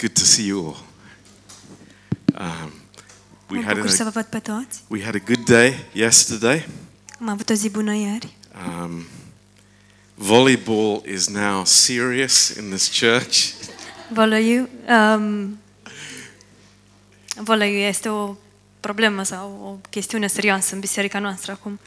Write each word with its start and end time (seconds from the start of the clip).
good 0.00 0.14
to 0.14 0.24
see 0.24 0.46
you 0.46 0.66
all. 0.66 0.76
Um, 2.34 2.72
we 3.50 3.62
had 3.62 3.76
a, 3.76 3.82
we 4.88 5.02
had 5.02 5.14
a 5.14 5.18
good 5.18 5.44
day 5.44 5.74
yesterday. 5.92 6.64
Am 7.20 7.28
avut 7.28 7.48
o 7.50 7.54
zi 7.54 7.68
bună 7.68 7.94
ieri. 7.94 8.36
Um, 8.54 9.06
volleyball 10.14 11.02
is 11.04 11.28
now 11.28 11.64
serious 11.64 12.48
in 12.48 12.70
this 12.70 12.98
church. 12.98 13.54
Voleiul, 14.12 14.68
um, 14.88 15.58
voleiul 17.34 17.80
este 17.80 18.08
o 18.08 18.36
problemă 18.80 19.22
sau 19.22 19.48
o 19.50 19.88
chestiune 19.90 20.26
serioasă 20.26 20.74
în 20.74 20.80
biserica 20.80 21.18
noastră 21.18 21.52
acum. 21.52 21.80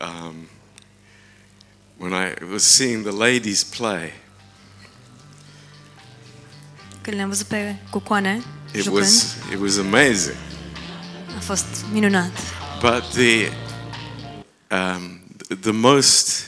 Um, 0.00 0.34
when 1.96 2.12
I 2.12 2.52
was 2.52 2.62
seeing 2.62 3.06
the 3.06 3.16
ladies 3.16 3.64
play, 3.64 4.12
Când 7.10 7.22
le-am 7.22 7.34
văzut 7.34 7.46
pe 7.46 7.76
cucoane 7.90 8.42
it 8.74 8.82
jucând, 8.82 9.02
was 9.02 9.34
it 9.52 9.58
was 9.60 9.76
amazing. 9.76 10.36
a 11.36 11.40
fost 11.40 11.66
minunat. 11.92 12.30
But 12.80 13.02
the 13.12 13.48
um, 14.76 15.20
the 15.60 15.70
most 15.70 16.46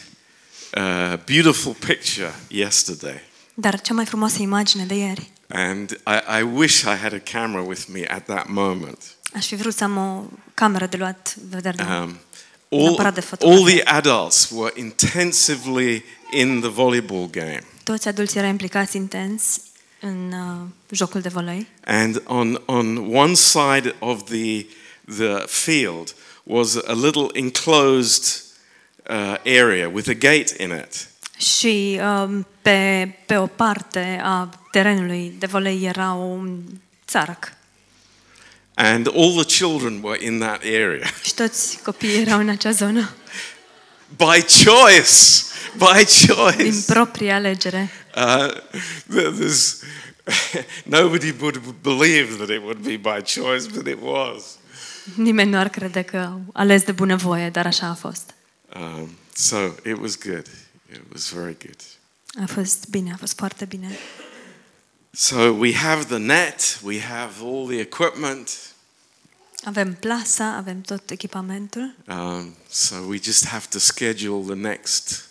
uh, 0.77 1.19
beautiful 1.25 1.77
picture 1.87 2.35
yesterday, 2.49 3.21
Dar 3.55 3.81
cea 3.81 3.95
mai 3.95 4.05
frumoasă 4.05 4.43
imagine 4.43 4.85
de 4.85 4.95
ieri, 4.95 5.31
and 5.49 5.91
I, 5.91 6.39
I 6.39 6.43
wish 6.43 6.81
I 6.81 6.97
had 7.03 7.13
a 7.13 7.31
camera 7.33 7.63
with 7.63 7.83
me 7.93 8.05
at 8.09 8.25
that 8.25 8.49
moment. 8.49 8.99
aș 9.35 9.47
fi 9.47 9.55
vrut 9.57 9.75
să 9.75 9.85
am 9.85 9.97
o 9.97 10.23
cameră 10.55 10.87
de 10.87 10.97
luat 10.97 11.35
vedere 11.51 11.77
de 11.77 11.83
Um, 11.83 12.19
all, 12.71 12.83
Neapărat 12.83 13.15
de 13.15 13.21
all 13.21 13.29
fotografie. 13.29 13.75
the 13.83 13.91
adults 13.95 14.49
were 14.51 14.73
intensively 14.77 16.05
in 16.33 16.61
the 16.61 16.69
volleyball 16.71 17.29
game, 17.31 17.63
Toți 17.83 18.09
adulții 18.09 18.39
erau 18.39 18.51
implicați 18.51 18.97
intens 18.97 19.61
în 20.05 20.33
uh, 20.33 20.69
jocul 20.91 21.21
de 21.21 21.29
volei 21.29 21.67
and 21.85 22.23
on 22.25 22.63
on 22.67 22.97
one 23.15 23.35
side 23.35 23.95
of 23.99 24.23
the 24.25 24.67
the 25.17 25.47
field 25.47 26.15
was 26.43 26.77
a 26.87 26.93
little 26.93 27.27
enclosed 27.33 28.43
uh, 29.11 29.35
area 29.45 29.89
with 29.89 30.09
a 30.09 30.15
gate 30.15 30.55
in 30.59 30.71
it. 30.71 31.09
și 31.39 32.01
um, 32.03 32.47
pe, 32.63 33.09
pe 33.27 33.37
o 33.37 33.47
parte 33.47 34.21
a 34.23 34.49
terenului 34.71 35.35
de 35.39 35.47
volei 35.47 35.85
era 35.85 36.13
un 36.13 36.61
țarac. 37.07 37.53
And 38.75 39.07
all 39.07 39.45
the 39.45 39.45
children 39.45 40.01
were 40.03 40.25
in 40.25 40.39
that 40.39 40.63
area. 40.63 41.11
Și 41.23 41.35
toți 41.35 41.79
copiii 41.83 42.21
erau 42.21 42.39
în 42.39 42.49
acea 42.49 42.71
zonă, 42.71 43.11
By 44.17 44.45
choice! 44.65 45.43
By 45.77 46.05
din 46.05 46.35
choice! 46.35 46.93
proprie 46.93 47.33
alegere. 47.33 47.91
Uh, 48.15 48.49
th- 49.11 49.35
there's, 49.39 49.83
nobody 50.85 51.33
would 51.33 51.83
believe 51.83 52.39
that 52.39 52.51
it 52.51 52.63
would 52.63 52.83
be 52.83 52.97
by 52.97 53.21
choice, 53.23 53.67
but 53.67 53.87
it 53.87 53.99
was. 54.01 54.59
Nimeni 55.17 55.51
nu 55.51 55.59
ar 55.59 55.69
crede 55.69 56.03
că 56.03 56.17
au 56.17 56.43
ales 56.53 56.83
de 56.83 56.93
bunăvoie, 56.93 57.51
dar 57.51 57.67
așa 57.67 57.87
a 57.87 57.95
fost. 57.95 58.35
Um, 58.75 59.11
so 59.35 59.57
it 59.85 59.99
was 60.01 60.19
good. 60.19 60.47
It 60.93 61.01
was 61.13 61.31
very 61.33 61.57
good. 61.65 61.81
A 62.43 62.47
fost 62.47 62.89
bine, 62.91 63.13
a 63.13 63.17
fost 63.17 63.37
foarte 63.37 63.65
bine. 63.65 63.99
So 65.11 65.37
we 65.51 65.75
have 65.75 66.05
the 66.05 66.19
net, 66.19 66.81
we 66.83 67.01
have 67.01 67.33
all 67.43 67.67
the 67.67 67.79
equipment. 67.81 68.51
Avem 69.65 69.95
plasa, 69.95 70.57
avem 70.57 70.81
tot 70.81 71.11
echipamentul 71.11 71.95
Um, 72.09 72.57
so 72.71 72.97
we 72.97 73.19
just 73.23 73.45
have 73.47 73.67
to 73.69 73.79
schedule 73.79 74.45
the 74.47 74.55
next, 74.55 75.29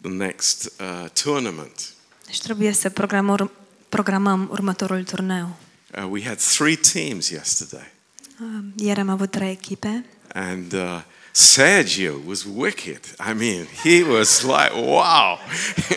the 0.00 0.08
next 0.08 0.72
uh, 0.80 1.08
tournament. 1.22 1.92
deci 2.26 2.40
trebuie 2.40 2.72
să 2.72 2.90
programăm, 2.90 3.50
programăm 3.88 4.48
următorul 4.50 5.04
turneu. 5.04 5.56
Uh, 5.98 6.04
we 6.10 6.22
had 6.24 6.38
three 6.38 6.76
teams 6.76 7.28
yesterday, 7.28 7.92
Um, 8.40 8.72
Ieri 8.76 9.00
am 9.00 9.08
avut 9.08 9.30
trei 9.30 9.50
echipe 9.50 10.04
and 10.32 10.72
uh, 10.72 11.00
Sergio 11.32 12.12
was 12.26 12.44
wicked. 12.56 13.00
I 13.30 13.32
mean, 13.32 13.66
he 13.82 14.02
was 14.02 14.42
like, 14.42 14.70
wow, 14.74 15.38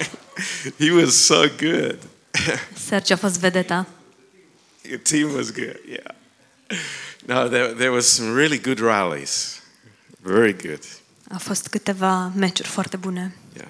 he 0.80 0.92
was 0.92 1.26
so 1.26 1.48
good. 1.58 2.00
Sergio 2.88 3.14
a 3.14 3.18
fost 3.18 3.40
vedeta. 3.40 3.88
Your 4.82 5.00
team 5.00 5.32
was 5.34 5.52
good, 5.52 5.80
yeah. 5.88 6.16
No, 7.26 7.48
there, 7.50 7.74
there 7.74 7.92
was 7.92 8.14
some 8.16 8.34
really 8.34 8.58
good 8.60 8.80
rallies, 8.80 9.62
very 10.22 10.54
good. 10.54 10.84
A 11.30 11.38
fost 11.38 11.68
câteva 11.68 12.32
meciuri 12.36 12.70
foarte 12.70 12.98
bune. 12.98 13.36
Yeah. 13.56 13.68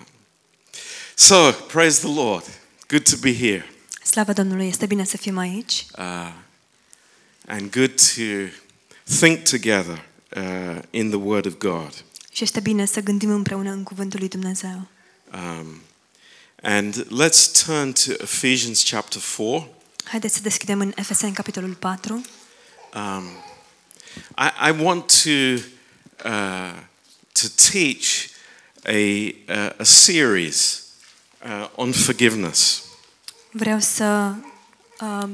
So 1.22 1.52
praise 1.68 2.00
the 2.00 2.10
Lord. 2.10 2.44
Good 2.88 3.06
to 3.10 3.16
be 3.18 3.38
here, 3.38 3.66
Slavă 4.04 4.34
Domnului, 4.34 4.68
este 4.68 4.86
bine 4.86 5.04
să 5.04 5.18
fim 5.18 5.38
aici 5.38 5.86
uh, 5.98 6.34
and 7.46 7.72
good 7.72 7.92
to 8.16 8.56
think 9.20 9.44
together 9.50 10.06
uh, 10.36 10.82
in 10.90 11.10
the 11.10 11.20
Word 11.20 11.46
of 11.46 11.54
God. 11.58 11.94
și 12.32 12.44
este 12.44 12.60
bine 12.60 12.86
să 12.86 13.00
gândim 13.00 13.30
împreună 13.30 13.72
în 13.72 13.84
Cuvântul 13.84 14.20
lui 14.20 14.28
Dumnezeu. 14.28 14.88
Um, 15.34 15.82
and 16.62 17.06
let's 17.06 17.64
turn 17.66 17.92
to 17.92 18.12
Ephesians 18.12 18.90
chapter 18.90 19.22
4. 19.38 19.68
Haideți 20.04 20.36
să 20.36 20.42
deschidem 20.42 20.80
în 20.80 20.92
Efeseni, 20.96 21.34
capitolul 21.34 21.74
4. 21.74 22.14
Um, 22.94 23.24
I, 24.38 24.70
I 24.70 24.84
want 24.84 25.22
to, 25.24 25.30
uh, 26.30 26.74
to 27.32 27.48
teach 27.72 28.30
a, 28.84 29.34
a, 29.48 29.76
a 29.78 29.84
series 29.84 30.81
uh, 31.44 31.70
on 31.76 31.92
forgiveness. 31.92 32.84
Vreau 33.52 33.80
să 33.80 34.34
uh, 35.02 35.30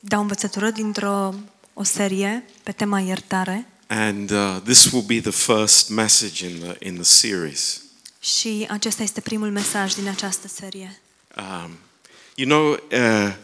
dau 0.00 0.20
învățătură 0.20 0.70
dintr-o 0.70 1.34
o 1.74 1.82
serie 1.82 2.44
pe 2.62 2.72
tema 2.72 3.00
iertare 3.00 3.66
And 3.86 4.30
uh, 4.30 4.60
this 4.64 4.90
will 4.92 5.04
be 5.04 5.20
the 5.20 5.30
first 5.30 5.90
message 5.90 6.46
in 6.46 6.58
the, 6.60 6.76
in 6.88 6.94
the 6.94 7.04
series. 7.04 7.80
și 8.20 8.66
acesta 8.70 9.02
este 9.02 9.20
primul 9.20 9.50
mesaj 9.50 9.94
din 9.94 10.08
această 10.08 10.48
serie. 10.48 11.00
Um, 11.36 11.78
you 12.34 12.48
know, 12.48 12.70
uh, 12.72 13.34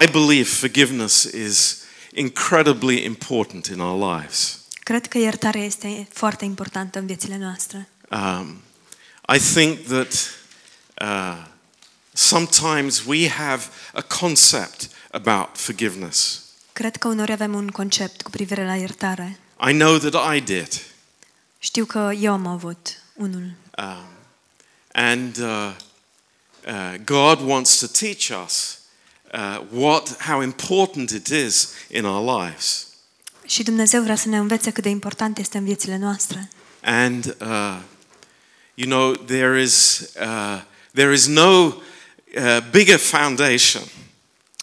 I 0.00 0.06
believe 0.10 0.48
forgiveness 0.48 1.22
is 1.22 1.82
incredibly 2.14 3.04
important 3.04 3.66
in 3.66 3.78
our 3.78 4.18
lives. 4.18 4.58
Cred 4.82 5.06
că 5.06 5.18
iertarea 5.18 5.64
este 5.64 6.08
foarte 6.12 6.44
importantă 6.44 6.98
în 6.98 7.06
viețile 7.06 7.36
noastre. 7.36 7.88
Um, 8.10 8.62
I 9.34 9.38
think 9.38 9.86
that 9.86 10.41
uh, 11.02 11.36
sometimes 12.12 13.04
we 13.06 13.28
have 13.28 13.70
a 13.92 14.02
concept 14.02 14.88
about 15.10 15.56
forgiveness. 15.56 16.40
Cred 16.72 16.96
că 16.96 17.08
uneori 17.08 17.32
avem 17.32 17.54
un 17.54 17.68
concept 17.68 18.22
cu 18.22 18.30
privire 18.30 18.64
la 18.64 18.76
iertare. 18.76 19.38
I 19.68 19.72
know 19.72 19.98
that 19.98 20.34
I 20.34 20.40
did. 20.40 20.82
Știu 21.58 21.84
că 21.84 22.12
eu 22.20 22.32
am 22.32 22.46
avut 22.46 23.02
unul. 23.14 23.52
Um, 23.78 24.04
and 24.92 25.36
uh, 25.38 25.70
uh, 26.66 26.94
God 27.04 27.40
wants 27.40 27.78
to 27.78 27.86
teach 27.86 28.44
us 28.44 28.78
uh, 29.32 29.60
what, 29.70 30.22
how 30.22 30.42
important 30.42 31.10
it 31.10 31.26
is 31.26 31.68
in 31.90 32.04
our 32.04 32.40
lives. 32.40 32.86
Și 33.46 33.62
Dumnezeu 33.62 34.02
vrea 34.02 34.16
să 34.16 34.28
ne 34.28 34.36
învețe 34.36 34.70
cât 34.70 34.82
de 34.82 34.88
important 34.88 35.38
este 35.38 35.58
în 35.58 35.64
viețile 35.64 35.96
noastre. 35.96 36.50
And 36.82 37.36
uh, 37.40 37.78
you 38.74 38.88
know 38.88 39.12
there 39.12 39.62
is 39.62 40.00
uh, 40.20 40.62
there 40.94 41.12
is 41.12 41.26
no 41.26 41.66
uh, 41.66 42.58
bigger 42.70 42.98
foundation, 42.98 43.82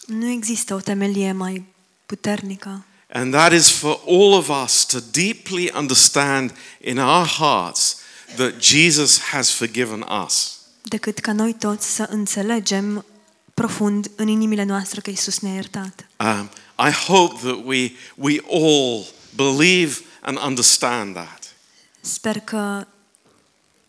Nu 0.06 0.30
există 0.30 0.74
o 0.74 0.80
temelie 0.80 1.32
mai 1.32 1.64
puternică 2.06 2.84
and 3.12 3.32
that 3.32 3.52
is 3.52 3.68
for 3.68 4.00
all 4.06 4.32
of 4.32 4.48
us 4.64 4.84
to 4.84 4.98
deeply 5.10 5.70
understand 5.74 6.52
in 6.80 6.98
our 6.98 7.26
hearts 7.26 7.96
that 8.36 8.62
Jesus 8.62 9.18
has 9.18 9.50
forgiven 9.50 10.04
us. 10.26 10.58
decât 10.82 11.18
ca 11.18 11.32
noi 11.32 11.54
toți 11.54 11.94
să 11.94 12.06
înțelegem 12.10 13.04
profund 13.54 14.10
în 14.16 14.28
inimile 14.28 14.64
noastre 14.64 15.00
că 15.00 15.10
Isus 15.10 15.38
ne-a 15.38 15.54
iertat. 15.54 16.06
Um, 16.16 16.50
I 16.88 16.90
hope 16.90 17.34
that 17.48 17.64
we 17.64 17.92
we 18.14 18.40
all 18.50 19.06
believe 19.34 20.00
and 20.20 20.38
understand 20.46 21.14
that. 21.14 21.54
Sper 22.00 22.38
că 22.40 22.86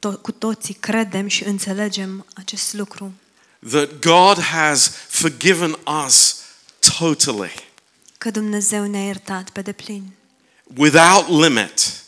to- 0.08 0.22
cu 0.22 0.32
toții 0.32 0.74
credem 0.74 1.28
și 1.28 1.44
înțelegem 1.44 2.26
acest 2.34 2.74
lucru. 2.74 3.14
That 3.70 4.00
God 4.00 4.40
has 4.44 4.92
forgiven 5.08 5.78
us 6.06 6.36
totally, 7.00 7.54
Că 8.18 8.32
Dumnezeu 8.32 8.86
ne-a 8.86 9.04
iertat 9.06 9.50
pe 9.50 9.62
deplin, 9.62 10.12
without 10.78 11.28
limit. 11.42 12.04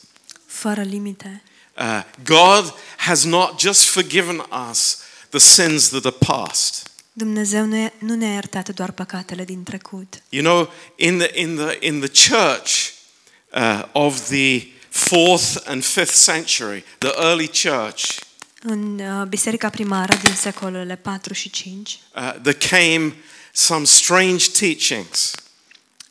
fără 0.45 0.81
limite. 0.81 1.43
Uh, 1.77 2.03
God 2.23 2.73
has 2.97 3.23
not 3.23 3.59
just 3.59 3.83
forgiven 3.83 4.45
us 4.71 4.97
the 5.29 5.39
sins 5.39 5.89
that 5.89 6.05
are 6.05 6.15
past. 6.25 6.87
Dumnezeu 7.13 7.65
nu 7.65 7.75
e- 7.75 7.93
nu 7.97 8.15
ne-a 8.15 8.31
iertat 8.33 8.69
doar 8.69 8.91
păcatele 8.91 9.43
din 9.45 9.63
trecut. 9.63 10.21
You 10.29 10.43
know, 10.43 10.71
in 10.95 11.17
the 11.17 11.39
in 11.41 11.55
the 11.55 11.77
in 11.79 11.99
the 11.99 12.29
church 12.29 12.71
uh, 13.53 13.83
of 13.91 14.27
the 14.27 14.63
fourth 14.93 15.57
and 15.65 15.83
fifth 15.83 16.13
century, 16.13 16.83
the 16.97 17.11
early 17.17 17.47
church, 17.47 18.17
În 18.65 18.99
uh, 18.99 19.27
biserica 19.27 19.69
primară 19.69 20.15
din 20.23 20.33
secolele 20.35 20.95
4 20.95 21.33
și 21.33 21.49
5 21.49 21.99
uh, 22.15 22.33
there 22.41 22.57
came 22.69 23.15
some 23.53 23.85
strange 23.85 24.49
teachings. 24.49 25.31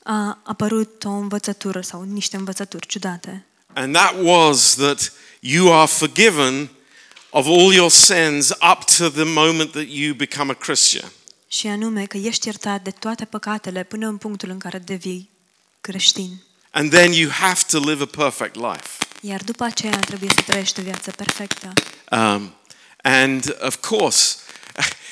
a 0.02 0.40
apărut 0.44 1.05
o 1.05 1.11
învățătură 1.11 1.81
sau 1.81 2.02
niște 2.02 2.37
învățături 2.37 2.87
ciudate. 2.87 3.46
And 3.73 3.94
that 3.94 4.14
was 4.23 4.75
that 4.75 5.12
you 5.40 5.73
are 5.73 5.87
forgiven 5.87 6.70
of 7.31 7.46
all 7.46 7.73
your 7.73 7.90
sins 7.90 8.49
up 8.50 8.84
to 8.96 9.08
the 9.08 9.25
moment 9.25 9.70
that 9.70 9.87
you 9.88 10.14
become 10.14 10.50
a 10.50 10.55
Christian. 10.55 11.11
Și 11.49 11.67
anume 11.67 12.05
că 12.05 12.17
ești 12.17 12.46
iertat 12.46 12.82
de 12.82 12.90
toate 12.90 13.25
păcatele 13.25 13.82
până 13.84 14.06
în 14.06 14.17
punctul 14.17 14.49
în 14.50 14.58
care 14.58 14.79
devii 14.79 15.31
creștin. 15.81 16.43
And 16.74 16.90
then 16.90 17.12
you 17.12 17.30
have 17.30 17.60
to 17.69 17.78
live 17.78 18.02
a 18.02 18.06
perfect 18.06 18.56
life. 18.56 18.88
Iar 19.20 19.42
după 19.42 19.64
aceea 19.64 19.98
trebuie 19.98 20.30
să 20.34 20.42
trăiești 20.46 20.80
o 20.80 20.82
viață 20.82 21.10
perfectă. 21.10 21.72
Um, 22.10 22.54
and 23.02 23.56
of 23.60 23.76
course, 23.80 24.36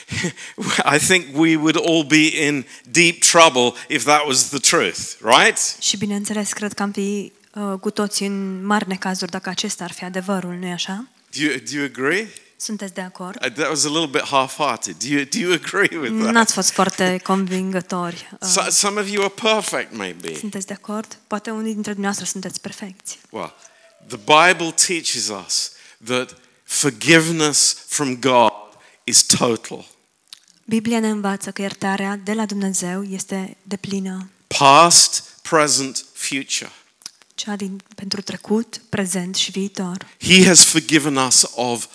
I 0.95 0.99
think 0.99 1.27
we 1.37 1.57
would 1.57 1.77
all 1.87 2.05
be 2.05 2.47
in 2.47 2.67
deep 2.91 3.21
trouble 3.21 3.75
if 3.89 4.05
that 4.05 4.27
was 4.27 4.49
the 4.49 4.59
truth, 4.59 4.99
right? 5.21 5.77
Și 5.81 5.97
bineînțeles, 5.97 6.53
cred 6.53 6.73
că 6.73 6.83
am 6.83 6.91
fi 6.91 7.33
uh, 7.55 7.79
cu 7.81 7.91
toții 7.91 8.27
în 8.27 8.65
mari 8.65 8.89
necazuri 8.89 9.31
dacă 9.31 9.49
acesta 9.49 9.85
ar 9.85 9.93
fi 9.93 10.05
adevărul, 10.05 10.55
nu-i 10.55 10.73
așa? 10.73 11.09
Do 11.37 11.43
you, 11.43 11.55
do 11.71 11.77
you 11.77 11.85
agree? 11.85 12.29
Sunteți 12.61 12.95
de 12.95 13.01
acord? 13.01 13.45
Uh, 13.45 13.53
that 13.53 13.69
was 13.69 13.85
a 13.85 13.89
little 13.89 14.07
bit 14.07 14.23
half-hearted. 14.25 14.97
Do 14.99 15.07
you, 15.09 15.25
do 15.25 15.39
you 15.39 15.53
agree 15.63 15.99
with 15.99 16.21
that? 16.23 16.33
N-ați 16.33 16.53
fost 16.53 16.71
foarte 16.71 17.21
convingători. 17.23 18.29
Uh, 18.41 18.49
So, 18.49 18.71
some 18.71 19.01
of 19.01 19.09
you 19.09 19.25
are 19.25 19.33
perfect, 19.53 19.97
maybe. 19.97 20.39
sunteți 20.39 20.67
de 20.67 20.73
acord? 20.73 21.19
Poate 21.27 21.51
unii 21.51 21.73
dintre 21.73 21.93
dumneavoastră 21.93 22.25
sunteți 22.31 22.61
perfecți. 22.61 23.19
Well, 23.31 23.55
the 24.07 24.17
Bible 24.17 24.71
teaches 24.87 25.29
us 25.47 25.73
that 26.05 26.37
forgiveness 26.65 27.77
from 27.89 28.17
God 28.21 28.53
is 29.05 29.23
total. 29.23 29.85
Biblia 30.65 31.01
ne 31.01 31.09
învață 31.09 31.51
că 31.51 31.63
iertarea 31.63 32.17
de 32.25 32.33
la 32.33 32.47
Dumnezeu 32.47 33.03
este 33.05 33.57
deplină, 33.63 34.31
Past, 34.59 35.25
present, 35.43 36.05
future. 36.13 36.71
cea 37.35 37.57
din, 37.57 37.83
pentru 37.95 38.21
trecut, 38.21 38.81
prezent 38.89 39.35
și 39.35 39.51
viitor. 39.51 40.07
He 40.21 40.47
has 40.47 40.65
forgiven 40.65 41.17
us 41.17 41.51
of 41.55 41.87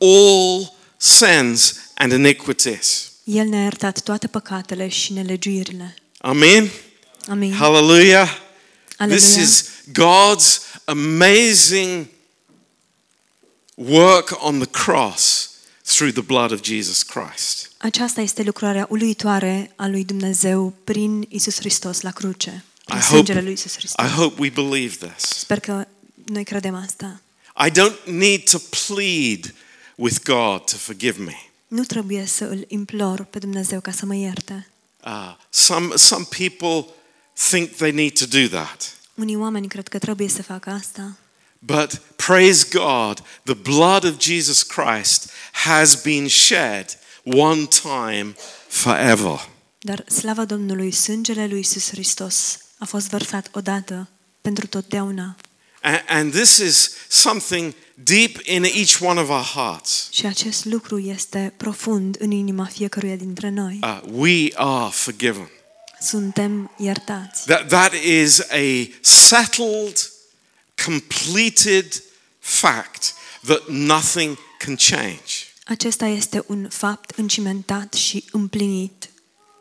all 0.00 0.72
sins 0.96 1.74
and 1.94 2.12
iniquities. 2.12 3.10
El 3.24 3.46
ne-a 3.48 3.62
iertat 3.62 4.00
toate 4.00 4.26
păcatele 4.26 4.88
și 4.88 5.12
nelegiuirile. 5.12 5.94
Amen. 6.18 6.70
Amin. 7.28 7.52
Hallelujah. 7.52 8.28
This 9.08 9.36
Aleluia. 9.36 9.42
is 9.42 9.70
God's 9.92 10.60
amazing 10.84 12.06
work 13.74 14.36
on 14.40 14.58
the 14.58 14.68
cross 14.84 15.50
through 15.84 16.12
the 16.12 16.22
blood 16.22 16.52
of 16.52 16.62
Jesus 16.62 17.02
Christ. 17.02 17.70
Aceasta 17.78 18.20
este 18.20 18.42
lucrarea 18.42 18.86
uluitoare 18.90 19.72
a 19.76 19.86
lui 19.86 20.04
Dumnezeu 20.04 20.74
prin 20.84 21.26
Isus 21.28 21.56
Hristos 21.58 22.00
la 22.00 22.10
cruce. 22.10 22.64
Prin 22.84 22.98
I 22.98 23.02
hope, 23.02 23.16
sângele 23.16 23.40
lui 23.40 23.52
Isus 23.52 23.76
Hristos. 23.76 24.04
I 24.04 24.08
hope 24.08 24.40
we 24.40 24.48
believe 24.48 25.06
this. 25.06 25.28
Sper 25.28 25.60
că 25.60 25.86
noi 26.24 26.44
credem 26.44 26.74
asta. 26.74 27.20
I 27.66 27.70
don't 27.70 28.04
need 28.04 28.50
to 28.50 28.58
plead 28.58 29.54
with 30.00 30.18
God 30.24 30.64
to 30.70 30.76
forgive 30.76 31.22
me. 31.22 31.34
Nu 31.68 31.84
trebuie 31.84 32.26
să 32.26 32.44
îl 32.44 32.64
implor 32.68 33.24
pe 33.24 33.38
Dumnezeu 33.38 33.80
ca 33.80 33.90
să 33.92 34.06
mă 34.06 34.14
ierte. 34.14 34.68
Uh, 35.04 35.36
some, 35.50 35.94
some 35.96 36.26
people 36.36 36.92
think 37.50 37.70
they 37.76 37.90
need 37.90 38.12
to 38.18 38.26
do 38.26 38.46
that. 38.48 38.96
Unii 39.14 39.36
oameni 39.36 39.68
cred 39.68 39.88
că 39.88 39.98
trebuie 39.98 40.28
să 40.28 40.42
facă 40.42 40.70
asta. 40.70 41.16
But 41.58 42.00
praise 42.16 42.66
God, 42.72 43.22
the 43.42 43.54
blood 43.54 44.04
of 44.04 44.20
Jesus 44.20 44.62
Christ 44.62 45.30
has 45.52 46.02
been 46.02 46.28
shed 46.28 46.98
one 47.24 47.64
time 47.82 48.34
forever. 48.68 49.48
Dar 49.78 50.04
slava 50.08 50.44
Domnului, 50.44 50.90
sângele 50.90 51.46
lui 51.46 51.58
Isus 51.60 51.88
Hristos 51.88 52.58
a 52.78 52.84
fost 52.84 53.08
vărsat 53.08 53.48
odată 53.52 54.08
pentru 54.40 54.66
totdeauna. 54.66 55.36
A- 55.82 56.04
And 56.08 56.32
this 56.32 56.56
is 56.56 56.90
something 57.08 57.74
deep 58.04 58.36
in 58.44 58.64
each 58.64 59.00
one 59.00 59.20
of 59.20 59.28
our 59.28 59.44
hearts. 59.44 60.08
Și 60.10 60.26
acest 60.26 60.64
lucru 60.64 60.98
este 60.98 61.52
profund 61.56 62.16
în 62.18 62.30
inima 62.30 62.64
fiecăruia 62.64 63.16
dintre 63.16 63.48
noi. 63.48 63.78
Uh, 63.82 64.00
we 64.12 64.48
are 64.54 64.90
forgiven. 64.92 65.50
Suntem 66.00 66.70
iertați. 66.78 67.44
That, 67.44 67.68
that 67.68 67.92
is 67.94 68.40
a 68.40 68.88
settled, 69.00 70.10
completed 70.84 72.02
fact 72.38 73.14
that 73.44 73.68
nothing 73.68 74.38
can 74.58 74.76
change. 74.76 75.32
Acesta 75.64 76.06
este 76.06 76.44
un 76.46 76.68
fapt 76.68 77.10
încimentat 77.16 77.92
și 77.92 78.24
împlinit. 78.30 79.10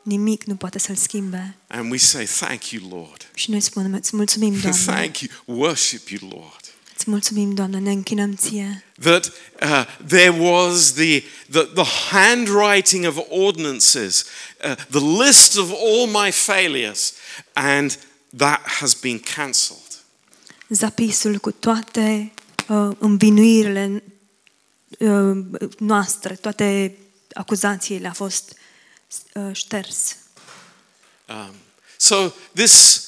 Nimic 0.03 0.44
nu 0.44 0.56
poate 0.56 0.80
să-l 0.80 0.95
schimbe. 0.95 1.56
And 1.68 1.92
we 1.92 1.97
say, 1.97 2.25
Thank 2.25 2.69
you, 2.69 2.89
Lord. 2.89 3.30
Și 3.33 3.51
noi 3.51 3.59
spunem, 3.59 3.94
îți 3.94 4.15
mulțumim, 4.15 4.59
Doamne. 4.62 4.83
Thank 4.85 5.18
you. 5.19 5.57
Worship 5.59 6.07
you, 6.07 6.30
Lord. 6.31 6.69
Îți 7.09 7.17
mulțumim, 7.17 7.53
Doamne, 7.53 7.79
ne 7.79 7.91
închinăm 7.91 8.35
ție. 8.35 8.83
that 9.00 9.31
uh, 9.61 9.85
there 10.07 10.29
was 10.29 10.94
the, 10.94 11.23
the, 11.50 11.63
the 11.63 11.85
handwriting 12.11 13.06
of 13.06 13.17
ordinances, 13.29 14.25
uh, 14.63 14.75
the 14.89 15.00
list 15.00 15.57
of 15.57 15.71
all 15.71 16.07
my 16.07 16.31
failures, 16.31 17.13
and 17.53 17.97
that 18.38 18.61
has 18.79 18.94
been 18.94 19.19
cancelled. 19.19 20.03
Zapisul 20.69 21.38
cu 21.38 21.51
toate 21.51 22.33
uh, 22.67 22.95
învinuirile 23.00 24.03
uh, 25.00 25.38
noastre, 25.77 26.35
toate 26.35 26.97
acuzațiile 27.33 28.07
a 28.07 28.13
fost 28.13 28.56
uh, 29.33 29.50
șters. 29.51 30.15
Um, 31.27 31.56
so, 31.97 32.31
this 32.53 33.06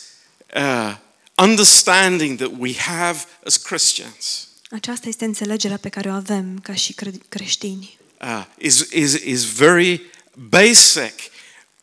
uh, 0.56 0.96
understanding 1.38 2.38
that 2.38 2.52
we 2.58 2.74
have 2.78 3.26
as 3.46 3.58
Christians 3.58 4.46
Aceasta 4.72 5.08
este 5.08 5.26
înțelegerea 5.26 5.78
pe 5.78 5.90
care 5.90 6.10
o 6.10 6.14
avem 6.14 6.60
ca 6.64 6.74
și 6.74 6.94
cre- 6.94 7.12
creștini. 7.30 7.98
uh, 8.22 8.46
is, 8.58 8.80
is, 8.92 9.14
is 9.14 9.44
very 9.44 10.02
basic 10.34 11.14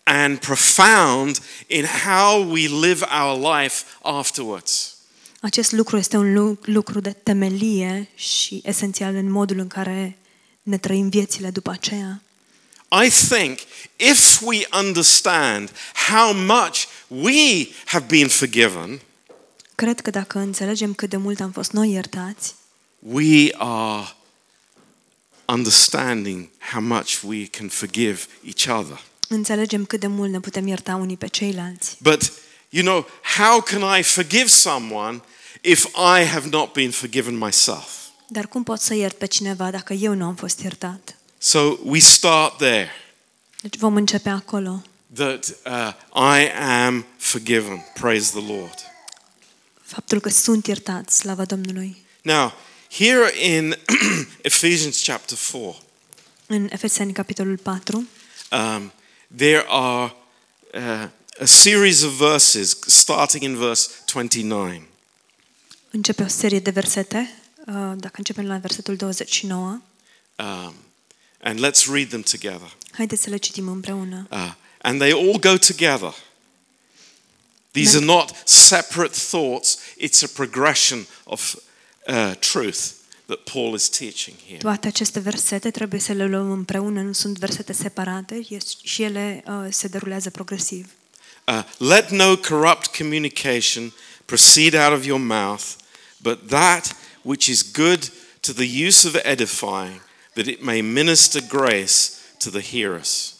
and 0.02 0.38
profound 0.38 1.38
in 1.66 1.84
how 2.04 2.50
we 2.50 2.60
live 2.66 3.04
our 3.22 3.54
life 3.60 3.84
afterwards. 4.02 4.96
Acest 5.40 5.72
lucru 5.72 5.96
este 5.96 6.16
un 6.16 6.32
lu- 6.32 6.58
lucru 6.62 7.00
de 7.00 7.10
temelie 7.10 8.08
și 8.14 8.60
esențial 8.64 9.14
în 9.14 9.30
modul 9.30 9.58
în 9.58 9.66
care 9.68 10.18
ne 10.62 10.78
trăim 10.78 11.08
viețile 11.08 11.50
după 11.50 11.70
aceea. 11.70 12.22
I 13.04 13.10
think 13.28 13.58
if 13.96 14.40
we 14.40 14.66
understand 14.78 15.70
how 16.11 16.32
much 16.32 16.84
we 17.06 17.68
have 17.84 18.04
been 18.08 18.28
forgiven, 18.28 19.00
Cred 19.78 20.00
că 20.00 20.11
dacă 20.11 20.38
înțelegem 20.38 20.94
cât 20.94 21.08
de 21.11 21.16
mult 21.16 21.40
am 21.40 21.50
fost 21.50 21.70
noi 21.73 21.90
iertați, 21.90 22.54
we 22.99 23.54
are 23.56 24.08
understanding 25.44 26.49
how 26.73 26.80
much 26.80 27.23
we 27.23 27.47
can 27.47 27.68
forgive 27.68 28.18
each 28.44 28.78
other. 28.80 29.00
înțelegem 29.28 29.85
cât 29.85 30.00
de 30.00 30.06
mult 30.06 30.30
ne 30.30 30.40
putem 30.40 30.66
ierta 30.66 30.94
unii 30.97 31.16
pe 31.16 31.26
ceilalți. 31.26 31.97
But, 32.00 32.32
you 32.68 32.85
know, 32.85 33.06
how 33.37 33.61
can 33.61 33.99
I 33.99 34.02
forgive 34.02 34.47
someone 34.47 35.20
if 35.61 35.85
I 35.85 36.25
have 36.25 36.49
not 36.50 36.73
been 36.73 36.90
forgiven 36.90 37.38
myself? 37.38 37.88
Dar 38.28 38.47
cum 38.47 38.62
pot 38.62 38.80
să 38.80 38.94
iert 38.94 39.16
pe 39.16 39.26
cineva 39.26 39.70
dacă 39.70 39.92
eu 39.92 40.14
nu 40.14 40.25
am 40.25 40.35
fost 40.35 40.61
iertat? 40.61 41.16
So 41.38 41.76
we 41.85 41.99
start 41.99 42.56
there 42.56 42.90
Deci 43.62 43.76
vom 43.76 43.97
începe 43.97 44.28
acolo. 44.28 44.82
that 45.14 45.54
uh, 45.66 45.92
I 46.14 46.50
am 46.85 47.06
forgiven. 47.16 47.85
Praise 48.00 48.30
the 48.30 48.52
Lord. 48.52 48.75
Faptul 49.88 50.21
că 50.21 50.28
sunt 50.28 50.66
iertat, 50.66 51.11
slava 51.11 51.45
Domnului. 51.45 51.97
Now, 52.23 52.52
here 52.90 53.33
in 53.54 53.76
Ephesians 54.42 55.02
chapter 55.02 55.38
4, 55.52 55.83
În 56.47 56.68
Efeseni, 56.73 57.12
capitolul 57.12 57.57
4, 57.57 57.97
um, 58.50 58.92
there 59.37 59.64
are 59.68 60.14
uh, 60.75 61.09
a 61.40 61.45
series 61.45 62.02
of 62.02 62.12
verses 62.12 62.78
starting 62.87 63.42
in 63.42 63.57
verse 63.57 63.88
29. 64.12 64.83
începe 65.90 66.23
o 66.23 66.28
serie 66.28 66.59
de 66.61 66.71
versete. 66.71 67.35
Uh, 67.66 67.75
Dacă 67.97 68.14
începem 68.16 68.47
la 68.47 68.57
versetul 68.59 68.97
29, 68.97 69.80
Um, 70.40 70.75
and 71.42 71.59
let's 71.66 71.87
read 71.92 72.09
them 72.09 72.23
together. 72.23 72.76
haideți 72.92 73.23
să 73.23 73.30
le 73.30 73.37
citim 73.37 73.68
împreună. 73.68 74.26
Uh, 74.30 74.52
and 74.83 75.00
they 75.00 75.12
all 75.12 75.38
go 75.38 75.57
together. 75.57 76.14
These 77.78 77.97
are 77.97 78.04
not 78.04 78.42
separate 78.44 79.14
thoughts, 79.30 79.78
it's 79.97 80.23
a 80.23 80.28
progression 80.28 81.06
of 81.25 81.54
uh, 82.06 82.35
truth 82.38 82.92
that 83.26 83.44
Paul 83.44 83.75
is 83.75 83.88
teaching 83.88 84.37
here. 84.47 84.58
Toate 84.58 84.87
aceste 84.87 85.20
versete 85.20 85.70
trebuie 85.70 86.00
să 86.00 86.12
le 86.12 86.26
luăm 86.26 86.50
împreună, 86.50 87.02
nu 87.02 87.12
sunt 87.12 87.38
versete 87.38 87.73
separate 87.73 88.47
și 88.82 89.02
ele 89.02 89.44
uh, 89.47 89.66
se 89.70 89.88
derulează 89.88 90.30
progresiv. 90.30 90.90
Uh, 91.47 91.62
Let 91.78 92.11
no 92.11 92.37
corrupt 92.37 92.97
communication 92.97 93.92
proceed 94.25 94.75
out 94.75 94.99
of 94.99 95.04
your 95.04 95.20
mouth, 95.20 95.64
but 96.23 96.49
that 96.49 96.97
which 97.23 97.47
is 97.47 97.70
good 97.73 98.12
to 98.40 98.52
the 98.52 98.87
use 98.87 99.06
of 99.06 99.14
edifying, 99.25 100.00
that 100.35 100.47
it 100.47 100.62
may 100.62 100.80
minister 100.80 101.40
grace 101.49 102.11
to 102.38 102.50
the 102.50 102.61
hearers. 102.61 103.35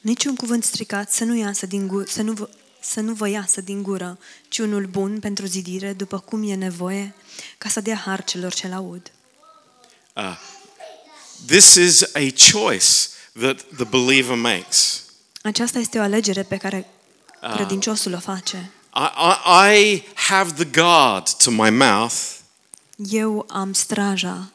Niciun 0.00 0.34
cuvânt 0.36 0.64
stricat 0.64 1.12
să 1.12 1.24
nu 1.24 1.36
iasă 1.36 1.66
din 1.66 1.86
gură, 1.86 2.04
să 2.08 2.22
nu, 2.22 2.48
să 2.80 3.00
nu 3.00 3.12
vă 3.14 3.28
iasă 3.28 3.60
din 3.60 3.82
gură, 3.82 4.18
ci 4.48 4.58
unul 4.58 4.86
bun 4.86 5.18
pentru 5.20 5.46
zidire, 5.46 5.92
după 5.92 6.18
cum 6.18 6.50
e 6.50 6.54
nevoie, 6.54 7.14
ca 7.58 7.68
să 7.68 7.80
dea 7.80 7.96
har 7.96 8.24
celor 8.24 8.54
ce 8.54 8.66
aud. 8.66 9.10
This 11.46 11.74
is 11.74 12.02
a 12.14 12.32
choice 12.52 13.08
that 13.40 13.62
the 13.76 13.84
believer 13.84 14.36
makes. 14.36 15.02
Aceasta 15.42 15.78
este 15.78 15.98
o 15.98 16.02
alegere 16.02 16.42
pe 16.42 16.56
care 16.56 16.86
credinciosul 17.54 18.12
o 18.14 18.18
face. 18.18 18.70
I, 18.94 19.00
I, 19.00 19.74
I 19.76 20.04
have 20.14 20.52
the 20.64 20.80
guard 20.82 21.28
to 21.36 21.50
my 21.50 21.70
mouth. 21.70 22.14
Eu 22.96 23.46
am 23.48 23.72
straja 23.72 24.52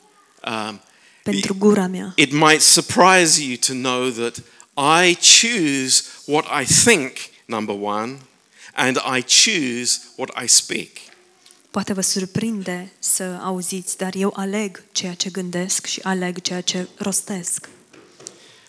Um, 0.68 0.82
pentru 1.24 1.54
gura 1.56 1.88
mea. 1.88 2.14
it 2.16 2.32
might 2.32 2.62
surprise 2.62 3.42
you 3.44 3.56
to 3.58 3.74
know 3.74 4.10
that 4.10 4.38
I 5.06 5.16
choose 5.16 6.04
what 6.26 6.46
I 6.62 6.66
think, 6.84 7.12
number 7.46 7.76
one, 7.76 8.18
and 8.74 8.98
I 8.98 9.22
choose 9.22 10.00
what 10.16 10.44
I 10.44 10.48
speak. 10.48 10.90
Poate 11.72 11.94
vă 11.94 12.02
surprinde 12.02 12.92
să 13.00 13.24
auziți, 13.24 13.98
dar 13.98 14.16
eu 14.16 14.34
aleg 14.36 14.84
ceea 14.92 15.14
ce 15.14 15.30
gândesc 15.30 15.86
și 15.86 16.00
aleg 16.04 16.42
ceea 16.42 16.62
ce 16.62 16.88
rostesc. 16.98 17.70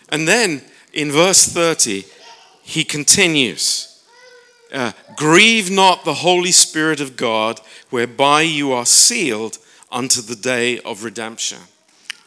And 0.09 0.27
then 0.27 0.63
in 0.91 1.11
verse 1.11 1.51
30, 1.51 2.05
he 2.73 2.85
continues 2.85 3.89
uh, 4.73 4.91
Grieve 5.15 5.73
not 5.73 6.03
the 6.03 6.13
Holy 6.13 6.51
Spirit 6.51 6.99
of 6.99 7.15
God, 7.15 7.61
whereby 7.89 8.41
you 8.41 8.73
are 8.73 8.85
sealed 8.85 9.59
unto 9.91 10.21
the 10.21 10.35
day 10.35 10.79
of 10.83 11.03
redemption. 11.03 11.59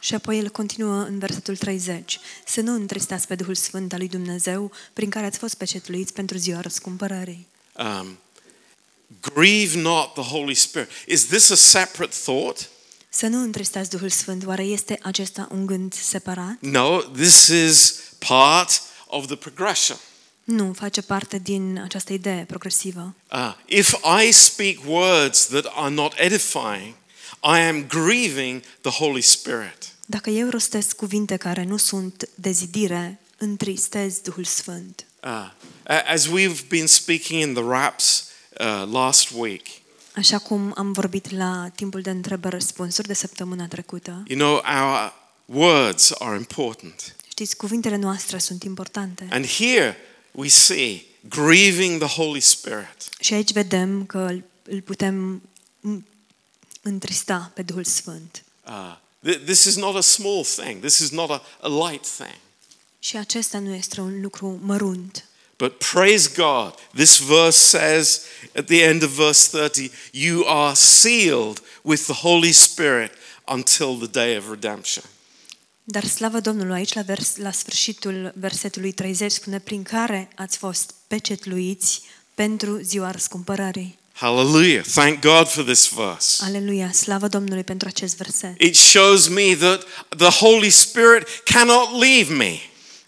Și 0.08 0.14
apoi 0.14 0.38
el 0.38 0.48
continuă 0.48 1.02
în 1.02 1.18
versetul 1.18 1.56
30. 1.56 2.18
Să 2.46 2.60
nu 2.60 2.72
întristați 2.72 3.26
pe 3.26 3.34
Duhul 3.34 3.54
Sfânt 3.54 3.92
al 3.92 3.98
lui 3.98 4.08
Dumnezeu, 4.08 4.72
prin 4.92 5.10
care 5.10 5.26
ați 5.26 5.38
fost 5.38 5.54
pecetluiți 5.54 6.12
pentru 6.12 6.36
ziua 6.36 6.60
răscumpărării. 6.60 7.46
Um, 7.72 8.18
grieve 9.20 9.80
not 9.80 10.12
the 10.12 10.22
Holy 10.22 10.54
Spirit. 10.54 10.88
Is 11.06 11.24
this 11.26 11.50
a 11.50 11.54
separate 11.54 12.14
thought? 12.24 12.68
Să 13.08 13.26
nu 13.26 13.42
întristați 13.42 13.90
Duhul 13.90 14.08
Sfânt, 14.08 14.46
oare 14.46 14.62
este 14.62 14.98
acesta 15.02 15.48
un 15.52 15.66
gând 15.66 15.94
separat? 15.94 16.56
No, 16.60 16.98
this 16.98 17.46
is 17.46 17.94
part 18.18 18.82
of 19.06 19.26
the 19.26 19.36
progression. 19.36 19.98
Nu, 20.44 20.72
face 20.72 21.00
parte 21.00 21.38
din 21.38 21.80
această 21.84 22.12
idee 22.12 22.44
progresivă. 22.46 23.14
Uh, 23.32 23.54
if 23.66 23.94
I 24.22 24.32
speak 24.32 24.76
words 24.86 25.46
that 25.46 25.64
are 25.74 25.94
not 25.94 26.12
edifying, 26.16 26.94
I 27.42 27.58
am 27.58 27.86
grieving 27.86 28.62
the 28.80 28.90
Holy 28.90 29.22
Spirit. 29.22 29.96
Dacă 30.10 30.30
eu 30.30 30.48
rostesc 30.48 30.96
cuvinte 30.96 31.36
care 31.36 31.64
nu 31.64 31.76
sunt 31.76 32.28
de 32.34 32.50
zidire, 32.50 33.18
întristez 33.38 34.18
Duhul 34.20 34.44
Sfânt. 34.44 35.04
Uh, 35.24 35.30
a- 35.30 36.02
as 36.06 36.26
we've 36.26 36.66
been 36.68 36.86
speaking 36.86 37.40
in 37.42 37.54
the 37.54 37.62
raps 37.62 38.28
uh, 38.60 38.88
last 38.92 39.30
week, 39.34 39.66
Așa 40.16 40.38
cum 40.38 40.72
am 40.76 40.92
vorbit 40.92 41.30
la 41.30 41.70
timpul 41.74 42.00
de 42.00 42.10
întrebări-răspunsuri 42.10 43.06
de 43.06 43.14
săptămâna 43.14 43.66
trecută, 43.66 44.22
you 44.26 44.38
know, 44.38 44.54
our 44.54 45.12
words 45.44 46.10
are 46.18 46.36
important. 46.36 47.14
știți, 47.30 47.56
cuvintele 47.56 47.96
noastre 47.96 48.38
sunt 48.38 48.62
importante. 48.62 49.26
And 49.30 49.46
here 49.46 49.96
we 50.30 50.48
see 50.48 51.02
grieving 51.28 52.02
the 52.04 52.14
Holy 52.22 52.40
Spirit. 52.40 52.96
Și 53.20 53.34
aici 53.34 53.52
vedem 53.52 54.04
că 54.06 54.18
îl- 54.18 54.44
îl 54.62 54.80
putem 54.80 55.42
m- 55.88 56.02
întrista 56.82 57.50
pe 57.54 57.62
Duhul 57.62 57.84
Sfânt. 57.84 58.42
Uh, 58.66 58.96
th- 58.96 58.98
this 59.36 59.64
is 59.64 59.76
not 59.76 59.96
a 59.96 60.00
small 60.00 60.44
thing, 60.44 60.80
this 60.80 60.98
is 60.98 61.10
not 61.10 61.30
a, 61.30 61.42
a 61.60 61.68
light 61.68 62.06
thing. 62.06 62.36
Și 62.98 63.16
acesta 63.16 63.58
nu 63.58 63.74
este 63.74 64.00
un 64.00 64.20
lucru 64.20 64.58
mărunt. 64.62 65.28
But 65.56 65.78
praise 65.78 66.30
God, 66.36 66.74
this 66.94 67.18
verse 67.18 67.58
says 67.58 68.20
at 68.56 68.66
the 68.66 68.82
end 68.82 69.02
of 69.02 69.10
verse 69.10 69.48
30, 69.48 69.90
you 70.12 70.44
are 70.46 70.74
sealed 70.74 71.62
with 71.82 72.02
the 72.04 72.12
Holy 72.12 72.52
Spirit 72.52 73.10
until 73.44 73.96
the 73.96 74.06
day 74.06 74.36
of 74.36 74.50
redemption. 74.50 75.04
Dar 75.84 76.04
slavă 76.04 76.40
Domnului 76.40 76.74
aici 76.74 76.92
la, 76.92 77.02
vers, 77.02 77.36
la 77.36 77.50
sfârșitul 77.50 78.32
versetului 78.36 78.92
30 78.92 79.32
spune 79.32 79.58
prin 79.58 79.82
care 79.82 80.28
ați 80.36 80.56
fost 80.56 80.94
pecetluiți 81.06 82.02
pentru 82.34 82.76
ziua 82.76 83.10
răscumpărării. 83.10 83.98
Hallelujah. 84.20 84.82
Thank 84.82 85.20
God 85.20 85.48
for 85.48 85.64
this 85.64 85.88
verse. 85.94 86.44
Aleluia, 86.44 86.92
slavă 86.92 87.28
Domnului 87.28 87.64
pentru 87.64 87.88
acest 87.88 88.16
verset. 88.16 88.60
It 88.60 88.76
shows 88.76 89.28
me 89.28 89.54
that 89.56 89.82
the 90.16 90.28
Holy 90.30 90.70
Spirit 90.70 91.28
cannot 91.44 92.00
leave 92.00 92.34
me. 92.34 92.60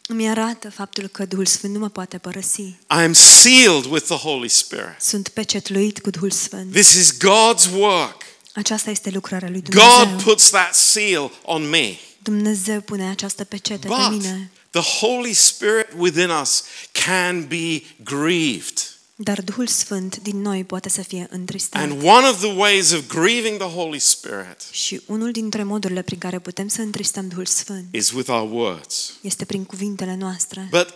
Îmi 0.06 0.28
arată 0.28 0.70
faptul 0.70 1.08
că 1.08 1.24
Duhul 1.24 1.46
Sfânt 1.46 1.72
nu 1.72 1.78
mă 1.78 1.88
poate 1.88 2.18
părăsi. 2.18 2.60
I 2.60 2.76
am 2.88 3.12
sealed 3.12 3.84
with 3.84 4.04
the 4.06 4.16
Holy 4.16 4.48
Spirit. 4.48 4.96
Sunt 5.00 5.28
pecetluit 5.28 5.98
cu 6.00 6.10
Duhul 6.10 6.30
Sfânt. 6.30 6.72
This 6.72 6.94
is 6.94 7.12
God's 7.16 7.72
work. 7.76 8.22
Aceasta 8.54 8.90
este 8.90 9.10
lucrarea 9.10 9.48
lui 9.48 9.62
God 9.62 9.82
Dumnezeu. 10.08 10.16
puts 10.24 10.50
that 10.50 10.74
seal 10.74 11.30
on 11.42 11.68
me. 11.68 11.96
Dumnezeu 12.22 12.80
pune 12.80 13.08
această 13.08 13.44
pecete 13.44 13.88
pe 13.88 13.94
But 13.94 14.10
mine. 14.10 14.50
the 14.70 14.80
Holy 15.06 15.32
Spirit 15.32 15.86
within 15.96 16.28
us 16.42 16.62
can 16.92 17.46
be 17.46 17.82
grieved. 18.04 18.89
Dar 19.22 19.42
Duhul 19.42 19.66
Sfânt 19.66 20.16
din 20.16 20.40
noi 20.40 20.64
poate 20.64 20.88
să 20.88 21.02
fie 21.02 21.26
întristat. 21.30 21.80
And 21.82 22.02
one 22.02 22.26
of 22.26 22.38
the 22.38 22.52
ways 22.56 22.92
of 22.92 23.06
grieving 23.06 23.58
the 23.58 23.68
Holy 23.68 23.98
Spirit 23.98 24.56
Și 24.70 25.00
unul 25.06 25.30
dintre 25.30 25.62
modurile 25.62 26.02
prin 26.02 26.18
care 26.18 26.38
putem 26.38 26.68
să 26.68 26.80
întristăm 26.80 27.28
Duhul 27.28 27.46
Sfânt 27.46 27.84
is 27.90 28.10
with 28.10 28.28
our 28.30 28.50
words. 28.52 29.12
este 29.20 29.44
prin 29.44 29.64
cuvintele 29.64 30.16
noastre. 30.16 30.68
But 30.70 30.94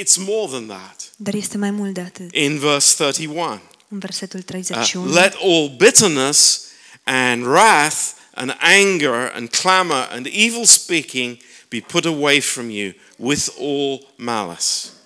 it's 0.00 0.16
more 0.26 0.50
than 0.50 0.66
that. 0.66 1.12
Dar 1.16 1.34
este 1.34 1.58
mai 1.58 1.70
mult 1.70 1.94
de 1.94 2.00
atât. 2.00 2.34
In 2.34 2.58
verse 2.58 2.94
31, 2.96 3.60
În 3.88 3.98
versetul 3.98 4.38
uh, 4.38 4.44
31. 4.44 5.12
let 5.12 5.34
all 5.42 5.74
bitterness 5.76 6.62
and 7.04 7.44
wrath 7.44 7.98
and 8.34 8.56
anger 8.60 9.32
and 9.34 9.48
clamor 9.48 10.08
and 10.10 10.26
evil 10.26 10.64
speaking 10.64 11.38
be 11.68 11.80
put 11.80 12.04
away 12.04 12.40
from 12.40 12.70
you 12.70 12.92
with 13.16 13.48
all 13.58 14.06
malice. 14.16 14.98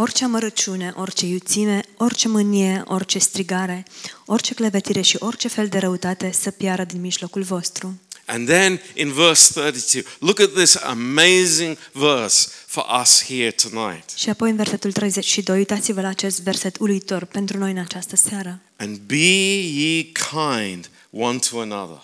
Orice 0.00 0.24
amărăciune, 0.24 0.92
orice 0.96 1.26
iuțime, 1.26 1.80
orice 1.96 2.28
mânie, 2.28 2.82
orice 2.86 3.18
strigare, 3.18 3.84
orice 4.24 4.54
clevetire 4.54 5.00
și 5.00 5.16
orice 5.18 5.48
fel 5.48 5.68
de 5.68 5.78
răutate 5.78 6.32
să 6.32 6.50
piară 6.50 6.84
din 6.84 7.00
mijlocul 7.00 7.42
vostru. 7.42 8.00
And 8.24 8.48
then 8.48 8.80
in 8.94 9.12
verse 9.12 9.52
32, 9.52 10.04
look 10.18 10.40
at 10.40 10.52
this 10.52 10.76
amazing 10.76 11.76
verse 11.92 12.48
for 12.66 12.86
us 13.00 13.24
here 13.24 13.50
tonight. 13.50 14.10
Și 14.16 14.28
apoi 14.28 14.50
în 14.50 14.56
versetul 14.56 14.92
32, 14.92 15.58
uitați-vă 15.58 16.00
la 16.00 16.08
acest 16.08 16.40
verset 16.40 16.76
uluitor 16.78 17.24
pentru 17.24 17.58
noi 17.58 17.70
în 17.70 17.78
această 17.78 18.16
seară. 18.16 18.60
And 18.76 18.98
be 18.98 19.60
ye 19.62 20.02
kind 20.02 20.90
one 21.10 21.38
to 21.38 21.60
another, 21.60 22.02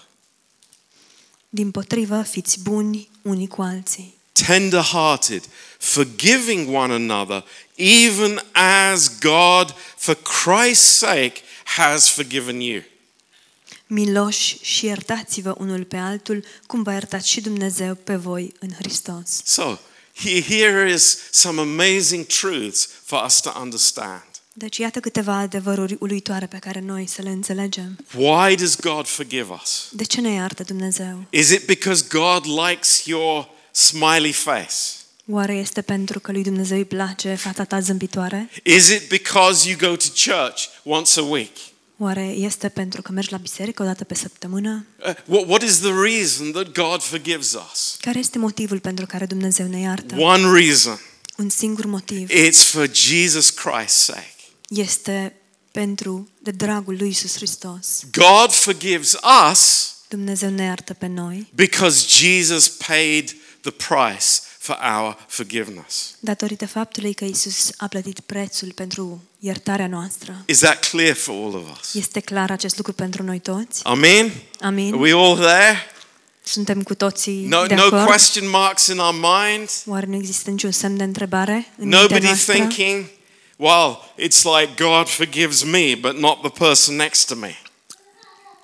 Din 1.49 1.71
potrivă, 1.71 2.23
fiți 2.23 2.61
buni 2.63 3.09
unii 3.23 3.49
cu 3.49 3.63
alții, 3.63 4.15
tender 4.33 4.83
hearted, 4.83 5.43
forgiving 5.79 6.75
one 6.75 6.93
another, 6.93 7.45
even 7.77 8.43
as 8.53 9.19
God, 9.19 9.75
for 9.97 10.15
Christ's 10.45 10.97
sake, 10.99 11.43
has 11.65 12.09
forgiven 12.09 12.61
you. 12.61 12.83
miloși 13.89 14.59
și 14.63 14.85
iertați-vă 14.87 15.55
unul 15.59 15.85
pe 15.85 15.97
altul, 15.97 16.45
cum 16.67 16.83
v-a 16.83 16.93
iertat 16.93 17.25
și 17.25 17.41
Dumnezeu 17.41 17.95
pe 17.95 18.15
voi 18.17 18.53
în 18.59 18.71
Hristos. 18.79 19.41
So, 19.45 19.77
he- 20.25 20.43
here 20.49 20.93
is 20.93 21.19
some 21.31 21.61
amazing 21.61 22.27
truths 22.27 22.89
for 23.05 23.25
us 23.27 23.41
to 23.41 23.53
understand. 23.61 24.23
Deci 24.53 24.77
iată 24.77 25.01
câteva 25.01 25.35
adevăruri 25.37 25.97
uluitoare 25.99 26.47
pe 26.47 26.59
care 26.59 26.81
noi 26.81 27.07
să 27.07 27.23
le 27.23 27.31
înțelegem. 27.31 27.99
Why 28.15 28.55
does 28.55 28.77
God 28.77 29.07
forgive 29.07 29.47
us? 29.63 29.89
De 29.91 30.05
ce 30.05 30.21
ne 30.21 30.31
iartă 30.33 30.63
Dumnezeu? 30.63 31.25
Is 31.31 31.51
it 31.51 31.67
because 31.67 32.05
God 32.09 32.45
likes 32.69 33.05
your 33.05 33.49
smiley 33.71 34.33
face? 34.33 34.75
Oare 35.31 35.55
este 35.55 35.83
pentru 35.83 36.21
că 36.21 36.33
lui 36.33 36.43
Dumnezeu 36.43 36.77
îi 36.77 36.85
place 36.85 37.35
fața 37.35 37.65
ta 37.65 37.81
zâmbitoare? 37.81 38.51
Is 38.63 38.89
it 38.89 39.09
because 39.09 39.69
you 39.69 39.79
go 39.91 39.97
to 39.97 40.07
church 40.31 40.63
once 40.85 41.21
a 41.21 41.23
week? 41.23 41.57
Oare 41.99 42.25
este 42.25 42.69
pentru 42.69 43.03
că 43.03 43.13
mergi 43.13 43.31
la 43.33 43.37
biserică 43.37 43.83
o 43.83 43.87
dată 43.87 44.05
pe 44.05 44.15
săptămână? 44.15 44.87
Uh, 45.07 45.15
what, 45.27 45.49
what 45.49 45.63
is 45.63 45.79
the 45.79 45.93
reason 46.03 46.51
that 46.53 46.73
God 46.73 47.03
forgives 47.03 47.53
us? 47.73 47.97
Care 48.01 48.19
este 48.19 48.39
motivul 48.39 48.79
pentru 48.81 49.07
care 49.07 49.27
Dumnezeu 49.27 49.67
ne 49.67 49.81
iartă? 49.81 50.15
One 50.19 50.61
reason 50.61 51.01
Un 51.37 51.49
singur 51.49 51.85
motiv. 51.87 52.29
it's 52.31 52.63
for 52.63 52.91
Jesus 52.93 53.51
Christ's 53.55 54.05
sake. 54.05 54.35
Este 54.69 55.35
pentru 55.73 56.29
de 56.39 56.51
dragul 56.51 56.97
lui 56.99 57.09
Isus 57.09 57.35
Hristos. 57.35 58.03
God 58.13 58.53
forgives 58.53 59.17
us 59.53 59.91
Dumnezeu 60.09 60.51
ne 60.51 60.65
iartă 60.65 60.95
pe 60.95 61.07
noi 61.07 61.51
because 61.55 62.05
Jesus 62.09 62.69
paid 62.69 63.37
the 63.61 63.71
price 63.71 64.27
for 64.67 64.79
our 64.97 65.17
forgiveness. 65.29 66.15
datorită 66.19 66.67
faptului 66.67 67.15
că 67.15 67.25
Isus 67.25 67.71
a 67.77 67.87
plătit 67.87 68.21
prețul 68.21 68.73
pentru 68.75 69.23
iertarea 69.39 69.87
noastră. 69.87 70.43
Is 70.47 70.59
that 70.59 70.89
clear 70.89 71.15
for 71.15 71.35
all 71.35 71.55
of 71.55 71.79
us? 71.81 71.95
Este 71.95 72.21
clar 72.21 72.51
acest 72.51 72.77
lucru 72.77 72.93
pentru 72.93 73.23
noi 73.23 73.39
toți? 73.39 73.85
Amen? 73.85 74.33
Amin. 74.61 74.93
Are 74.95 75.03
we 75.03 75.13
all 75.13 75.37
there? 75.37 75.77
Suntem 76.43 76.83
cu 76.83 76.95
toții 76.95 77.47
No, 77.47 77.67
de 77.67 77.75
no 77.75 77.83
acord? 77.83 78.05
question 78.07 78.49
marks 78.51 78.87
in 78.87 78.99
our 78.99 79.15
mind. 79.15 79.71
Oare 79.87 80.07
nu 80.07 80.15
există 80.15 80.51
niciun 80.51 80.71
semn 80.71 80.97
de 80.97 81.03
întrebare 81.05 81.55
în 81.55 81.89
mintea 81.89 82.01
Nobody 82.01 82.25
noastră? 82.27 82.53
thinking, 82.55 83.05
well, 83.57 84.15
it's 84.19 84.43
like 84.61 84.85
God 84.85 85.09
forgives 85.09 85.63
me, 85.63 85.95
but 86.01 86.17
not 86.19 86.41
the 86.41 86.65
person 86.65 86.97
next 86.97 87.27
to 87.27 87.35
me. 87.35 87.57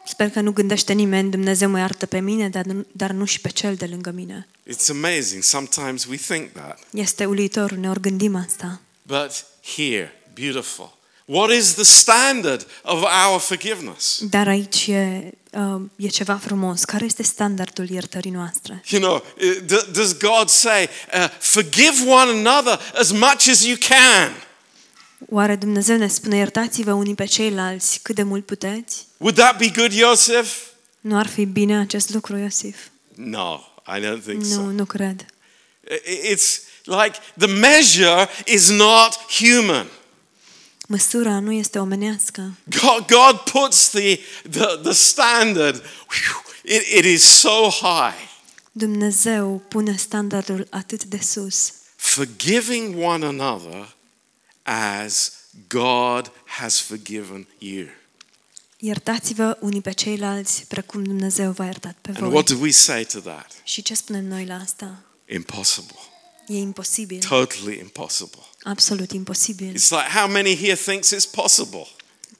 Sper 0.06 0.30
că 0.30 0.40
nu 0.40 0.52
gândește 0.52 0.92
nimeni, 0.92 1.30
Dumnezeu 1.30 1.68
mă 1.70 1.78
iartă 1.78 2.06
pe 2.06 2.20
mine, 2.20 2.48
dar 2.48 2.64
nu, 2.64 2.86
dar 2.92 3.10
nu 3.10 3.24
și 3.24 3.40
pe 3.40 3.48
cel 3.48 3.74
de 3.74 3.86
lângă 3.86 4.10
mine. 4.10 4.46
It's 4.70 4.88
amazing. 4.90 5.42
Sometimes 5.42 6.04
we 6.04 6.16
think 6.16 6.52
that. 6.52 6.78
Este 6.90 7.24
uluitor, 7.24 7.70
uneori 7.70 8.00
gândim 8.00 8.36
asta. 8.36 8.80
But 9.02 9.44
here, 9.76 10.12
beautiful. 10.34 11.00
What 11.24 11.50
is 11.50 11.72
the 11.74 11.82
standard 11.84 12.66
of 12.82 13.02
our 13.28 13.40
forgiveness? 13.40 14.18
Dar 14.30 14.48
aici 14.48 14.86
e, 14.86 15.32
uh, 15.52 15.82
e 15.96 16.08
ceva 16.08 16.36
frumos. 16.36 16.84
Care 16.84 17.04
este 17.04 17.22
standardul 17.22 17.88
iertării 17.90 18.30
noastre? 18.30 18.82
You 18.88 19.00
know, 19.02 19.14
uh, 19.42 19.56
d- 19.64 19.90
does 19.92 20.16
God 20.18 20.48
say, 20.48 20.88
uh, 21.14 21.28
forgive 21.38 22.10
one 22.10 22.30
another 22.48 22.80
as 22.98 23.10
much 23.10 23.48
as 23.50 23.64
you 23.64 23.76
can? 23.88 24.32
Oare 25.28 25.56
Dumnezeu 25.56 25.96
ne 25.96 26.06
spune 26.08 26.36
iertați-vă 26.36 26.92
unii 26.92 27.14
pe 27.14 27.24
ceilalți 27.24 28.00
cât 28.02 28.14
de 28.14 28.22
mult 28.22 28.46
puteți? 28.46 29.06
Would 29.16 29.36
that 29.36 29.58
be 29.58 29.68
good, 29.76 29.92
Joseph? 29.92 30.50
Nu 31.00 31.16
ar 31.16 31.26
fi 31.26 31.44
bine 31.44 31.78
acest 31.78 32.10
lucru, 32.14 32.36
Iosif? 32.36 32.76
No, 33.14 33.60
I 33.96 34.00
don't 34.00 34.22
think 34.26 34.44
so. 34.44 34.54
Nu, 34.60 34.70
nu 34.70 34.84
cred. 34.84 35.26
I- 35.88 36.34
It's 36.34 36.60
like 36.84 37.18
the 37.38 37.46
measure 37.46 38.28
is 38.46 38.68
not 38.70 39.18
human. 39.38 39.86
Măsura 40.88 41.38
nu 41.38 41.52
este 41.52 41.78
omenească. 41.78 42.52
God, 42.80 43.06
God 43.06 43.36
puts 43.52 43.88
the, 43.90 44.18
the, 44.50 44.66
the 44.82 44.92
standard, 44.92 45.74
whew, 45.74 46.76
it, 46.76 46.82
it 46.98 47.04
is 47.04 47.22
so 47.22 47.68
high. 47.70 48.30
Dumnezeu 48.72 49.62
pune 49.68 49.96
standardul 49.96 50.66
atât 50.70 51.04
de 51.04 51.18
sus. 51.22 51.72
Forgiving 51.96 52.96
one 53.04 53.26
another 53.26 53.94
as 54.62 55.32
God 55.68 56.30
has 56.44 56.78
forgiven 56.80 57.46
you. 57.58 57.86
Iertați-vă 58.78 59.56
unii 59.60 59.80
pe 59.80 59.92
ceilalți 59.92 60.64
precum 60.66 61.02
Dumnezeu 61.04 61.52
v-a 61.52 61.64
iertat 61.64 61.96
pe 62.00 62.08
And 62.08 62.18
voi. 62.18 62.28
what 62.32 62.50
do 62.50 62.56
we 62.60 62.70
say 62.70 63.04
to 63.04 63.18
that? 63.20 63.52
Și 63.64 63.82
ce 63.82 63.94
spunem 63.94 64.24
noi 64.24 64.44
la 64.46 64.54
asta? 64.54 65.02
Impossible. 65.28 65.96
E 66.46 66.56
imposibil. 66.56 67.18
Totally 67.18 67.78
impossible. 67.78 68.40
Absolut 68.62 69.12
imposibil. 69.12 69.70
It's 69.74 69.90
like 69.90 70.08
how 70.14 70.28
many 70.30 70.56
here 70.56 70.74
thinks 70.74 71.12
it's 71.14 71.30
possible? 71.30 71.86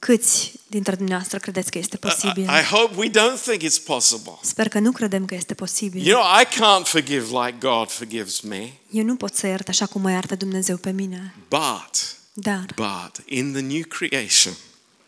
Câți 0.05 0.51
dintre 0.67 0.95
dumneavoastră 0.95 1.39
credeți 1.39 1.71
că 1.71 1.77
este 1.77 1.95
I, 1.95 1.99
posibil? 1.99 2.43
I 2.43 2.63
hope 2.75 2.95
we 2.95 3.09
don't 3.09 3.41
think 3.41 3.61
it's 3.61 3.83
possible. 3.85 4.31
Sper 4.41 4.67
că 4.67 4.79
nu 4.79 4.91
credem 4.91 5.25
că 5.25 5.35
este 5.35 5.53
posibil. 5.53 6.05
You 6.07 6.19
know, 6.19 6.41
I 6.41 6.45
can't 6.45 6.87
forgive 6.87 7.25
like 7.25 7.55
God 7.59 7.91
forgives 7.91 8.39
me, 8.39 8.73
Eu 8.89 9.03
nu 9.03 9.15
pot 9.15 9.35
să 9.35 9.47
iert 9.47 9.67
așa 9.67 9.85
cum 9.85 10.01
mă 10.01 10.11
iartă 10.11 10.35
Dumnezeu 10.35 10.77
pe 10.77 10.91
mine. 10.91 11.33
but 11.49 12.17
Dar 12.33 12.65
but 12.75 13.25
in 13.25 13.51
the 13.51 13.61
new 13.61 13.83
creation, 13.87 14.53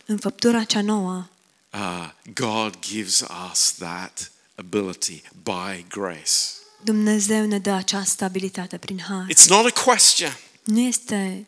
în 0.05 0.17
făptura 0.17 0.63
cea 0.63 0.81
nouă, 0.81 1.27
uh, 1.73 2.09
God 2.33 2.79
gives 2.79 3.23
us 3.51 3.73
that 3.79 4.31
ability 4.55 5.21
by 5.43 5.85
grace. 5.89 6.31
Dumnezeu 6.81 7.45
ne 7.45 7.59
dă 7.59 7.71
această 7.71 8.23
abilitate 8.23 8.77
prin 8.77 8.99
har. 9.07 9.27
It's 9.29 9.47
not 9.47 9.65
a 9.75 9.81
question. 9.83 10.37
Nu 10.63 10.79
este 10.79 11.47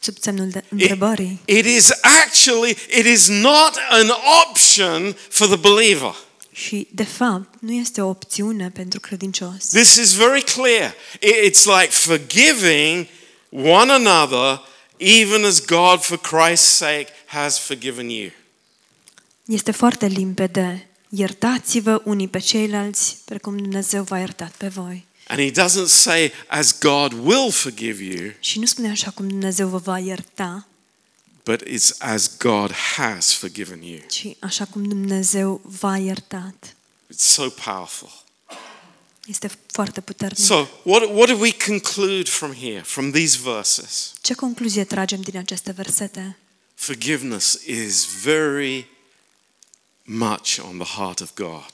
sub 0.00 0.16
semnul 0.20 0.48
de 0.48 0.58
It, 0.64 0.70
întrebării. 0.80 1.40
it 1.44 1.64
is 1.66 1.90
actually 2.22 2.70
it 2.98 3.06
is 3.06 3.28
not 3.28 3.72
an 3.90 4.10
option 4.48 5.16
for 5.28 5.46
the 5.46 5.56
believer. 5.56 6.14
Și, 6.52 6.88
de 6.92 7.02
fapt, 7.04 7.54
nu 7.60 7.72
este 7.72 8.00
o 8.00 8.08
opțiune 8.08 8.70
pentru 8.70 9.00
credincios. 9.00 9.68
This 9.68 9.94
is 9.96 10.12
very 10.12 10.42
clear. 10.44 10.94
I- 11.20 11.50
It's 11.50 11.64
like 11.80 11.90
forgiving 11.92 13.06
one 13.50 13.92
another, 13.92 14.60
even 14.96 15.44
as 15.44 15.60
God, 15.64 16.00
for 16.02 16.18
Christ's 16.20 16.76
sake, 16.76 17.06
has 17.26 17.58
forgiven 17.58 18.08
you. 18.08 18.30
Este 19.44 19.70
foarte 19.70 20.06
limpede. 20.06 20.88
Iertați-vă 21.08 22.00
unii 22.04 22.28
pe 22.28 22.38
ceilalți, 22.38 23.16
precum 23.24 23.56
Dumnezeu 23.56 24.02
v-a 24.02 24.18
iertat 24.18 24.50
pe 24.56 24.68
voi. 24.68 25.06
And 25.30 25.38
He 25.38 25.50
doesn't 25.50 25.88
say, 25.88 26.32
as 26.48 26.78
God 26.78 27.12
will 27.12 27.50
forgive 27.52 28.02
you, 28.04 28.32
Și 28.40 28.58
nu 28.58 28.66
spune 28.66 28.90
așa 28.90 29.10
cum 29.10 29.28
Dumnezeu 29.28 29.68
vă 29.68 29.78
va 29.78 29.98
ierta, 29.98 30.66
but 31.44 31.62
it's 31.66 31.90
as 31.98 32.36
God 32.38 32.72
has 32.72 33.32
forgiven 33.32 33.82
you. 33.82 33.98
ci 34.08 34.26
așa 34.38 34.64
cum 34.64 34.84
Dumnezeu 34.84 35.60
v-a 35.64 35.96
iertat. 35.98 36.74
It's 37.14 37.16
so 37.16 37.48
powerful. 37.48 38.24
Este 39.26 39.50
foarte 39.66 40.00
puternic. 40.00 40.38
So, 40.38 40.66
what, 40.82 41.02
what 41.14 41.28
do 41.28 41.36
we 41.38 41.52
conclude 41.66 42.30
from 42.30 42.54
here, 42.54 42.80
from 42.80 43.10
these 43.10 43.38
verses? 43.42 44.12
Ce 44.20 44.34
concluzie 44.34 44.84
tragem 44.84 45.20
din 45.20 45.36
aceste 45.38 45.72
versete? 45.72 46.36
Forgiveness 46.74 47.52
is 47.66 48.06
very 48.22 48.86
much 50.02 50.58
on 50.68 50.78
the 50.78 50.96
heart 50.96 51.20
of 51.20 51.30
God. 51.34 51.70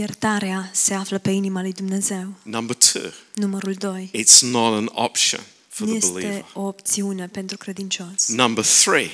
Iertarea 0.00 0.70
se 0.72 0.94
află 0.94 1.18
pe 1.18 1.30
inima 1.30 1.60
lui 1.60 1.72
Dumnezeu. 1.72 2.32
Number 2.42 2.76
two, 2.76 3.02
Numărul 3.34 3.72
2. 3.74 4.10
it's 4.14 4.40
not 4.40 4.74
an 4.74 4.88
option 5.04 5.40
for 5.68 5.86
Nu 5.86 5.92
the 5.92 6.06
este 6.06 6.12
believer. 6.12 6.44
o 6.52 6.60
opțiune 6.60 7.26
pentru 7.28 7.56
credincios. 7.56 8.28
Number 8.28 8.64
three, 8.64 9.10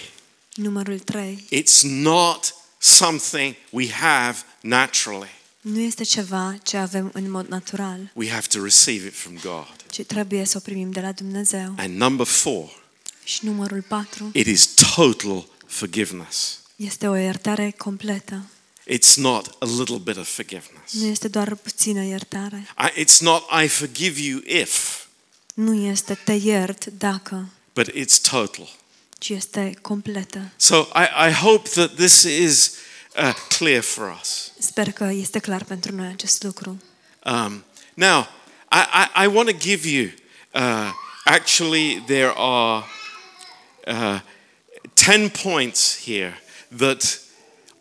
Numărul 0.55 0.99
3. 0.99 1.45
it's 1.51 1.81
not 1.83 2.55
something 2.79 3.55
we 3.71 3.91
have 3.91 4.37
naturally. 4.61 5.29
Nu 5.61 5.79
este 5.81 6.05
ceva 6.05 6.57
ce 6.63 6.77
avem 6.77 7.11
în 7.15 7.31
mod 7.31 7.47
natural, 7.47 8.11
We 8.15 8.31
have 8.31 8.47
to 8.47 8.63
receive 8.63 9.07
it 9.07 9.15
from 9.15 9.39
God. 9.43 9.67
ci 9.91 10.01
trebuie 10.07 10.45
să 10.45 10.57
o 10.57 10.61
primim 10.61 10.91
de 10.91 11.01
la 11.01 11.13
Dumnezeu. 11.13 11.75
And 11.77 11.97
number 11.97 12.27
four, 12.27 12.83
Și 13.25 13.45
numărul 13.45 13.85
4 13.89 14.31
it 14.33 14.47
is 14.47 14.67
total 14.95 15.47
forgiveness. 15.67 16.61
este 16.77 17.07
o 17.09 17.15
iertare 17.15 17.75
completă. 17.79 18.43
It's 18.93 19.15
not 19.17 19.47
a 19.59 19.67
little 19.79 19.99
bit 19.99 20.17
of 20.17 20.29
forgiveness. 20.35 20.93
Nu 20.93 21.07
este 21.07 21.29
doar 21.29 21.55
puțină 21.55 22.05
iertare. 22.05 22.67
I- 22.79 23.05
It's 23.05 23.19
not, 23.21 23.43
I 23.65 23.69
forgive 23.69 24.21
you 24.21 24.41
if, 24.45 25.01
Nu 25.55 25.75
este 25.75 26.15
te 26.25 26.33
iert 26.33 26.85
dacă, 26.87 27.49
but 27.75 27.89
it's 27.91 28.21
total. 28.31 28.69
ci 29.19 29.29
este 29.29 29.75
completă. 29.83 30.51
So 30.57 30.77
I, 30.95 31.29
I 31.29 31.33
hope 31.33 31.69
that 31.69 31.95
this 31.95 32.23
is 32.23 32.73
uh, 33.17 33.35
clear 33.59 33.83
for 33.83 34.19
us. 34.21 34.53
Sper 34.59 34.93
că 34.93 35.05
este 35.05 35.39
clar 35.39 35.65
pentru 35.65 35.95
noi 35.95 36.07
acest 36.09 36.43
lucru. 36.43 36.83
Um, 37.25 37.65
now, 37.95 38.21
I, 38.73 39.09
I, 39.17 39.25
I 39.25 39.27
want 39.27 39.49
to 39.49 39.57
give 39.57 39.89
you, 39.89 40.11
uh, 40.55 40.91
actually, 41.25 42.03
there 42.07 42.33
are 42.37 42.85
uh, 43.87 44.21
10 44.95 45.29
points 45.43 45.99
here 46.05 46.43
that 46.77 47.21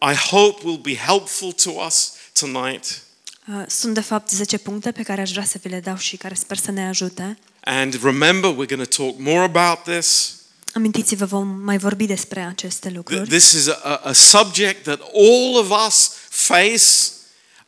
I 0.01 0.13
hope 0.15 0.63
will 0.63 0.81
be 0.81 0.95
helpful 0.95 1.51
to 1.51 1.71
us 1.85 2.11
tonight. 2.39 3.01
Uh, 3.47 3.63
Sunt 3.67 3.93
de 3.93 4.01
fapt 4.01 4.29
10 4.29 4.57
puncte 4.57 4.91
pe 4.91 5.03
care 5.03 5.21
aș 5.21 5.31
vrea 5.31 5.43
să 5.45 5.57
vi 5.61 5.69
le 5.69 5.79
dau 5.79 5.97
și 5.97 6.17
care 6.17 6.33
sper 6.33 6.57
să 6.57 6.71
ne 6.71 6.87
ajute. 6.87 7.37
And 7.63 8.03
remember, 8.03 8.51
we're 8.51 8.69
going 8.75 8.87
to 8.87 9.03
talk 9.03 9.19
more 9.19 9.43
about 9.43 9.83
this. 9.95 10.35
Amintiți-vă, 10.73 11.25
vom 11.25 11.47
mai 11.47 11.77
vorbi 11.77 12.05
despre 12.05 12.41
aceste 12.41 12.89
Th- 12.89 12.93
lucruri. 12.95 13.27
This 13.29 13.51
is 13.51 13.67
a, 13.67 13.95
a 14.03 14.13
subject 14.13 14.83
that 14.83 14.99
all 15.01 15.57
of 15.57 15.87
us 15.87 16.11
face. 16.29 17.11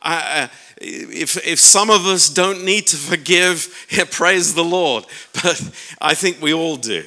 I, 0.02 0.42
uh, 0.42 0.48
if, 1.20 1.34
if 1.34 1.58
some 1.58 1.92
of 1.92 2.04
us 2.04 2.32
don't 2.32 2.62
need 2.62 2.90
to 2.90 2.96
forgive, 2.96 3.66
praise 4.18 4.52
the 4.52 4.68
Lord. 4.68 5.04
But 5.42 5.58
I 6.12 6.14
think 6.14 6.36
we 6.42 6.52
all 6.52 6.78
do. 6.78 7.00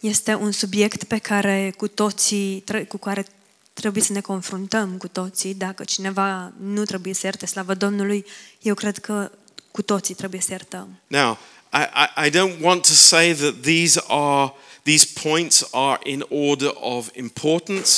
Este 0.00 0.34
un 0.34 0.52
subiect 0.52 1.04
pe 1.04 1.18
care 1.18 1.74
cu 1.76 1.88
toții, 1.88 2.60
tre- 2.60 2.84
cu 2.84 2.96
care 2.96 3.26
trebuie 3.74 4.02
să 4.02 4.12
ne 4.12 4.20
confruntăm 4.20 4.96
cu 4.96 5.08
toții. 5.08 5.54
Dacă 5.54 5.84
cineva 5.84 6.52
nu 6.60 6.84
trebuie 6.84 7.14
să 7.14 7.20
ierte 7.26 7.46
slavă 7.46 7.74
Domnului, 7.74 8.24
eu 8.62 8.74
cred 8.74 8.98
că 8.98 9.30
cu 9.70 9.82
toții 9.82 10.14
trebuie 10.14 10.40
să 10.40 10.46
iertăm. 10.50 10.88
Now, 11.06 11.38
I, 11.72 11.76
I, 11.76 12.26
I 12.26 12.30
don't 12.30 12.60
want 12.60 12.86
to 12.86 12.92
say 12.92 13.32
that 13.34 13.54
these 13.60 14.00
are 14.08 14.52
these 14.82 15.06
points 15.22 15.68
are 15.72 16.00
in 16.02 16.24
order 16.28 16.70
of 16.80 17.08
importance, 17.16 17.90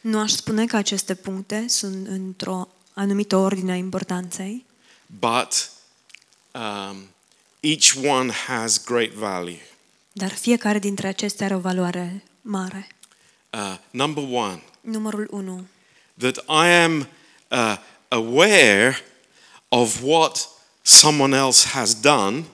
Nu 0.00 0.18
aș 0.18 0.30
spune 0.30 0.66
că 0.66 0.76
aceste 0.76 1.14
puncte 1.14 1.64
sunt 1.68 2.06
într-o 2.06 2.68
anumită 2.94 3.36
ordine 3.36 3.72
a 3.72 3.74
importanței, 3.74 4.64
but 5.06 5.70
um, 6.52 6.96
each 7.60 7.92
one 8.08 8.32
has 8.32 8.84
great 8.84 9.10
value. 9.10 9.60
dar 10.12 10.30
fiecare 10.30 10.78
dintre 10.78 11.08
acestea 11.08 11.46
are 11.46 11.54
o 11.54 11.58
valoare 11.58 12.22
mare. 12.40 12.86
Uh, 13.50 13.78
number 13.90 14.24
one, 14.30 14.62
Numărul 14.90 15.28
1. 15.30 15.66
that 16.18 16.36
I 16.36 16.66
am 16.68 17.08
uh, 17.50 17.76
aware 18.08 18.96
of 19.68 20.02
what 20.02 20.48
someone 20.82 21.36
else 21.36 21.68
has 21.68 21.94
done. 22.00 22.44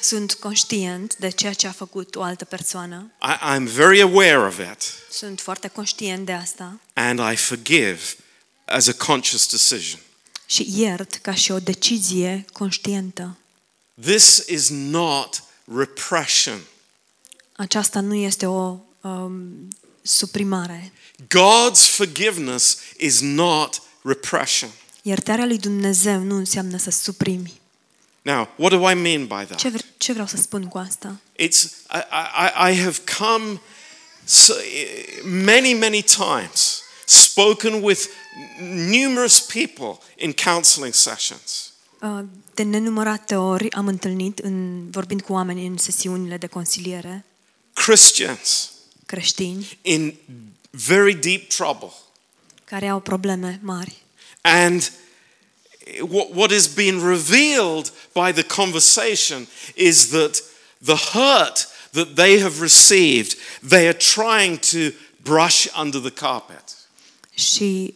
Sunt 0.00 0.34
conștient 0.34 1.16
de 1.16 1.28
ceea 1.28 1.52
ce 1.52 1.66
a 1.66 1.70
făcut 1.72 2.14
o 2.16 2.22
altă 2.22 2.44
persoană. 2.44 3.10
I, 3.22 3.56
I'm 3.56 3.64
very 3.72 4.00
aware 4.00 4.38
of 4.46 4.58
it, 4.58 4.82
Sunt 5.10 5.40
foarte 5.40 5.68
conștient 5.68 6.26
de 6.26 6.32
asta 6.32 6.80
and 6.92 7.20
I 7.32 7.36
forgive 7.36 8.00
as 8.64 8.86
a 8.86 8.92
conscious 8.92 9.48
decision. 9.50 10.00
și 10.46 10.72
iert 10.76 11.14
ca 11.14 11.34
și 11.34 11.50
o 11.52 11.58
decizie 11.58 12.44
conștientă. 12.52 13.36
This 14.00 14.44
is 14.46 14.68
not 14.68 15.42
repression. 15.76 16.58
Aceasta 17.56 18.00
nu 18.00 18.14
este 18.14 18.46
o 18.46 18.76
um, 19.00 19.68
suprimare. 20.08 20.92
God's 21.28 21.86
forgiveness 21.86 22.78
is 22.96 23.20
not 23.20 23.82
repression.Iertarea 24.02 25.46
lui 25.46 25.58
Dumnezeu 25.58 26.22
nu 26.22 26.36
înseamnă 26.36 26.78
să 26.78 26.90
suprimi. 26.90 27.52
Now, 28.22 28.48
what 28.56 28.72
do 28.72 28.90
I 28.90 28.94
mean 28.94 29.26
by 29.26 29.44
that? 29.46 29.54
Ce, 29.54 29.68
vre- 29.68 29.84
ce 29.96 30.12
vreau 30.12 30.26
să 30.26 30.36
spun 30.36 30.66
cu 30.66 30.78
asta? 30.78 31.16
It's 31.38 31.62
I, 31.92 31.98
I, 32.36 32.72
I 32.72 32.80
have 32.80 32.96
come 33.18 33.60
so, 34.24 34.52
many, 35.24 35.72
many 35.74 36.02
times, 36.02 36.82
spoken 37.06 37.82
with 37.82 38.00
numerous 38.70 39.40
people 39.40 39.98
in 40.16 40.32
counseling 40.32 40.94
sessions. 40.94 41.72
Uh, 42.00 42.20
De 42.54 42.62
nenumărate 42.62 43.36
ori 43.36 43.70
am 43.72 43.86
întâlnit, 43.86 44.38
în, 44.38 44.86
vorbind 44.90 45.22
cu 45.22 45.32
oameni 45.32 45.66
în 45.66 45.76
sesiunile 45.76 46.36
de 46.36 46.46
consiliere, 46.46 47.24
Christians 47.72 48.70
creștini, 49.08 49.78
in 49.82 50.14
very 50.70 51.14
deep 51.14 51.48
trouble. 51.48 51.92
care 52.64 52.88
au 52.88 53.00
probleme 53.00 53.60
mari. 53.62 54.02
And 54.40 54.92
what, 56.00 56.26
what 56.34 56.50
is 56.50 56.66
being 56.66 57.02
revealed 57.02 57.92
by 58.12 58.32
the 58.32 58.42
conversation 58.42 59.46
is 59.74 60.08
that 60.08 60.42
the 60.84 60.94
hurt 60.94 61.68
that 61.90 62.14
they 62.14 62.40
have 62.40 62.60
received, 62.60 63.36
they 63.68 63.86
are 63.86 63.96
trying 63.96 64.58
to 64.58 64.94
brush 65.22 65.66
under 65.82 66.00
the 66.00 66.10
carpet. 66.10 66.64
Și 67.34 67.94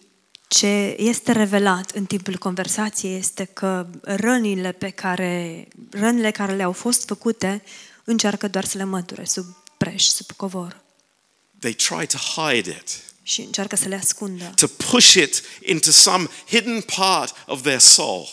ce 0.49 0.97
este 0.99 1.33
revelat 1.33 1.91
în 1.91 2.05
timpul 2.05 2.39
conversației 2.39 3.17
este 3.17 3.45
că 3.45 3.87
rănile 4.03 4.73
pe 4.73 4.91
care, 4.91 5.69
rănile 5.91 6.31
care 6.31 6.55
le-au 6.55 6.73
fost 6.73 7.07
făcute 7.07 7.63
încearcă 8.05 8.49
doar 8.49 8.65
să 8.65 8.77
le 8.77 8.85
măture 8.85 9.25
sub 9.25 9.45
preș, 9.77 10.05
sub 10.05 10.31
covor 10.37 10.82
They 11.63 11.75
try 11.75 12.07
to 12.07 12.19
hide 12.19 12.71
it, 12.71 12.89
și 13.23 13.41
încearcă 13.41 13.77
să 13.77 13.89
le 13.89 13.95
ascundă, 13.95 14.53
to 14.57 14.67
push 14.67 15.13
it 15.13 15.43
into 15.61 15.91
some 15.91 16.29
hidden 16.49 16.81
part 16.81 17.35
of 17.47 17.61
their 17.63 17.79
soul 17.79 18.29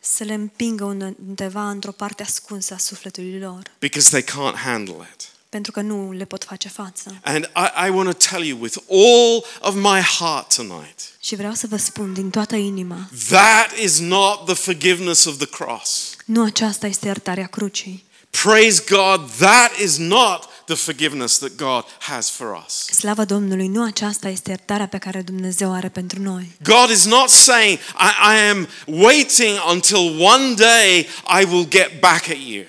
să 0.00 0.24
le 0.24 0.34
împingă 0.34 0.84
undeva 0.84 1.70
într-o 1.70 1.92
parte 1.92 2.22
ascunsă 2.22 2.74
a 2.74 2.78
sufletului 2.78 3.38
lor, 3.38 3.62
because 3.78 4.08
they 4.08 4.22
can't 4.22 4.58
handle 4.64 4.94
it. 5.14 5.28
pentru 5.48 5.72
că 5.72 5.80
nu 5.80 6.12
le 6.12 6.24
pot 6.24 6.44
face 6.44 6.68
față. 6.68 7.18
And 7.22 7.44
I, 7.56 7.86
I 7.86 7.90
want 7.90 8.18
to 8.18 8.26
tell 8.28 8.44
you 8.44 8.58
with 8.60 8.76
all 8.90 9.44
of 9.60 9.74
my 9.74 10.00
heart 10.00 10.54
tonight 10.54 11.00
Și 11.20 11.34
vreau 11.36 11.52
să 11.54 11.66
vă 11.66 11.76
spun 11.76 12.12
din 12.12 12.30
toată 12.30 12.56
inima, 12.56 13.08
that 13.28 13.76
is 13.82 13.98
not 13.98 14.44
the 14.44 14.54
forgiveness 14.54 15.24
of 15.24 15.36
the 15.36 15.46
cross. 15.46 16.16
nu 16.24 16.42
aceasta 16.44 16.86
este 16.86 17.06
iertarea 17.06 17.46
crucii. 17.46 18.06
Praise 18.30 18.84
God, 18.88 19.30
that 19.38 19.78
is 19.82 19.96
not 19.96 20.48
the 20.68 20.76
forgiveness 20.76 21.38
that 21.38 21.56
God 21.56 21.84
has 21.98 22.30
for 22.30 22.62
us. 22.66 22.86
Slavă 22.90 23.24
Domnului, 23.24 23.68
nu 23.68 23.84
aceasta 23.84 24.28
este 24.28 24.50
iertarea 24.50 24.86
pe 24.86 24.98
care 24.98 25.22
Dumnezeu 25.22 25.72
are 25.72 25.88
pentru 25.88 26.22
noi. 26.22 26.50
God 26.62 26.90
is 26.90 27.04
not 27.04 27.28
saying, 27.28 27.78
I, 27.78 28.36
I 28.36 28.48
am 28.50 28.68
waiting 28.86 29.58
until 29.70 30.20
one 30.20 30.54
day 30.54 31.06
I 31.40 31.44
will 31.44 31.68
get 31.68 32.00
back 32.00 32.28
at 32.28 32.38
you. 32.46 32.64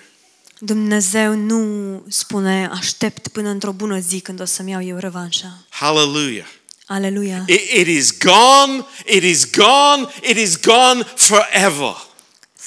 Dumnezeu 0.59 1.35
nu 1.35 2.01
spune 2.07 2.69
aștept 2.71 3.27
până 3.27 3.49
într-o 3.49 3.71
bună 3.71 3.99
zi 3.99 4.19
când 4.19 4.41
o 4.41 4.45
să-mi 4.45 4.71
iau 4.71 4.83
eu 4.83 4.97
revanșa. 4.97 5.65
Hallelujah. 5.69 6.47
Aleluia! 6.91 7.43
It, 7.47 7.61
it 7.71 7.87
is 7.87 8.17
gone, 8.17 8.85
it 9.05 9.23
is 9.23 9.45
gone, 9.51 10.07
it 10.23 10.37
is 10.37 10.59
gone 10.59 11.03
forever. 11.03 11.95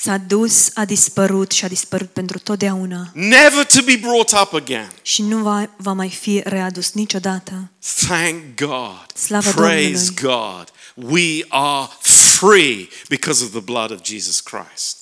S-a 0.05 0.17
dus, 0.17 0.71
a 0.75 0.85
dispărut 0.85 1.51
și 1.51 1.65
a 1.65 1.69
dispărut 1.69 2.11
pentru 2.11 2.39
totdeauna 2.39 3.11
Never 3.15 3.65
to 3.67 3.83
be 3.85 3.97
brought 3.97 4.33
up 4.33 4.53
again. 4.53 4.93
și 5.03 5.23
nu 5.23 5.39
va, 5.39 5.71
va 5.77 5.93
mai 5.93 6.11
fi 6.11 6.41
readus 6.45 6.93
niciodată. 6.93 7.71
Thank 8.07 8.43
God. 8.57 9.07
Slavă 9.15 9.51
Praise 9.51 10.11
Domnului. 10.21 10.23
God. 10.23 10.73
We 10.95 11.45
are 11.49 11.89
free 12.39 12.89
because 13.09 13.45
of 13.45 13.51
the 13.51 13.61
blood 13.61 13.91
of 13.91 13.99
Jesus 14.05 14.41
Christ. 14.41 14.97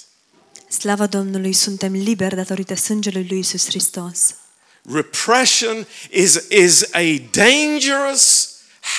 Slavă 0.68 1.06
Domnului, 1.06 1.52
suntem 1.52 1.92
liberi 1.92 2.34
datorită 2.34 2.74
sângelui 2.74 3.26
lui 3.28 3.38
Isus 3.38 3.64
Hristos. 3.66 4.34
Repression 4.92 5.86
is, 6.10 6.34
is 6.48 6.82
a 6.92 7.22
dangerous 7.30 8.50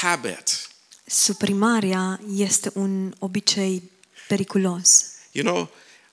habit. 0.01 0.69
Suprimarea 1.05 2.19
este 2.35 2.71
un 2.73 3.13
obicei 3.19 3.91
periculos. 4.27 5.03
You 5.31 5.45
know, 5.45 5.69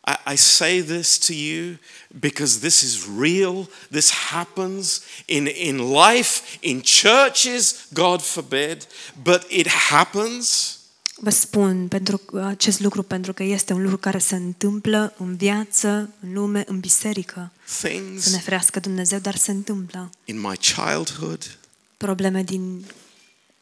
I, 0.09 0.33
I 0.33 0.37
say 0.37 0.81
this 0.81 1.18
to 1.27 1.33
you 1.33 1.79
because 2.18 2.61
this 2.61 2.83
is 2.83 3.07
real. 3.18 3.68
This 3.90 4.11
happens 4.11 5.03
in, 5.27 5.47
in 5.47 5.79
life, 5.92 6.59
in 6.61 6.81
churches, 6.81 7.87
God 7.92 8.23
forbid, 8.23 8.87
but 9.23 9.44
it 9.51 9.66
happens. 9.68 10.77
Vă 11.21 11.31
spun 11.31 11.88
pentru 11.88 12.21
acest 12.44 12.81
lucru 12.81 13.03
pentru 13.03 13.33
că 13.33 13.42
este 13.42 13.73
un 13.73 13.83
lucru 13.83 13.97
care 13.97 14.18
se 14.18 14.35
întâmplă 14.35 15.14
în 15.18 15.37
viață, 15.37 16.11
în 16.21 16.33
lume, 16.33 16.64
în 16.66 16.81
biserică. 16.81 17.53
Să 17.64 17.87
ne 17.87 17.92
Things 17.92 18.42
ferească 18.42 18.81
Dumnezeu, 18.81 19.18
dar 19.18 19.37
se 19.37 19.51
întâmplă. 19.51 20.11
in 20.25 20.40
my 20.40 20.57
childhood, 20.57 21.59
Probleme 21.97 22.42
din 22.42 22.85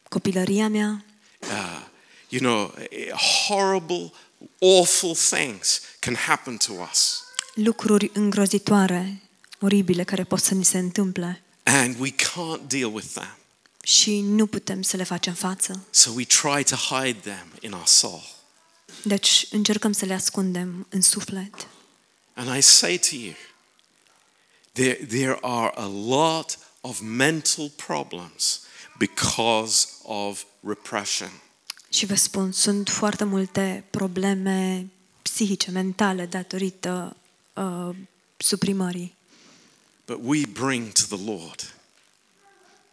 copilăria 0.09 0.69
mea, 0.69 1.05
uh, 1.41 1.87
you 2.29 2.41
know, 2.41 2.75
horrible, 3.47 4.13
awful 4.61 5.15
things 5.15 5.81
can 5.99 6.15
happen 6.15 6.57
to 6.57 6.73
us. 6.91 7.23
lucruri 7.55 8.11
îngrozitoare, 8.15 9.23
oribile 9.61 10.05
care 10.05 10.25
pot 10.25 10.41
să 10.41 10.55
ni 10.55 10.65
se 10.65 10.79
întâmple 10.79 11.43
And 11.63 11.97
we 11.99 12.11
can't 12.11 12.67
deal 12.67 12.95
with 12.95 13.07
them. 13.13 13.37
și 13.83 14.21
nu 14.21 14.47
putem 14.47 14.83
să 14.83 14.97
le 14.97 15.05
facem 15.05 15.35
față. 15.35 15.87
So 15.91 16.11
we 16.11 16.25
try 16.25 16.65
to 16.65 16.75
hide 16.77 17.19
them 17.19 17.47
in 17.61 17.73
our 17.73 17.87
soul. 17.87 18.23
Deci 19.03 19.47
încercăm 19.51 19.93
să 19.93 20.05
le 20.05 20.15
ascundem 20.15 20.87
în 20.91 21.01
suflet. 21.01 21.69
And 22.35 22.57
I 22.57 22.61
say 22.61 22.99
to 22.99 23.15
you, 23.15 23.35
there, 24.73 24.95
there 24.95 25.39
are 25.41 25.73
a 25.75 25.87
lot 25.87 26.59
of 26.81 27.01
mental 27.01 27.71
problems 27.87 28.61
because 28.99 29.87
of 30.03 30.43
repression. 30.61 31.31
Și 31.97 32.07
vă 32.07 32.15
spun, 32.15 32.53
sunt 32.53 32.89
foarte 32.89 33.25
multe 33.25 33.85
probleme 33.91 34.87
psihice, 35.23 35.71
mentale, 35.71 36.27
datorită 36.27 37.17
uh, 37.55 37.97
suprimării. 38.37 39.15
But 40.07 40.19
we 40.23 40.43
bring 40.53 40.93
to 40.93 41.17
the 41.17 41.25
Lord. 41.25 41.75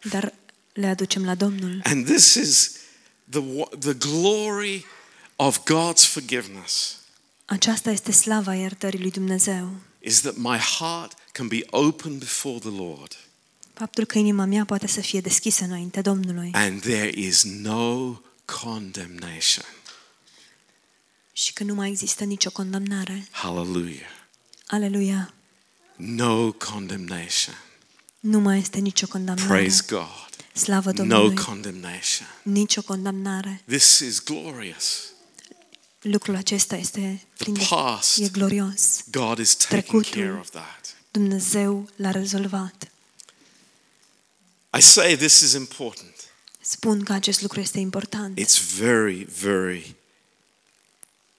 Dar 0.04 0.34
le 0.74 0.88
aducem 0.88 1.26
la 1.26 1.36
Domnul. 1.36 1.82
And 1.84 2.06
this 2.06 2.34
is 2.34 2.72
the, 3.30 3.40
wa- 3.40 3.78
the 3.80 3.94
glory 3.94 4.86
of 5.36 5.60
God's 5.60 6.06
forgiveness 6.06 6.98
Aceasta 7.46 7.92
este 7.92 8.12
slava 8.12 8.56
iertării 8.56 9.00
lui 9.00 9.12
Dumnezeu. 9.12 9.70
is 10.00 10.20
that 10.22 10.36
my 10.36 10.58
heart 10.58 11.14
can 11.32 11.48
be 11.48 11.60
open 11.70 12.18
before 12.18 12.60
the 12.60 12.70
Lord 12.70 13.18
Faptul 13.74 14.06
că 14.06 14.18
inima 14.18 14.46
mea 14.46 14.66
poate 14.66 14.88
să 14.88 15.02
fie 15.02 15.22
deschisă 15.22 15.64
înainte 15.64 16.02
Domnului 16.02 16.50
and 16.54 16.82
there 16.82 17.12
is 17.16 17.44
no 17.44 18.16
condemnation. 18.62 19.66
și 21.34 21.54
că 21.54 21.64
nu 21.64 21.74
mai 21.74 21.90
există 21.90 22.24
nicio 22.24 22.50
condamnare. 22.50 23.28
Hallelujah. 23.32 24.10
Aleluia! 24.68 25.34
No 25.96 26.52
condemnation. 26.52 27.56
Nu 28.20 28.40
mai 28.40 28.60
este 28.60 28.80
nicio 28.80 29.08
condamnare. 29.08 29.48
Praise 29.50 29.84
God. 29.88 30.28
Slavă 30.54 30.90
No 30.92 30.94
Domnului! 30.96 31.36
condemnation. 31.36 32.28
Nicio 32.44 32.82
condamnare. 32.82 33.62
This 33.68 34.00
is 34.00 34.24
glorious. 34.24 35.02
Lucrul 36.02 36.36
acesta 36.36 36.76
este 36.76 37.24
plin 37.38 37.54
de... 37.54 37.66
Past. 37.70 38.18
E 38.20 38.28
glorios. 38.30 39.02
God 39.12 39.38
is 39.38 39.56
taking 39.56 39.82
Trecutul. 39.82 40.22
care 40.22 40.40
of 40.40 40.50
that. 40.50 40.96
Dumnezeu 41.12 41.90
l-a 41.96 42.12
rezolvat. 42.12 42.88
I 44.78 44.82
say 44.82 45.16
this 45.16 45.40
is 45.40 45.54
important. 45.54 46.13
Spun 46.74 47.04
că 47.04 47.14
acest 47.14 47.42
lucru 47.42 47.60
este 47.60 47.80
important. 47.80 48.40
It's 48.40 48.76
very, 48.78 49.24
very 49.24 49.96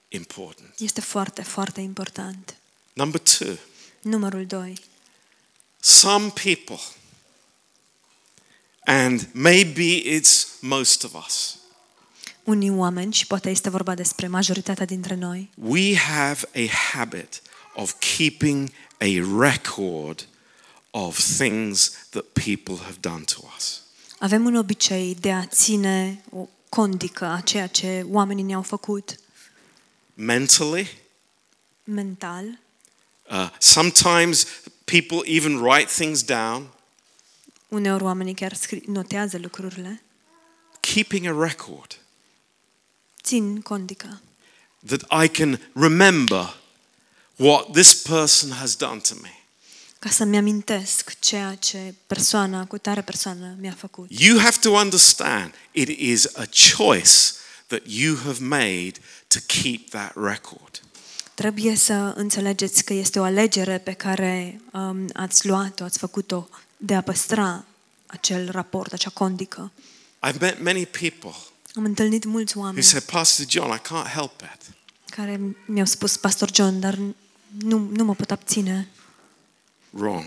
important. 0.07 0.73
Este 0.79 1.01
foarte, 1.01 1.41
foarte 1.41 1.81
important. 1.81 2.55
Number 2.93 3.21
two, 3.21 3.57
Numărul 4.01 4.45
2. 4.45 4.79
some 5.79 6.29
people, 6.29 6.79
and 8.85 9.27
maybe 9.31 10.01
it's 10.19 10.45
most 10.61 11.03
of 11.03 11.13
us, 11.25 11.57
Unii 12.43 12.69
oameni, 12.69 13.13
și 13.13 13.27
poate 13.27 13.49
este 13.49 13.69
vorba 13.69 13.95
despre 13.95 14.27
majoritatea 14.27 14.85
dintre 14.85 15.15
noi, 15.15 15.49
we 15.55 15.95
have 15.97 16.49
a 16.53 16.67
habit 16.91 17.41
of 17.73 17.93
keeping 18.17 18.71
a 18.97 19.39
record 19.39 20.27
of 20.91 21.19
things 21.37 21.91
that 22.09 22.23
people 22.23 22.75
have 22.83 22.97
done 22.99 23.23
to 23.23 23.39
us. 23.57 23.84
Avem 24.19 24.45
un 24.45 24.55
obicei 24.55 25.15
de 25.19 25.31
a 25.31 25.45
ține 25.45 26.23
o 26.31 26.47
condică 26.69 27.25
a 27.25 27.39
ceea 27.39 27.67
ce 27.67 28.05
oamenii 28.09 28.43
ne-au 28.43 28.61
făcut. 28.61 29.15
mentally. 30.13 30.97
mental. 31.83 32.59
Uh, 33.31 33.49
sometimes 33.59 34.45
people 34.85 35.17
even 35.25 35.57
write 35.61 35.91
things 35.93 36.23
down. 36.23 36.67
Uneori 37.67 38.03
oamenii 38.03 38.33
chiar 38.33 38.53
scri- 38.53 38.83
notează 38.85 39.37
lucrurile. 39.37 40.01
Keeping 40.79 41.25
a 41.25 41.45
record 41.45 41.99
Țin 43.23 43.61
condica. 43.61 44.21
that 44.85 45.23
I 45.23 45.27
can 45.27 45.59
remember 45.73 46.55
what 47.35 47.71
this 47.73 48.01
person 48.01 48.51
has 48.51 48.75
done 48.75 48.99
to 48.99 49.13
me. 49.21 49.44
Ca 50.05 50.11
să-mi 50.11 50.37
amintesc 50.37 51.19
ceea 51.19 51.55
ce 51.55 51.93
persoana, 52.07 52.65
cu 52.65 52.77
tare 52.77 53.01
persoană 53.01 53.55
mi-a 53.59 53.75
făcut. 53.77 54.07
You 54.09 54.39
have 54.39 54.57
to 54.61 54.69
understand 54.69 55.53
it 55.71 55.99
is 55.99 56.25
a 56.35 56.43
choice 56.77 57.11
that 57.67 57.81
you 57.85 58.17
have 58.23 58.43
made 58.43 58.91
to 59.27 59.39
keep 59.45 59.89
that 59.89 60.11
record. 60.15 60.81
Trebuie 61.33 61.75
să 61.75 62.13
înțelegeți 62.15 62.83
că 62.83 62.93
este 62.93 63.19
o 63.19 63.23
alegere 63.23 63.77
pe 63.77 63.91
care 63.91 64.61
um, 64.71 65.09
ați 65.13 65.47
luat-o, 65.47 65.83
ați 65.83 65.97
făcut-o 65.97 66.49
de 66.77 66.95
a 66.95 67.01
păstra 67.01 67.65
acel 68.05 68.49
raport, 68.51 68.93
acea 68.93 69.09
condică. 69.09 69.71
I've 70.27 70.39
met 70.39 70.63
many 70.63 70.85
people 70.85 71.35
Am 71.75 71.83
întâlnit 71.83 72.25
mulți 72.25 72.57
who 72.57 72.65
oameni 72.65 72.83
say, 72.83 73.01
Pastor 73.01 73.45
John, 73.49 73.73
I 73.73 73.79
can't 73.79 74.11
help 74.13 74.41
it. 74.41 74.75
care 75.09 75.39
mi-au 75.65 75.85
spus, 75.85 76.17
Pastor 76.17 76.49
John, 76.53 76.79
dar 76.79 76.97
nu, 77.57 77.89
nu 77.91 78.03
mă 78.03 78.15
pot 78.15 78.31
abține. 78.31 78.87
Wrong, 79.97 80.25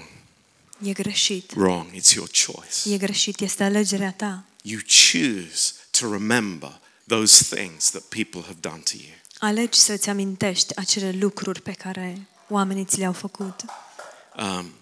E 0.83 0.93
greșit. 0.93 1.53
wrong. 1.57 1.91
It's 1.93 2.13
your 2.15 2.29
choice. 2.45 2.93
E 2.95 2.97
greșit, 2.97 3.41
este 3.41 3.65
alegerea 3.65 4.13
ta. 4.13 4.45
You 4.63 4.81
choose 5.13 5.73
to 5.91 6.13
remember 6.13 6.81
those 7.07 7.57
things 7.57 7.91
that 7.91 8.03
people 8.03 8.41
have 8.41 8.57
done 8.61 8.79
to 8.79 8.93
you. 8.97 9.15
Alegi 9.39 9.79
să-ți 9.79 10.09
amintești 10.09 10.77
acele 10.77 11.11
lucruri 11.13 11.63
pe 11.63 11.73
care 11.73 12.27
oamenii 12.49 12.85
ți 12.85 12.99
le-au 12.99 13.13
făcut. 13.13 13.65
Um, 14.37 14.73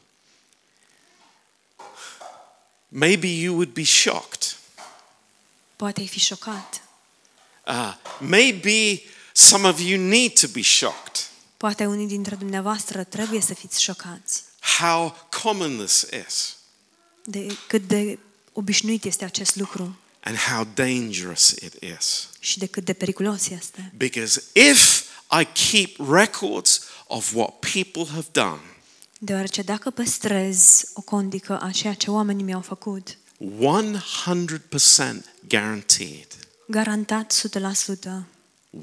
maybe 2.88 3.26
you 3.26 3.54
would 3.54 3.72
be 3.72 3.84
shocked. 3.84 4.56
Poate 5.76 6.00
ai 6.00 6.06
fi 6.06 6.18
șocat. 6.18 6.82
Uh, 7.66 7.94
maybe 8.20 9.02
some 9.32 9.68
of 9.68 9.80
you 9.80 10.00
need 10.00 10.38
to 10.40 10.46
be 10.48 10.62
shocked. 10.62 11.30
Poate 11.56 11.86
unii 11.86 12.06
dintre 12.06 12.34
dumneavoastră 12.34 13.04
trebuie 13.04 13.40
să 13.40 13.54
fiți 13.54 13.82
șocați 13.82 14.42
How 14.78 15.28
common 15.42 15.76
this 15.76 16.06
is 16.26 16.56
de 17.24 17.56
cât 17.66 17.88
de 17.88 18.18
obișnuit 18.52 19.04
este 19.04 19.24
acest 19.24 19.56
lucru 19.56 19.96
and 20.20 20.36
how 20.36 20.66
dangerous 20.74 21.50
it 21.50 21.74
is. 21.98 22.28
și 22.38 22.58
de 22.58 22.66
cât 22.66 22.84
de 22.84 22.92
periculos 22.92 23.48
este. 23.48 23.92
Because 23.96 24.42
if 24.52 25.04
I 25.40 25.48
keep 25.70 26.10
records 26.10 26.80
of 27.06 27.34
what 27.34 27.50
people 27.58 28.06
have 28.12 28.26
done, 28.32 28.60
Deoarece 29.18 29.62
dacă 29.62 29.90
păstrez 29.90 30.84
o 30.94 31.00
condică 31.00 31.60
a 31.60 31.70
ceea 31.70 31.94
ce 31.94 32.10
oamenii 32.10 32.44
mi-au 32.44 32.60
făcut, 32.60 33.16
100% 33.38 33.48
guaranteed, 35.48 36.26
garantat 36.68 37.32
100%, 37.32 38.26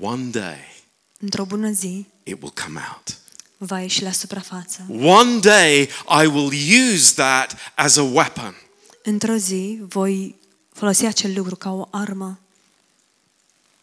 one 0.01 0.23
day 0.23 0.83
într-o 1.19 1.45
bună 1.45 1.71
zi, 1.71 2.05
it 2.23 2.41
will 2.41 2.53
come 2.63 2.79
out. 2.93 3.17
Va 3.65 3.79
ieși 3.81 4.03
la 4.03 4.11
suprafață. 4.11 4.85
One 5.01 5.39
day 5.39 5.89
I 6.23 6.25
will 6.27 6.51
use 6.93 7.13
that 7.13 7.55
as 7.75 7.95
a 7.97 8.01
weapon. 8.03 8.55
Într-o 9.03 9.35
zi 9.35 9.79
voi 9.87 10.35
folosi 10.73 11.05
acel 11.05 11.33
lucru 11.35 11.55
ca 11.55 11.71
o 11.71 11.87
armă. 11.91 12.39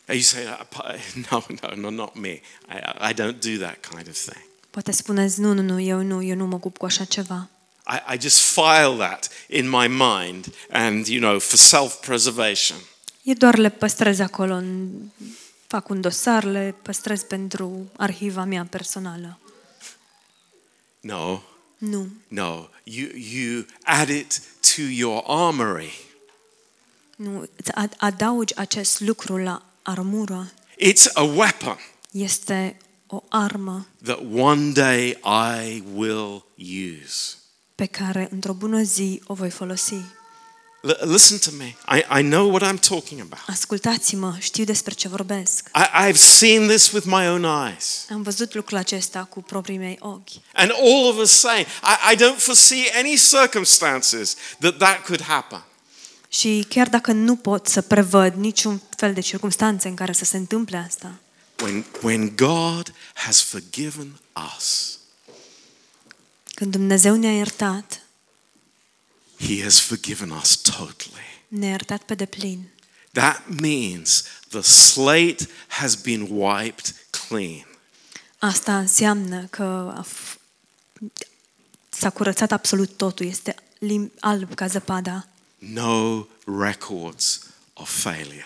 You 0.09 0.21
say, 0.21 0.43
"Uh, 0.45 0.61
pa- 0.69 0.97
no, 1.31 1.43
no, 1.63 1.75
no, 1.75 1.91
not 1.91 2.15
me. 2.15 2.29
I, 2.69 3.11
I 3.11 3.15
don't 3.15 3.39
do 3.39 3.65
that 3.65 3.87
kind 3.89 4.09
of 4.09 4.17
thing. 4.19 4.43
Poate 4.71 4.93
spuneți, 4.93 5.41
nu, 5.41 5.53
nu, 5.53 5.63
nu, 5.63 5.81
eu 5.81 6.03
nu, 6.03 6.23
eu 6.23 6.37
nu 6.37 6.47
mă 6.47 6.55
ocup 6.55 6.77
cu 6.77 6.85
așa 6.85 7.05
ceva. 7.05 7.49
I, 7.87 8.15
I 8.15 8.21
just 8.21 8.39
file 8.41 8.97
that 8.99 9.29
in 9.49 9.69
my 9.69 9.87
mind 9.89 10.47
and, 10.71 11.07
you 11.07 11.21
know, 11.21 11.39
for 11.39 11.59
self-preservation. 11.59 12.79
Eu 13.23 13.35
doar 13.35 13.57
le 13.57 13.69
păstrez 13.71 14.19
acolo, 14.19 14.55
în, 14.55 14.89
fac 15.67 15.89
un 15.89 16.01
dosar, 16.01 16.45
le 16.45 16.75
păstrez 16.83 17.23
pentru 17.23 17.91
arhiva 17.97 18.45
mea 18.45 18.67
personală. 18.71 19.39
No, 21.01 21.43
Nu. 21.79 22.09
no. 22.29 22.69
You, 22.85 23.09
you 23.15 23.65
add 23.85 24.09
it 24.09 24.41
to 24.77 24.83
your 24.83 25.23
armory. 25.27 25.93
Nu, 27.17 27.49
îți 27.57 27.71
ad- 27.75 27.97
adaugi 27.97 28.57
acest 28.57 29.01
lucru 29.01 29.37
la 29.37 29.63
armură. 29.83 30.53
It's 30.79 31.13
a 31.13 31.23
weapon 31.23 31.77
Este 32.11 32.77
o 33.07 33.23
armă 33.29 33.87
that 34.03 34.19
one 34.35 34.71
day 34.73 35.09
I 35.25 35.83
will 35.95 36.45
use. 37.03 37.35
pe 37.75 37.87
care 37.87 38.29
într-o 38.31 38.53
bună 38.53 38.83
zi 38.83 39.23
o 39.27 39.35
voi 39.35 39.51
folosi. 39.51 39.95
L- 40.81 40.91
listen 41.01 41.39
to 41.39 41.51
me. 41.59 41.77
I, 41.99 42.21
I 42.21 42.23
know 42.23 42.51
what 42.55 42.63
I'm 42.63 42.79
talking 42.89 43.21
about. 43.21 43.43
Ascultați-mă, 43.47 44.37
știu 44.39 44.65
despre 44.65 44.95
ce 44.95 45.09
vorbesc. 45.09 45.71
I, 45.75 46.09
I've 46.09 46.17
seen 46.17 46.69
this 46.69 46.91
with 46.93 47.07
my 47.07 47.29
own 47.29 47.45
eyes. 47.69 48.07
Am 48.11 48.23
văzut 48.23 48.55
lucrul 48.55 48.79
acesta 48.79 49.25
cu 49.25 49.43
proprii 49.43 49.79
mei 49.79 49.97
ochi. 50.01 50.31
And 50.53 50.71
all 50.71 51.09
of 51.09 51.17
us 51.17 51.31
saying, 51.31 51.67
I, 51.67 52.13
I 52.13 52.17
don't 52.17 52.39
foresee 52.39 52.91
any 52.99 53.17
circumstances 53.31 54.37
that 54.59 54.77
that 54.79 55.05
could 55.05 55.23
happen. 55.23 55.63
Și 56.29 56.67
chiar 56.69 56.89
dacă 56.89 57.13
nu 57.13 57.37
pot 57.37 57.67
să 57.67 57.81
prevăd 57.81 58.35
niciun 58.35 58.83
fel 58.97 59.13
de 59.13 59.21
circunstanțe 59.21 59.89
în 59.89 59.95
care 59.95 60.13
să 60.13 60.25
se 60.25 60.37
întâmple 60.37 60.77
asta, 60.89 61.13
When, 61.63 61.85
when 62.03 62.33
God 62.37 62.93
has 63.15 63.41
forgiven 63.43 64.21
us, 64.57 64.99
când 66.55 66.71
Dumnezeu 66.71 67.15
ne-a 67.17 67.37
iertat, 67.37 68.01
He 69.47 69.63
has 69.63 69.79
forgiven 69.81 70.31
us 70.31 70.57
totally. 70.57 71.29
ne-a 71.49 71.69
iertat 71.69 72.03
pe 72.03 72.15
deplin. 72.15 72.69
That 73.13 73.43
means 73.61 74.25
the 74.49 74.61
slate 74.61 75.49
has 75.69 75.95
been 75.95 76.27
wiped 76.31 76.95
clean. 77.29 77.67
Asta 78.39 78.79
înseamnă 78.79 79.45
că 79.51 79.63
a 79.97 80.07
f- 80.07 80.39
s-a 81.89 82.11
curățat 82.11 82.53
absolut 82.53 82.97
totul, 82.97 83.27
este 83.27 83.55
lim- 83.79 84.13
alb 84.21 84.55
ca 84.55 84.67
zăpada. 84.67 85.29
No 85.59 86.27
records 86.61 87.41
of 87.73 88.01
failure. 88.01 88.45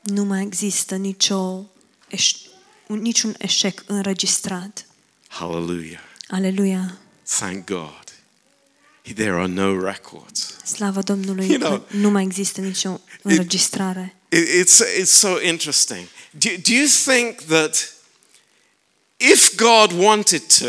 Nu 0.00 0.24
mai 0.24 0.42
există 0.42 0.96
nicio 0.96 1.64
eș- 2.16 2.36
un- 2.86 3.00
niciun 3.00 3.34
eșec 3.38 3.82
înregistrat. 3.86 4.86
Hallelujah. 5.28 6.00
Aleluia! 6.28 6.98
Thank 7.38 7.64
God. 7.66 8.01
There 9.14 9.32
are 9.32 9.46
no 9.46 9.80
records. 9.84 10.56
Slavă 10.64 11.00
Domnului 11.02 11.48
You 11.48 11.58
că 11.58 11.64
know, 11.66 11.86
nu 11.90 12.10
mai 12.10 12.22
există 12.22 12.60
nicio 12.60 13.00
înregistrare. 13.22 14.14
It- 14.28 14.64
It's, 14.64 15.00
it's 15.00 15.04
so 15.12 15.40
interesting. 15.40 16.06
Do, 16.30 16.48
do 16.62 16.72
you 16.72 16.86
think 17.04 17.40
that 17.40 17.94
if 19.16 19.54
God 19.56 19.92
wanted 19.92 20.42
to, 20.58 20.66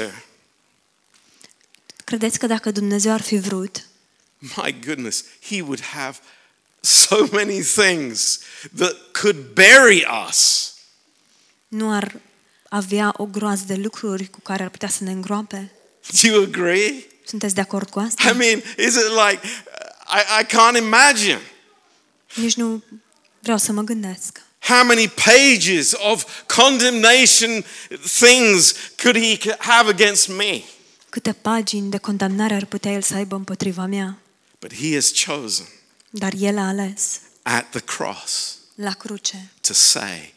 Credeți 2.04 2.40
că 2.40 2.48
dacă 2.48 2.72
Dumnezeu 2.72 3.12
ar 3.12 3.22
fi 3.22 3.38
vrut, 3.38 3.88
my 4.40 4.80
goodness, 4.86 5.24
He 5.50 5.62
would 5.62 5.82
have 5.82 6.18
so 6.80 7.28
many 7.32 7.62
things 7.62 8.40
that 8.76 8.96
could 9.22 9.38
bury 9.54 10.06
us? 10.30 10.72
nu 11.68 11.92
ar 11.92 12.16
avea 12.70 13.14
o 13.18 13.26
groază 13.26 13.64
de 13.68 13.76
lucruri 13.76 14.28
cu 14.30 14.40
care 14.40 14.64
ar 14.64 14.70
putea 14.70 14.90
să 14.90 15.04
ne 15.04 15.12
îngroape? 15.12 15.72
Do 16.22 16.28
you 16.28 16.44
agree? 16.44 17.06
Sunteți 17.26 17.54
de 17.56 17.62
acord 17.62 17.90
cu 17.90 18.00
asta? 18.00 18.30
I 18.30 18.34
mean, 18.38 18.58
is 18.78 18.94
it 18.96 19.08
like, 19.28 19.40
I, 20.08 20.42
I 20.42 20.46
can't 20.46 20.78
imagine 20.78 21.42
Nici 22.34 22.54
nu 22.56 22.84
vreau 23.40 23.58
să 23.58 23.72
mă 23.72 23.82
gândesc. 23.82 24.42
how 24.60 24.84
many 24.86 25.08
pages 25.08 25.92
of 26.12 26.26
condemnation 26.56 27.66
things 28.20 28.74
could 29.04 29.18
He 29.18 29.56
have 29.58 29.90
against 29.90 30.28
me? 30.28 30.62
Câte 31.10 31.32
pagini 31.34 31.90
de 31.90 31.98
condamnare 31.98 32.54
ar 32.54 32.66
putea 32.66 32.92
El 32.92 33.02
să 33.02 33.16
aibă 33.16 33.36
împotriva 33.36 33.86
mea? 33.86 34.18
But 34.60 34.74
He 34.76 34.94
has 34.94 35.12
chosen 35.26 35.66
Dar 36.10 36.34
El 36.40 36.58
a 36.58 36.68
ales 36.68 37.20
at 37.42 37.70
the 37.70 37.80
cross 37.80 38.58
la 38.76 38.92
cruce 38.92 39.52
to 39.62 39.74
say, 39.74 40.34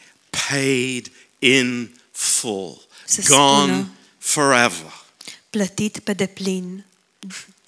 paid 0.49 1.11
in 1.39 1.99
full, 2.13 2.87
Să 3.05 3.23
gone 3.29 3.73
spună- 3.73 3.89
forever. 4.19 5.05
Plătit 5.57 5.99
pe 5.99 6.13
deplin 6.13 6.85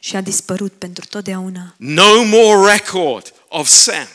și 0.01 0.16
a 0.16 0.20
dispărut 0.20 0.72
pentru 0.72 1.05
totdeauna. 1.07 1.74
No 1.77 2.22
more 2.24 2.72
record 2.72 3.33
of 3.48 3.68
sin. 3.68 4.09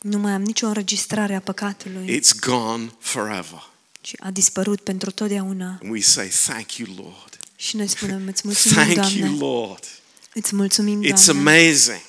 Nu 0.00 0.18
mai 0.18 0.32
am 0.32 0.42
nicio 0.42 0.66
înregistrare 0.66 1.34
a 1.34 1.40
păcatului 1.40 2.20
It's 2.20 2.38
gone 2.40 2.92
forever. 2.98 3.68
și 4.00 4.16
a 4.20 4.30
dispărut 4.30 4.80
pentru 4.80 5.10
totdeauna. 5.10 5.78
And 5.82 5.90
we 5.92 6.00
say, 6.00 6.28
Thank 6.28 6.72
you, 6.76 6.88
Lord. 6.96 7.38
Și 7.56 7.76
noi 7.76 7.86
spunem, 7.86 8.26
îți 8.26 8.42
mulțumim, 8.46 8.76
Thank 8.94 9.10
you, 9.12 9.26
Doamne. 9.26 9.38
Lord. 9.38 9.84
Îți 10.34 10.54
mulțumim, 10.54 11.04
It's 11.04 11.24
Doamne. 11.24 11.50
amazing. 11.50 12.00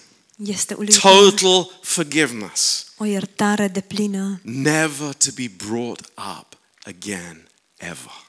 Este 0.46 0.74
uluitor. 0.74 1.12
Total 1.32 1.70
forgiveness, 1.82 2.86
O 2.98 3.06
iertare 3.06 3.68
de 3.68 3.82
plină, 3.82 4.40
never 4.44 5.14
to 5.14 5.30
be 5.36 5.52
brought 5.68 6.00
up 6.40 6.58
again 6.86 7.48
ever. 7.78 8.28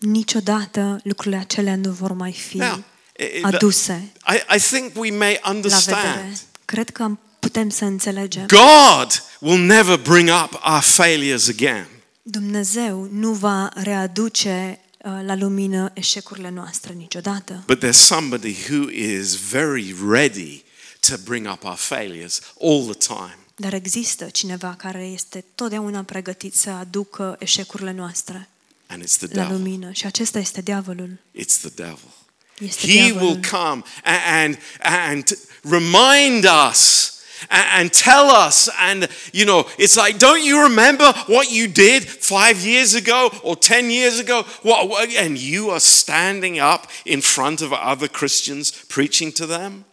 Niciodată 0.00 1.00
lucrurile 1.02 1.36
acelea 1.40 1.76
nu 1.76 1.90
vor 1.90 2.12
mai 2.12 2.32
fi 2.32 2.56
Now, 2.56 2.84
i- 3.18 3.38
i- 3.38 3.42
aduse 3.42 4.12
I, 4.28 4.54
I 4.56 4.58
think 4.58 4.92
we 4.96 5.10
may 5.10 5.18
la 5.18 5.50
vedere. 5.50 5.56
understand. 5.56 6.38
Cred 6.64 6.90
că 6.90 7.10
putem 7.38 7.68
să 7.68 7.84
înțelegem. 7.84 8.46
God 8.46 9.24
will 9.40 9.60
never 9.64 9.98
bring 9.98 10.28
up 10.44 10.60
our 10.64 10.80
failures 10.80 11.48
again. 11.48 11.86
Dumnezeu 12.22 13.08
nu 13.12 13.32
va 13.32 13.68
readuce 13.74 14.80
uh, 14.98 15.12
la 15.26 15.34
lumină 15.36 15.90
eșecurile 15.94 16.50
noastre 16.50 16.92
niciodată. 16.92 17.62
But 17.66 17.84
there's 17.84 17.90
somebody 18.06 18.56
who 18.70 18.90
is 18.90 19.34
very 19.34 19.94
ready 20.10 20.62
to 21.08 21.14
bring 21.24 21.46
up 21.52 21.64
our 21.64 21.76
failures 21.76 22.40
all 22.62 22.82
the 22.94 23.14
time. 23.14 23.38
Dar 23.56 23.72
există 23.72 24.24
cineva 24.24 24.74
care 24.78 25.02
este 25.04 25.44
totdeauna 25.54 26.02
pregătit 26.02 26.54
să 26.54 26.70
aducă 26.70 27.36
eșecurile 27.38 27.92
noastre 27.92 28.48
And 28.92 29.02
it's 29.02 29.16
the 29.18 29.26
la 29.32 29.42
devil. 29.42 29.56
lumină. 29.56 29.92
Și 29.92 30.06
acesta 30.06 30.38
este 30.38 30.60
diavolul. 30.60 31.18
It's 31.38 31.58
the 31.60 31.70
devil. 31.74 32.10
Este 32.58 32.86
He 32.86 32.92
diavolul. 32.92 33.28
will 33.28 33.40
come 33.50 33.82
and, 34.04 34.58
and 34.80 35.38
remind 35.62 36.44
us 36.70 37.08
and 37.48 37.90
tell 37.90 38.28
us 38.48 38.68
and 38.78 39.08
you 39.32 39.44
know 39.44 39.66
it's 39.78 39.94
like 39.94 40.18
don't 40.18 40.44
you 40.44 40.62
remember 40.62 41.24
what 41.26 41.50
you 41.50 41.66
did 41.66 42.02
5 42.20 42.64
years 42.66 42.92
ago 42.94 43.30
or 43.42 43.56
10 43.56 43.88
years 43.90 44.18
ago 44.18 44.44
what- 44.62 45.16
and 45.16 45.38
you 45.38 45.70
are 45.70 45.80
standing 45.80 46.58
up 46.58 46.86
in 47.04 47.20
front 47.22 47.60
of 47.62 47.72
other 47.72 48.08
Christians 48.08 48.70
preaching 48.88 49.32
to 49.32 49.46
them 49.46 49.84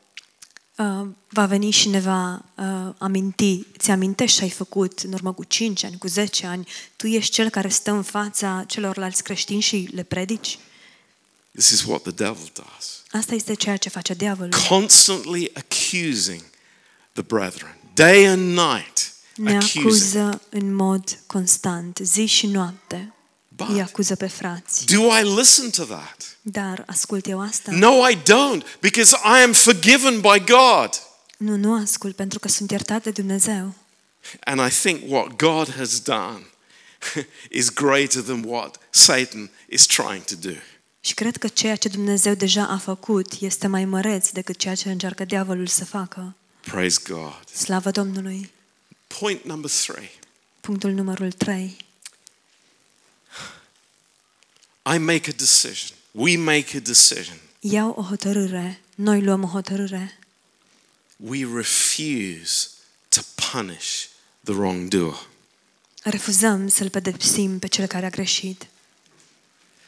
Uh, 0.77 1.07
va 1.29 1.45
veni 1.45 1.69
și 1.71 1.89
ne 1.89 1.99
va 1.99 2.41
uh, 2.55 2.93
aminti, 2.97 3.65
ți 3.77 3.91
amintești 3.91 4.37
ce 4.37 4.43
ai 4.43 4.49
făcut 4.49 4.99
în 4.99 5.13
urmă 5.13 5.33
cu 5.33 5.43
5 5.43 5.83
ani, 5.83 5.97
cu 5.97 6.07
10 6.07 6.45
ani, 6.45 6.67
tu 6.95 7.07
ești 7.07 7.31
cel 7.31 7.49
care 7.49 7.67
stă 7.67 7.91
în 7.91 8.03
fața 8.03 8.63
celorlalți 8.67 9.23
creștini 9.23 9.61
și 9.61 9.89
le 9.93 10.03
predici? 10.03 10.59
this 11.51 11.69
is 11.69 11.83
what 11.83 12.01
the 12.01 12.11
devil 12.11 12.51
does 12.53 13.03
Asta 13.11 13.35
este 13.35 13.53
ceea 13.53 13.77
ce 13.77 13.89
face 13.89 14.13
diavolul. 14.13 14.53
constantly 14.69 15.51
accusing 15.53 16.41
the 17.13 17.21
brethren 17.21 17.77
day 17.93 18.25
and 18.25 18.57
night 18.57 19.13
Ne 19.35 19.55
accusing 19.55 19.85
acuză 19.85 20.41
în 20.49 20.75
mod 20.75 21.19
constant, 21.25 21.99
zi 22.01 22.25
și 22.25 22.47
noapte. 22.47 23.13
But- 23.63 23.67
Îi 23.69 23.81
acuză 23.81 24.15
pe 24.15 24.27
frați. 24.27 24.85
do 24.85 25.01
I 25.17 25.35
listen 25.37 25.69
to 25.69 25.83
that 25.83 26.37
Dar 26.41 26.83
ascult 26.87 27.27
eu 27.27 27.41
asta? 27.41 27.71
No, 27.71 28.09
I 28.09 28.15
don't, 28.17 28.79
because 28.79 29.17
I 29.23 29.43
am 29.43 29.53
forgiven 29.53 30.21
by 30.21 30.43
God. 30.45 30.89
Nu, 31.37 31.55
nu 31.55 31.81
ascult, 31.81 32.15
pentru 32.15 32.39
că 32.39 32.47
sunt 32.47 32.71
iertat 32.71 33.03
de 33.03 33.11
Dumnezeu. 33.11 33.73
And 34.43 34.59
I 34.59 34.69
think 34.75 35.11
what 35.11 35.35
God 35.35 35.75
has 35.75 35.99
done 35.99 36.41
is 37.59 37.69
greater 37.73 38.21
than 38.21 38.43
what 38.45 38.77
Satan 38.89 39.49
is 39.69 39.85
trying 39.85 40.23
to 40.23 40.35
do. 40.41 40.53
Și 40.99 41.13
cred 41.13 41.37
că 41.37 41.47
ceea 41.47 41.75
ce 41.75 41.87
Dumnezeu 41.87 42.33
deja 42.33 42.67
a 42.67 42.77
făcut 42.77 43.33
este 43.39 43.67
mai 43.67 43.85
măreț 43.85 44.29
decât 44.29 44.57
ceea 44.57 44.75
ce 44.75 44.89
încearcă 44.91 45.25
diavolul 45.25 45.67
să 45.67 45.85
facă. 45.85 46.35
Praise 46.61 46.99
God. 47.07 47.43
Slavă 47.53 47.91
Domnului! 47.91 48.51
Point 49.19 49.43
number 49.43 49.71
three 49.71 50.11
Punctul 50.61 50.91
numărul 50.91 51.31
3. 51.31 51.77
I 54.93 54.97
make 54.97 55.29
a 55.29 55.33
decision. 55.37 55.97
We 56.11 56.37
make 56.37 56.77
a 56.77 56.79
decision. 56.79 57.37
Iau 57.59 57.89
o 57.97 58.01
hotărâre. 58.01 58.81
Noi 58.95 59.21
luăm 59.23 59.43
o 59.43 59.47
hotărâre. 59.47 60.19
We 61.17 61.45
refuse 61.55 62.67
to 63.09 63.21
punish 63.51 64.07
the 64.43 64.53
wrongdoer. 64.53 65.27
Refuzăm 66.03 66.67
să-l 66.67 66.89
pedepsim 66.89 67.59
pe 67.59 67.67
cel 67.67 67.85
care 67.85 68.05
a 68.05 68.09
greșit. 68.09 68.67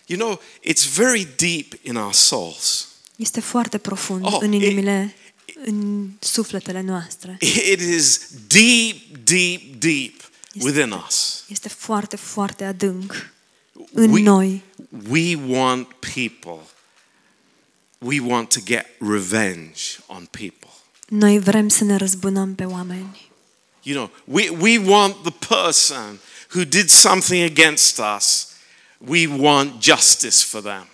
You 0.06 0.20
know, 0.20 0.42
it's 0.70 0.94
very 0.94 1.28
deep 1.36 1.74
in 1.82 1.96
our 1.96 2.14
souls. 2.14 2.88
Este 3.16 3.40
foarte 3.40 3.78
profund 3.78 4.26
Oh, 4.26 4.38
în 4.40 4.52
e- 4.52 4.56
inimile, 4.56 5.16
în 5.66 6.10
sufletele 6.20 6.82
noastre. 6.82 7.38
It 7.72 7.80
is 7.80 8.22
deep, 8.48 9.18
deep, 9.24 9.62
deep 9.80 10.30
within 10.54 10.92
us. 10.92 11.44
Este 11.48 11.70
foarte, 11.70 12.16
foarte 12.16 12.64
adânc 12.64 13.32
în 13.94 14.12
We- 14.14 14.22
noi. 14.24 14.64
We 15.10 15.36
want 15.48 15.88
people, 16.14 16.60
we 17.98 18.20
want 18.20 18.50
to 18.54 18.60
get 18.66 18.86
revenge 19.00 19.82
on 20.06 20.28
people. 20.32 20.70
Noi 21.08 21.40
vrem 21.40 21.68
să 21.68 21.84
ne 21.84 21.96
răzbunăm 21.96 22.56
pe 22.56 22.64
oameni. 22.66 23.28
You 23.84 23.96
know, 23.96 24.12
we, 24.26 24.50
we 24.50 24.78
want 24.92 25.16
the 25.24 25.48
person 25.48 26.20
who 26.54 26.64
did 26.64 26.90
something 26.90 27.50
against 27.58 28.02
us, 28.18 28.48
we 28.98 29.28
want 29.28 29.84
justice 29.84 30.46
for 30.46 30.62
them. 30.62 30.88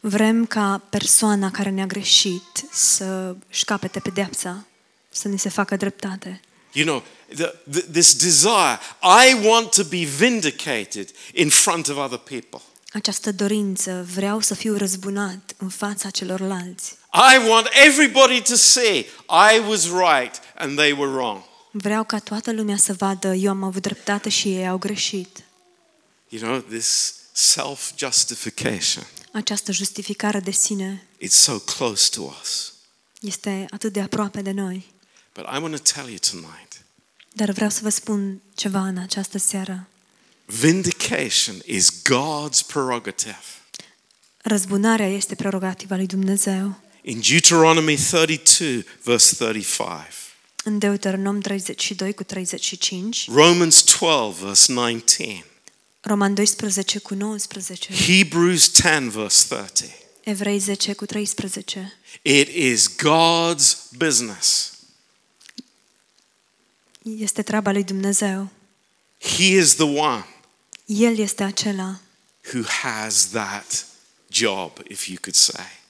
Vrem 0.00 0.46
ca 0.46 0.82
persoana 0.90 1.50
care 1.50 1.70
ne-a 1.70 1.86
greșit 1.86 2.42
să 2.72 3.36
își 3.50 3.64
capete 3.64 4.00
pedeapsa, 4.00 4.66
să 5.10 5.28
ni 5.28 5.38
se 5.38 5.48
facă 5.48 5.76
dreptate. 5.76 6.40
You 6.74 6.84
know, 6.86 7.02
the, 7.36 7.54
the, 7.70 7.80
this 7.80 8.14
desire, 8.16 8.78
I 9.02 9.46
want 9.46 9.70
to 9.74 9.84
be 9.84 10.04
vindicated 10.04 11.08
in 11.34 11.48
front 11.50 11.88
of 11.88 11.96
other 11.96 12.18
people. 12.18 12.60
Această 12.92 13.32
dorință, 13.32 14.06
vreau 14.14 14.40
să 14.40 14.54
fiu 14.54 14.76
răzbunat 14.76 15.54
în 15.56 15.68
fața 15.68 16.10
celorlalți. 16.10 16.96
I 17.12 17.48
want 17.48 17.66
everybody 17.86 18.42
to 18.42 18.54
see 18.54 18.98
I 19.28 19.58
was 19.68 19.84
right 19.84 20.40
and 20.54 20.76
they 20.76 20.92
were 20.92 21.10
wrong. 21.12 21.42
Vreau 21.70 22.04
ca 22.04 22.18
toată 22.18 22.52
lumea 22.52 22.76
să 22.76 22.92
vadă, 22.92 23.34
eu 23.34 23.50
am 23.50 23.62
avut 23.62 23.82
dreptate 23.82 24.28
și 24.28 24.48
ei 24.48 24.68
au 24.68 24.78
greșit. 24.78 25.44
You 26.28 26.42
know, 26.42 26.58
this 26.60 27.14
self 27.32 27.90
justification, 27.96 29.06
Această 29.32 29.72
justificare 29.72 30.40
de 30.40 30.50
sine 30.50 31.06
it's 31.24 31.28
so 31.28 31.58
close 31.58 32.08
to 32.10 32.22
us. 32.40 32.72
este 33.20 33.66
atât 33.70 33.92
de 33.92 34.00
aproape 34.00 34.40
de 34.42 34.50
noi. 34.50 34.92
But 35.34 35.44
I 35.44 35.58
want 35.58 35.76
to 35.76 35.92
tell 35.92 36.08
you 36.08 36.18
tonight 36.30 36.82
Dar 37.32 37.50
vreau 37.50 37.70
să 37.70 37.80
vă 37.82 37.88
spun 37.88 38.40
ceva 38.54 38.86
în 38.86 38.98
această 38.98 39.38
seară. 39.38 39.88
vindication 40.46 41.56
is 41.64 41.90
God's 41.90 42.66
prerogative. 42.66 43.42
Răzbunarea 44.36 45.08
este 45.08 45.34
prerogativa 45.34 45.96
lui 45.96 46.06
Dumnezeu. 46.06 46.80
In 47.02 47.20
Deuteronomy 47.28 47.96
32, 47.96 48.84
verse 49.02 49.34
35, 49.34 50.06
În 50.64 50.78
Deuteronom 50.78 51.40
32 51.40 52.14
cu 52.14 52.22
35, 52.22 53.30
Romans 53.30 53.84
12, 53.84 54.44
verse 54.44 54.72
19, 54.72 55.44
Roman 56.00 56.34
12 56.34 56.98
cu 56.98 57.14
19, 57.14 57.94
Hebrews 57.94 58.72
10, 58.72 58.98
verse 58.98 59.46
30. 59.48 59.90
Evrei 60.24 60.58
10 60.58 60.92
cu 60.92 61.06
13. 61.06 61.98
It 62.22 62.48
is 62.48 62.90
God's 62.96 63.90
business. 63.96 64.73
Este 67.04 67.42
treaba 67.42 67.70
lui 67.70 67.84
Dumnezeu. 67.84 68.48
He 69.20 69.44
is 69.44 69.74
the 69.74 69.84
one 69.84 70.24
El 70.86 71.18
este 71.18 71.42
acela. 71.42 72.00
who 72.52 72.62
has 72.82 73.26
that 73.26 73.84
job, 74.30 74.70
if 74.88 75.06
you 75.06 75.16
could 75.20 75.34
say. 75.34 75.82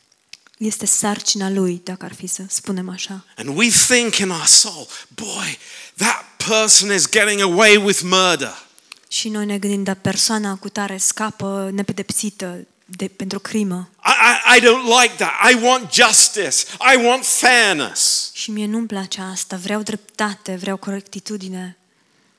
Este 0.58 0.86
sarcina 0.86 1.50
lui, 1.50 1.80
dacă 1.84 2.04
ar 2.04 2.12
fi 2.14 2.26
să 2.26 2.44
spunem 2.48 2.88
așa. 2.88 3.24
And 3.36 3.56
we 3.56 3.68
think 3.86 4.16
in 4.16 4.30
our 4.30 4.46
soul, 4.46 4.86
boy, 5.14 5.58
that 5.96 6.24
person 6.48 6.94
is 6.94 7.08
getting 7.10 7.40
away 7.40 7.76
with 7.76 8.00
murder. 8.02 8.66
Și 9.08 9.28
noi 9.28 9.46
ne 9.46 9.58
gândim, 9.58 9.82
dar 9.82 9.94
persoana 9.94 10.56
cu 10.56 10.68
tare 10.68 10.96
scapă 10.96 11.70
nepedepsită 11.72 12.66
de, 12.84 13.08
pentru 13.08 13.38
crimă. 13.40 13.88
I, 14.04 14.10
I, 14.10 14.58
I 14.58 14.60
don't 14.60 15.02
like 15.02 15.14
that. 15.16 15.50
I 15.50 15.64
want 15.64 15.92
justice. 15.92 16.56
I 16.94 17.04
want 17.04 17.24
fairness. 17.24 18.30
Și 18.32 18.50
mie 18.50 18.66
nu-mi 18.66 18.86
place 18.86 19.20
asta. 19.20 19.56
Vreau 19.56 19.82
dreptate, 19.82 20.54
vreau 20.54 20.76
corectitudine. 20.76 21.76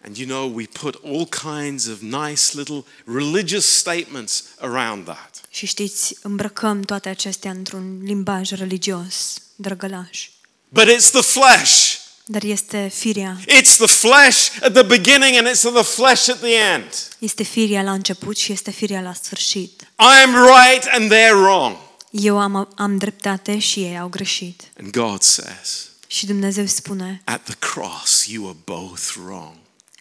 And 0.05 0.17
you 0.17 0.27
know, 0.27 0.51
we 0.55 0.65
put 0.65 1.01
all 1.03 1.25
kinds 1.25 1.87
of 1.87 2.01
nice 2.01 2.57
little 2.57 2.83
religious 3.05 3.65
statements 3.65 4.43
around 4.59 5.05
that. 5.05 5.41
Și 5.49 5.65
știți, 5.65 6.17
îmbrăcăm 6.21 6.81
toate 6.81 7.09
acestea 7.09 7.51
într-un 7.51 7.99
limbaj 8.03 8.51
religios, 8.51 9.37
drăgălaș. 9.55 10.29
But 10.69 10.83
it's 10.83 11.11
the 11.11 11.21
flesh. 11.21 11.94
Dar 12.27 12.43
este 12.43 12.87
firia. 12.87 13.39
It's 13.47 13.75
the 13.77 13.85
flesh 13.87 14.61
at 14.61 14.73
the 14.73 14.83
beginning 14.83 15.37
and 15.37 15.47
it's 15.47 15.59
the 15.61 15.83
flesh 15.83 16.27
at 16.29 16.39
the 16.39 16.53
end. 16.73 16.91
Este 17.19 17.43
firia 17.43 17.81
la 17.83 17.91
început 17.91 18.37
și 18.37 18.51
este 18.51 18.71
firia 18.71 19.01
la 19.01 19.13
sfârșit. 19.13 19.81
I 19.81 20.23
am 20.23 20.35
right 20.35 20.87
and 20.91 21.11
they're 21.13 21.41
wrong. 21.41 21.77
Eu 22.11 22.39
am, 22.39 22.73
am 22.75 22.97
dreptate 22.97 23.59
și 23.59 23.79
ei 23.83 23.99
au 23.99 24.07
greșit. 24.07 24.63
And 24.79 24.89
God 24.91 25.21
says, 25.21 25.89
Și 26.07 26.25
Dumnezeu 26.25 26.65
spune, 26.65 27.21
at 27.23 27.43
the 27.43 27.55
cross, 27.59 28.25
you 28.27 28.47
are 28.47 28.57
both 28.63 29.13
wrong. 29.25 29.55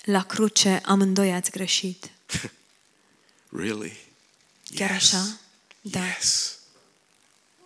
la 0.04 0.22
cruce 0.22 0.80
amândoi 0.84 1.32
ați 1.32 1.50
greșit. 1.50 2.10
Really? 3.56 3.96
Chiar 4.74 4.90
Yes. 4.90 5.12
așa? 5.12 5.26
Da. 5.80 6.00
Yes. 6.16 6.58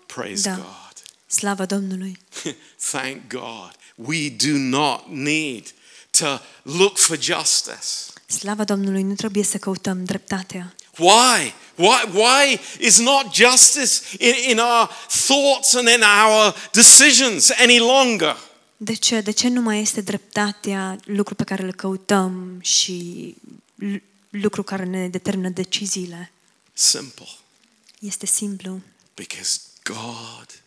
Praise 0.06 0.48
Da. 0.48 0.54
God. 0.54 0.88
Slavă 1.29 1.64
Domnului. 1.66 2.18
Thank 2.91 3.16
God. 3.29 3.70
We 3.95 4.29
do 4.31 4.57
not 4.57 5.09
need 5.09 5.74
to 6.11 6.39
look 6.62 6.99
for 6.99 7.20
justice. 7.20 7.87
Slavă 8.26 8.64
Domnului, 8.64 9.03
nu 9.03 9.14
trebuie 9.14 9.45
să 9.45 9.59
căutăm 9.59 10.05
dreptatea. 10.05 10.74
Why? 10.99 11.55
Why, 11.74 12.09
why 12.12 12.61
is 12.79 12.99
not 12.99 13.35
justice 13.35 13.93
in, 14.18 14.51
in 14.51 14.59
our 14.59 14.91
thoughts 15.26 15.74
and 15.74 15.89
in 15.89 16.03
our 16.03 16.55
decisions 16.72 17.51
any 17.51 17.79
longer? 17.79 18.37
De 18.76 18.95
ce? 18.95 19.20
De 19.20 19.31
ce 19.31 19.49
nu 19.49 19.61
mai 19.61 19.81
este 19.81 20.01
dreptatea 20.01 20.99
lucru 21.05 21.35
pe 21.35 21.45
care 21.45 21.62
îl 21.62 21.72
căutăm 21.74 22.59
și 22.61 23.35
l- 23.74 23.97
lucru 24.31 24.62
care 24.62 24.85
ne 24.85 25.09
determină 25.09 25.49
deciziile? 25.49 26.31
Simple. 26.72 27.29
Este 27.99 28.26
simplu. 28.26 28.81
Because 29.14 29.59
God 29.83 30.62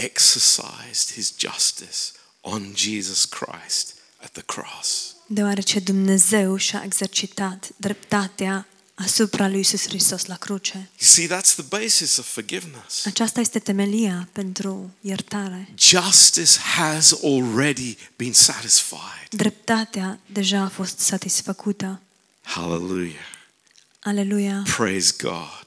exercised 0.00 1.14
his 1.14 1.34
justice 1.38 2.12
on 2.40 2.72
Jesus 2.74 3.24
Christ 3.24 3.94
at 4.22 4.30
the 4.30 4.42
cross. 4.42 5.14
Deoarece 5.26 5.80
Dumnezeu 5.80 6.56
și-a 6.56 6.82
exercitat 6.84 7.68
dreptatea 7.76 8.66
asupra 8.94 9.48
lui 9.48 9.60
Isus 9.60 9.86
Hristos 9.86 10.24
la 10.24 10.36
cruce. 10.36 10.76
You 10.76 10.86
see, 10.98 11.26
that's 11.26 11.54
the 11.54 11.64
basis 11.68 12.16
of 12.16 12.26
forgiveness. 12.26 13.06
Aceasta 13.06 13.40
este 13.40 13.58
temelia 13.58 14.28
pentru 14.32 14.90
iertare. 15.00 15.68
Justice 15.78 16.58
has 16.58 17.12
already 17.22 17.96
been 18.16 18.32
satisfied. 18.32 19.28
Dreptatea 19.30 20.18
deja 20.32 20.60
a 20.60 20.68
fost 20.68 20.98
satisfăcută. 20.98 22.00
Hallelujah. 22.42 23.28
Aleluia! 24.00 24.62
Praise 24.76 25.14
God. 25.22 25.64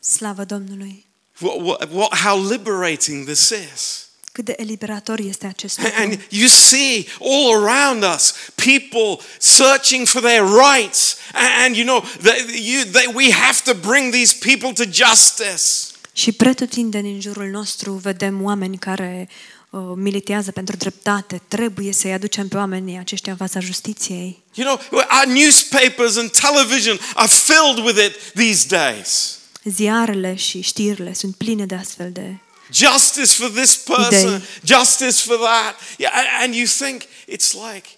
Slavă 0.00 0.44
Domnului! 0.44 1.05
What, 1.40 1.60
what, 1.60 1.90
what, 1.90 2.14
how 2.14 2.48
liberating 2.48 3.24
this 3.26 3.50
is. 3.50 4.04
Cât 4.32 4.44
de 4.44 4.54
eliberator 4.56 5.18
este 5.18 5.46
acest 5.46 5.78
lucru. 5.78 5.94
And 5.96 6.26
you 6.28 6.48
see 6.48 7.06
all 7.20 7.64
around 7.64 8.04
us 8.14 8.34
people 8.54 9.26
searching 9.38 10.06
for 10.06 10.22
their 10.22 10.42
rights. 10.42 11.16
And, 11.64 11.76
you 11.76 11.84
know, 11.84 12.04
that 12.22 12.36
you, 12.54 12.84
that 12.92 13.14
we 13.14 13.32
have 13.32 13.60
to 13.64 13.74
bring 13.74 14.12
these 14.12 14.36
people 14.38 14.84
to 14.84 14.90
justice. 14.92 15.94
Și 16.12 16.32
pretutindeni 16.32 17.12
în 17.12 17.20
jurul 17.20 17.46
nostru 17.46 17.92
vedem 17.92 18.44
oameni 18.44 18.78
care 18.78 19.28
uh, 19.70 19.80
militează 19.94 20.50
pentru 20.50 20.76
dreptate. 20.76 21.42
Trebuie 21.48 21.92
să-i 21.92 22.12
aducem 22.12 22.48
pe 22.48 22.56
oamenii 22.56 22.98
aceștia 22.98 23.32
în 23.32 23.38
fața 23.38 23.60
justiției. 23.60 24.42
You 24.54 24.66
know, 24.66 25.00
our 25.00 25.34
newspapers 25.34 26.16
and 26.16 26.30
television 26.30 26.98
are 27.14 27.28
filled 27.28 27.84
with 27.84 28.04
it 28.04 28.32
these 28.34 28.66
days. 28.66 29.38
Ziarele 29.70 30.34
și 30.34 30.60
știrile 30.60 31.12
sunt 31.12 31.34
pline 31.36 31.66
de 31.66 31.74
astfel 31.74 32.12
de... 32.12 32.36
Justice 32.72 33.26
for 33.32 33.50
this 33.50 33.76
person, 33.76 34.34
Idei. 34.34 34.42
justice 34.64 35.12
for 35.22 35.36
that. 35.36 35.74
Yeah, 35.98 36.12
a- 36.14 36.42
and 36.42 36.54
you 36.54 36.66
think, 36.66 37.02
it's 37.28 37.52
like, 37.72 37.88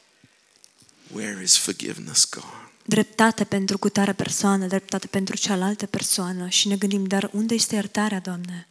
where 1.12 1.42
is 1.42 1.56
forgiveness 1.56 2.28
gone? 2.30 2.52
Dreptate 2.84 3.44
pentru 3.44 3.78
cutare 3.78 4.12
persoană, 4.12 4.66
dreptate 4.66 5.06
pentru 5.06 5.36
cealaltă 5.36 5.86
persoană 5.86 6.48
și 6.48 6.68
ne 6.68 6.76
gândim, 6.76 7.04
dar 7.04 7.30
unde 7.32 7.54
este 7.54 7.74
iertarea, 7.74 8.20
Doamne? 8.20 8.68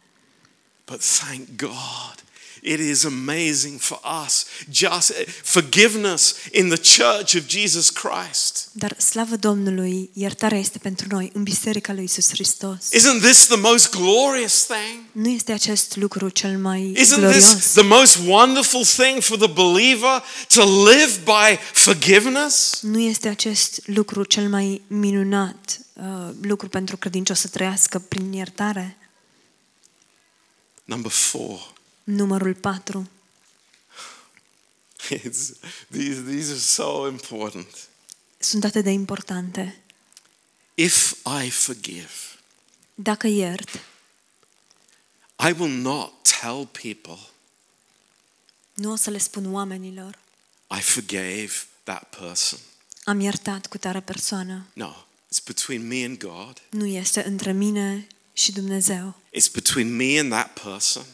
But 0.86 1.00
thank 1.18 1.46
God, 1.56 2.14
it 2.62 2.78
is 2.80 3.04
amazing 3.04 3.78
for 3.80 4.00
us. 4.24 4.44
Just 4.70 5.12
forgiveness 5.42 6.34
in 6.52 6.68
the 6.68 7.02
church 7.02 7.34
of 7.34 7.46
Jesus 7.46 7.90
Christ. 7.90 8.68
Dar 8.72 9.00
slavă 9.00 9.36
Domnului, 9.36 10.10
iertarea 10.12 10.58
este 10.58 10.78
pentru 10.78 11.06
noi 11.10 11.30
în 11.34 11.42
Biserica 11.42 11.92
lui 11.92 12.04
Isus 12.04 12.28
Hristos. 12.28 12.88
Isn't 12.92 13.20
this 13.22 13.46
the 13.46 13.56
most 13.56 13.90
glorious 13.90 14.64
thing? 14.64 15.04
Nu 15.12 15.28
este 15.28 15.52
acest 15.52 15.96
lucru 15.96 16.28
cel 16.28 16.58
mai 16.58 16.94
Isn't 16.96 17.14
glorios? 17.16 17.44
this 17.44 17.72
the 17.72 17.82
most 17.82 18.18
wonderful 18.26 18.84
thing 18.84 19.22
for 19.22 19.36
the 19.38 19.52
believer 19.52 20.22
to 20.48 20.84
live 20.84 21.12
by 21.24 21.58
forgiveness? 21.72 22.78
Nu 22.82 23.00
este 23.00 23.28
acest 23.28 23.80
lucru 23.84 24.24
cel 24.24 24.48
mai 24.48 24.82
minunat 24.86 25.80
uh, 25.92 26.04
lucru 26.40 26.68
pentru 26.68 26.96
credincios 26.96 27.40
să 27.40 27.48
trăiască 27.48 27.98
prin 27.98 28.32
iertare? 28.32 28.96
Number 30.84 31.10
four. 31.10 31.72
Numărul 32.08 32.54
4. 32.54 33.08
It's, 35.10 35.52
these, 35.90 36.22
these 36.22 36.50
are 36.50 36.58
so 36.58 37.08
important. 37.08 37.88
Sunt 38.38 38.64
atât 38.64 38.84
de 38.84 38.90
importante. 38.90 39.82
If 40.74 41.14
I 41.44 41.50
forgive, 41.50 42.10
Dacă 42.94 43.26
iert, 43.26 43.70
I 45.48 45.52
will 45.58 45.72
not 45.72 46.12
tell 46.40 46.66
people 46.66 47.18
nu 48.74 48.92
o 48.92 48.96
să 48.96 49.10
le 49.10 49.18
spun 49.18 49.52
oamenilor, 49.52 50.18
I 50.78 50.80
forgave 50.80 51.52
that 51.82 52.16
person. 52.18 52.58
am 53.04 53.20
iertat 53.20 53.66
cu 53.66 53.78
tare 53.78 54.00
persoană. 54.00 54.66
No, 54.72 54.92
it's 55.32 55.44
between 55.44 55.86
me 55.86 56.04
and 56.04 56.18
God. 56.18 56.62
Nu 56.70 56.86
este 56.86 57.26
între 57.26 57.52
mine 57.52 58.06
și 58.32 58.52
Dumnezeu. 58.52 59.14
It's 59.30 59.52
between 59.52 59.96
me 59.96 60.18
and 60.18 60.30
that 60.30 60.60
person. 60.62 61.04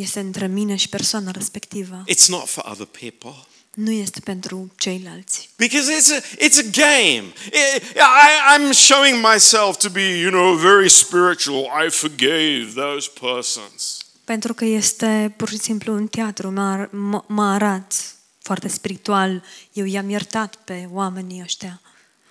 Este 0.00 0.20
între 0.20 0.46
mine 0.46 0.76
și 0.76 0.88
persoana 0.88 1.30
respectivă. 1.30 2.04
It's 2.08 2.26
not 2.28 2.48
for 2.48 2.64
other 2.70 2.86
people. 2.86 3.44
Nu 3.74 3.90
este 3.90 4.20
pentru 4.20 4.72
ceilalți. 4.78 5.50
Because 5.56 5.92
it's 5.92 6.16
a, 6.16 6.44
it's 6.44 6.58
a 6.58 6.70
game. 6.72 7.24
I, 7.52 7.78
I, 7.96 8.58
I'm 8.58 8.72
showing 8.72 9.26
myself 9.32 9.76
to 9.76 9.88
be, 9.88 10.18
you 10.18 10.30
know, 10.30 10.54
very 10.54 10.88
spiritual. 10.90 11.64
I 11.86 11.90
forgave 11.90 12.72
those 12.74 13.10
persons. 13.20 13.96
Pentru 14.24 14.54
că 14.54 14.64
este 14.64 15.34
pur 15.36 15.48
și 15.48 15.58
simplu 15.58 15.92
un 15.92 16.06
teatru, 16.06 16.50
mă, 16.50 16.60
ar- 16.62 16.88
mă, 16.92 17.24
mă 17.26 17.44
arat 17.44 18.14
foarte 18.42 18.68
spiritual. 18.68 19.42
Eu 19.72 19.84
i-am 19.84 20.08
iertat 20.08 20.54
pe 20.64 20.88
oamenii 20.92 21.42
ăștia. 21.42 21.80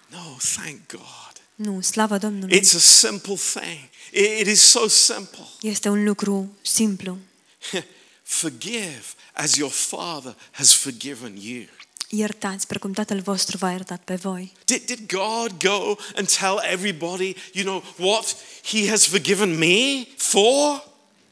No, 0.08 0.36
thank 0.56 0.80
God. 0.92 1.34
Nu, 1.56 1.82
slavă 1.82 2.18
Domnului. 2.18 2.60
It's 2.60 2.76
a 2.76 2.80
simple 2.80 3.36
thing. 3.54 3.80
It- 4.12 4.40
it 4.40 4.48
is 4.48 4.62
so 4.62 4.88
simple. 4.88 5.48
Este 5.62 5.90
un 5.90 6.04
lucru 6.04 6.52
simplu. 6.62 7.18
Forgive 8.24 9.16
as 9.34 9.56
your 9.56 9.72
Father 9.72 10.36
has 10.52 10.74
forgiven 10.74 11.38
you. 11.38 11.68
Iertați, 12.10 12.68
precum 12.68 12.94
Tatăl 12.94 13.22
vostru 13.22 13.58
v-a 13.58 13.72
iertat 13.72 14.02
pe 14.04 14.16
voi. 14.16 14.52
Did, 14.66 14.86
did 14.86 15.00
God 15.08 15.64
go 15.64 15.98
and 16.16 16.38
tell 16.38 16.60
everybody, 16.72 17.36
you 17.54 17.64
know, 17.64 17.84
what 17.98 18.36
He 18.64 18.90
has 18.90 19.06
forgiven 19.06 19.58
me 19.58 20.06
for? 20.18 20.84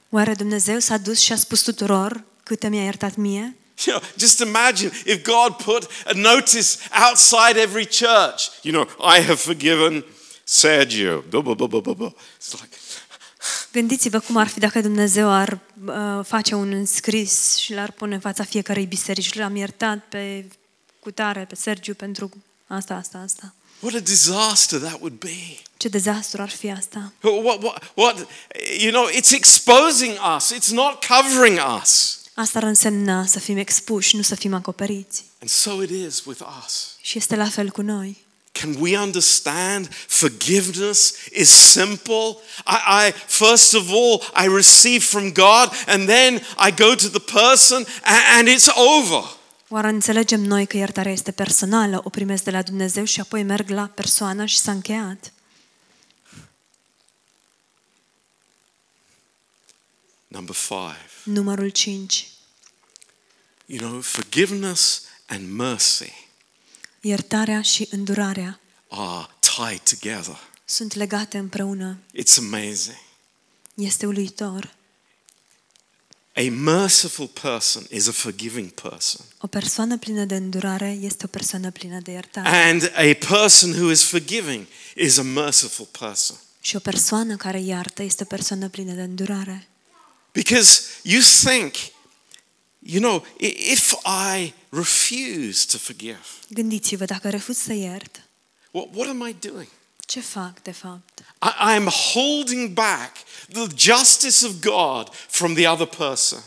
Oare 0.09 0.34
Dumnezeu 0.34 0.80
s-a 0.80 0.97
dus 0.97 1.19
și 1.19 1.32
a 1.32 1.36
spus 1.36 1.61
tuturor 1.61 2.23
câte 2.43 2.67
mi-a 2.67 2.84
iertat 2.84 3.15
mie? 3.15 3.55
You 3.86 3.95
know, 3.95 4.09
just 4.17 4.39
imagine 4.39 4.91
if 5.05 5.21
God 5.21 5.63
put 5.63 5.88
a 6.05 6.13
notice 6.13 6.78
outside 6.91 7.61
every 7.61 7.86
church. 7.86 8.49
You 8.61 8.73
know, 8.73 9.15
I 9.15 9.21
have 9.21 9.39
forgiven 9.39 10.05
Sergio. 10.43 11.23
Blah, 11.30 11.41
blah, 11.41 11.53
blah, 11.53 11.67
blah, 11.67 11.93
blah. 11.93 12.11
It's 12.38 12.53
like, 12.53 12.76
Gândiți-vă 13.78 14.19
cum 14.19 14.38
ar 14.38 14.47
fi 14.47 14.59
dacă 14.59 14.82
Dumnezeu 14.82 15.30
ar 15.30 15.59
uh, 15.86 16.25
face 16.25 16.55
un 16.55 16.71
înscris 16.71 17.55
și 17.55 17.73
l-ar 17.73 17.91
pune 17.91 18.13
în 18.13 18.19
fața 18.19 18.43
fiecarei 18.43 18.86
biserici 18.86 19.25
și 19.25 19.38
l-am 19.38 19.55
iertat 19.55 20.05
pe 20.09 20.45
cutare, 20.99 21.45
pe 21.45 21.55
Sergiu 21.55 21.93
pentru 21.93 22.30
asta, 22.67 22.93
asta, 22.93 23.17
asta. 23.17 23.53
what 23.80 23.95
a 23.95 23.99
disaster 23.99 24.80
that 24.80 24.99
would 24.99 25.17
be. 25.17 25.59
Ce 25.78 25.88
dezastru 25.88 26.41
ar 26.41 26.49
fi 26.49 26.71
asta? 26.71 27.13
What, 27.21 27.63
what, 27.63 27.91
what, 27.93 28.28
you 28.80 28.91
know, 28.91 29.07
it's 29.09 29.32
exposing 29.32 30.17
us, 30.36 30.53
it's 30.53 30.71
not 30.71 31.05
covering 31.05 31.59
us. 31.82 32.19
Asta 32.34 32.57
ar 32.57 32.63
însemna 32.63 33.25
să 33.25 33.39
fim 33.39 33.57
expuși, 33.57 34.15
nu 34.15 34.21
să 34.21 34.36
fim 34.36 34.53
acoperiți. 34.53 35.23
And 35.39 35.49
so 35.49 35.84
it 35.84 35.89
is 35.89 36.25
with 36.25 36.41
us. 36.65 36.95
Și 37.01 37.17
este 37.17 37.36
la 37.36 37.49
fel 37.49 37.69
cu 37.69 37.82
noi. 37.82 38.25
Can 38.60 38.76
we 38.80 38.95
understand 38.95 39.88
forgiveness 40.08 41.28
is 41.32 41.49
simple? 41.49 42.41
I, 42.66 43.08
I 43.08 43.12
first 43.12 43.74
of 43.74 43.91
all 43.91 44.24
I 44.34 44.47
receive 44.47 45.03
from 45.03 45.32
God 45.32 45.70
and 45.88 46.08
then 46.08 46.41
I 46.58 46.72
go 46.72 46.95
to 46.95 47.10
the 47.10 47.20
person 47.20 47.86
and, 48.03 48.24
and 48.38 48.47
it's 48.47 48.70
over. 48.76 49.36
Oare 49.70 49.88
înțelegem 49.88 50.41
noi 50.41 50.68
că 50.68 50.78
iertarea 50.78 51.12
este 51.12 51.32
personală, 51.32 52.01
o 52.03 52.10
primesc 52.10 52.43
de 52.43 52.51
la 52.51 52.62
Dumnezeu 52.62 53.03
și 53.03 53.20
apoi 53.20 53.43
merg 53.43 53.70
la 53.70 53.91
persoană 53.95 54.45
și 54.45 54.58
s-a 54.58 54.72
încheiat? 54.72 55.32
Number 60.28 60.55
5. 60.55 60.95
Numărul 61.24 61.70
5. 61.70 62.28
You 63.66 63.80
know, 63.80 64.01
forgiveness 64.01 65.03
and 65.26 65.51
mercy 65.51 66.26
Iertarea 67.01 67.61
și 67.61 67.87
îndurarea 67.91 68.59
are 68.89 69.27
tied 69.39 69.79
together. 69.99 70.37
sunt 70.65 70.93
legate 70.93 71.37
împreună. 71.37 71.97
It's 72.21 72.37
amazing. 72.37 72.97
Este 73.73 74.05
uluitor. 74.05 74.75
A 76.35 76.41
merciful 76.49 77.27
person 77.27 77.85
is 77.91 78.07
a 78.07 78.11
forgiving 78.11 78.69
person. 78.69 79.25
O 79.41 79.47
persoană 79.47 79.97
plină 79.97 80.23
de 80.25 80.35
îndurare 80.35 80.97
este 81.01 81.23
o 81.25 81.27
persoană 81.27 81.71
plină 81.71 81.99
de 81.99 82.11
iertare. 82.11 82.47
And 82.49 82.91
a 82.95 83.25
person 83.27 83.71
who 83.71 83.91
is 83.91 84.03
forgiving 84.03 84.65
is 84.95 85.17
a 85.17 85.21
merciful 85.21 85.85
person. 85.99 86.35
Și 86.61 86.75
o 86.75 86.79
persoană 86.79 87.35
care 87.35 87.59
iartă 87.61 88.03
este 88.03 88.23
o 88.23 88.25
persoană 88.25 88.69
plină 88.69 88.93
de 88.93 89.01
îndurare. 89.01 89.67
Because 90.31 90.81
you 91.03 91.21
think, 91.43 91.73
you 92.79 93.01
know, 93.01 93.25
i- 93.39 93.71
if 93.71 93.93
I 94.35 94.53
refuse 94.70 95.65
to 95.72 95.78
forgive, 95.78 96.20
Gândiți-vă, 96.49 97.05
dacă 97.05 97.30
refuz 97.30 97.57
să 97.57 97.74
iert, 97.74 98.22
what, 98.72 98.88
what 98.93 99.09
am 99.09 99.28
I 99.28 99.36
doing? 99.39 99.68
Ce 100.05 100.20
fac, 100.20 100.61
de 100.61 100.72
fapt? 100.72 101.20
I, 101.20 101.47
I 101.72 101.76
am 101.76 101.88
holding 101.88 102.70
back 102.74 103.15
the 103.51 103.68
justice 103.76 104.45
of 104.45 104.51
God 104.59 105.09
from 105.13 105.53
the 105.53 105.68
other 105.68 105.86
person. 105.88 106.43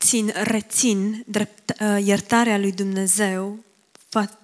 Țin, 0.00 0.32
rețin 0.34 1.24
drept, 1.26 1.72
uh, 1.80 1.98
iertarea 2.04 2.58
lui 2.58 2.72
Dumnezeu 2.72 3.64
fa- 4.08 4.38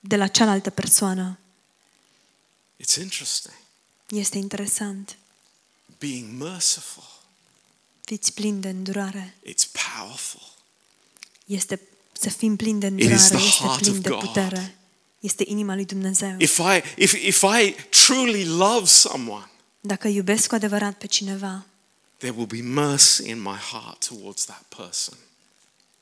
de 0.00 0.16
la 0.16 0.26
cealaltă 0.26 0.70
persoană. 0.70 1.38
It's 2.82 2.96
interesting. 3.00 3.54
Este 4.08 4.38
interesant. 4.38 5.16
Being 5.98 6.42
merciful, 6.42 7.10
Fiți 8.04 8.32
plini 8.32 8.60
de 8.60 8.68
îndurare. 8.68 9.36
it's 9.46 9.66
powerful. 9.96 10.50
Este 11.54 11.80
să 12.12 12.28
fim 12.30 12.56
plini 12.56 12.80
de 12.80 12.86
is 12.86 12.92
îndurare, 12.92 13.16
the 13.36 13.36
este 13.46 13.62
heart 13.64 13.80
plin 13.80 13.92
of 13.92 13.98
de 13.98 14.08
God. 14.08 14.18
putere. 14.18 14.76
Este 15.20 15.44
inima 15.46 15.74
lui 15.74 15.84
Dumnezeu. 15.84 16.34
If 16.38 16.58
I, 16.58 16.82
if, 17.02 17.12
if 17.12 17.42
I 17.42 17.74
truly 17.88 18.44
love 18.44 18.86
someone, 18.86 19.50
Dacă 19.80 20.08
iubesc 20.08 20.48
cu 20.48 20.54
adevărat 20.54 20.94
pe 20.94 21.06
cineva, 21.06 21.66
there 22.16 22.34
will 22.36 22.46
be 22.46 22.60
mercy 22.80 23.28
in 23.28 23.42
my 23.42 23.56
heart 23.70 24.06
towards 24.06 24.44
that 24.44 24.62
person. 24.76 25.18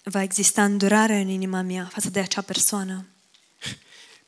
va 0.03 0.22
exista 0.22 0.64
îndurare 0.64 1.16
în 1.16 1.28
inima 1.28 1.61
mea 1.62 1.88
față 1.92 2.11
de 2.11 2.20
acea 2.20 2.40
persoană. 2.40 3.07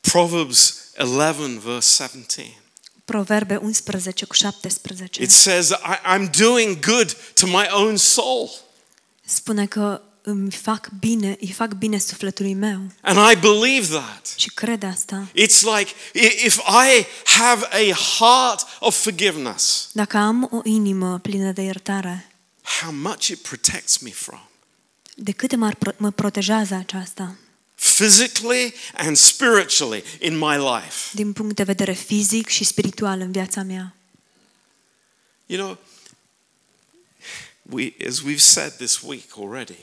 Proverbs 0.01 0.91
11, 0.97 1.59
verse 1.59 2.03
17. 2.03 2.57
Proverbe 3.05 3.55
11 3.55 4.25
cu 4.25 4.33
17. 4.33 5.21
It 5.23 5.31
says, 5.31 5.69
I, 5.69 6.15
I'm 6.15 6.29
doing 6.37 6.79
good 6.79 7.13
to 7.33 7.47
my 7.47 7.67
own 7.71 7.97
soul. 7.97 8.49
Spune 9.25 9.65
că 9.65 10.01
îmi 10.25 10.51
fac 10.51 10.89
bine, 10.99 11.37
îi 11.41 11.51
fac 11.51 11.73
bine 11.73 11.97
sufletului 11.97 12.53
meu 12.53 12.79
And 13.01 13.31
I 13.31 13.39
believe 13.39 13.87
that. 13.87 14.33
și 14.37 14.49
cred 14.49 14.83
asta. 14.83 15.27
It's 15.31 15.61
like 15.77 15.91
i- 16.13 16.45
if 16.45 16.55
I 16.57 17.05
have 17.25 17.65
a 17.71 17.93
heart 17.93 18.65
of 18.79 19.01
forgiveness, 19.01 19.89
Dacă 19.91 20.17
am 20.17 20.49
o 20.51 20.59
inimă 20.63 21.19
plină 21.19 21.51
de 21.51 21.61
iertare, 21.61 22.31
how 22.81 22.91
much 22.93 23.27
it 23.27 23.37
protects 23.41 23.97
me 23.97 24.09
from. 24.09 24.47
de 25.15 25.31
cât 25.31 25.55
mă, 25.55 25.71
mă 25.97 26.11
protejează 26.11 26.73
aceasta 26.75 27.35
Physically 27.75 28.73
and 28.97 29.17
spiritually 29.17 30.03
in 30.19 30.37
my 30.37 30.55
life. 30.57 31.09
din 31.13 31.33
punct 31.33 31.55
de 31.55 31.63
vedere 31.63 31.93
fizic 31.93 32.47
și 32.47 32.63
spiritual 32.63 33.19
în 33.19 33.31
viața 33.31 33.63
mea. 33.63 33.95
You 35.45 35.59
know, 35.65 35.77
we, 37.61 37.93
as 38.07 38.19
we've 38.21 38.37
said 38.39 38.71
this 38.77 39.01
week 39.01 39.25
already, 39.37 39.77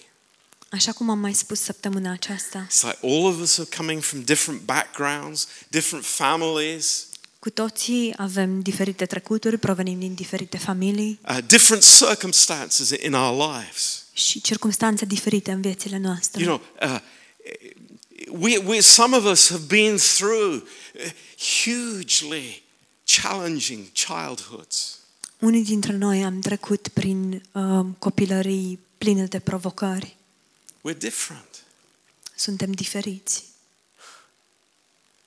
Așa 0.71 0.93
cum 0.93 1.11
am 1.11 1.19
mai 1.19 1.35
spus 1.35 1.61
săptămâna 1.61 2.13
aceasta, 2.13 2.67
it's 2.67 2.83
like 2.83 2.99
all 3.03 3.25
of 3.25 3.41
us 3.41 3.59
are 3.59 3.69
coming 3.77 4.03
from 4.03 4.23
different 4.23 4.61
backgrounds, 4.61 5.49
different 5.69 6.05
families, 6.05 7.05
cu 7.39 7.51
toții 7.51 8.15
avem 8.17 8.61
diferite 8.61 9.07
trecuturi, 9.07 9.59
provenim 9.59 9.99
din 9.99 10.15
diferite 10.15 10.59
familii 10.59 11.21
uh, 11.29 11.39
different 11.47 11.85
circumstances 11.99 12.91
in 12.91 13.13
our 13.15 13.57
lives. 13.57 14.05
și 14.13 14.41
circumstanțe 14.41 15.05
diferite 15.05 15.51
în 15.51 15.61
viețile 15.61 15.99
noastre. 15.99 16.43
You 16.43 16.57
know, 16.57 16.91
uh, 16.91 17.01
we, 18.29 18.57
we, 18.57 18.81
some 18.81 19.17
of 19.17 19.25
us 19.25 19.49
have 19.49 19.65
been 19.67 19.97
through 19.97 20.53
uh, 20.55 21.13
hugely 21.65 22.63
challenging 23.05 23.85
childhoods. 23.93 24.99
Unii 25.39 25.65
dintre 25.65 25.93
noi 25.93 26.25
am 26.25 26.41
trecut 26.41 26.89
prin 26.89 27.43
uh, 27.53 27.87
copilării 27.99 28.79
pline 28.99 29.25
de 29.25 29.39
provocări. 29.39 30.17
We're 30.83 30.99
different. 30.99 31.65
Suntem 32.37 32.73
diferiți. 32.73 33.45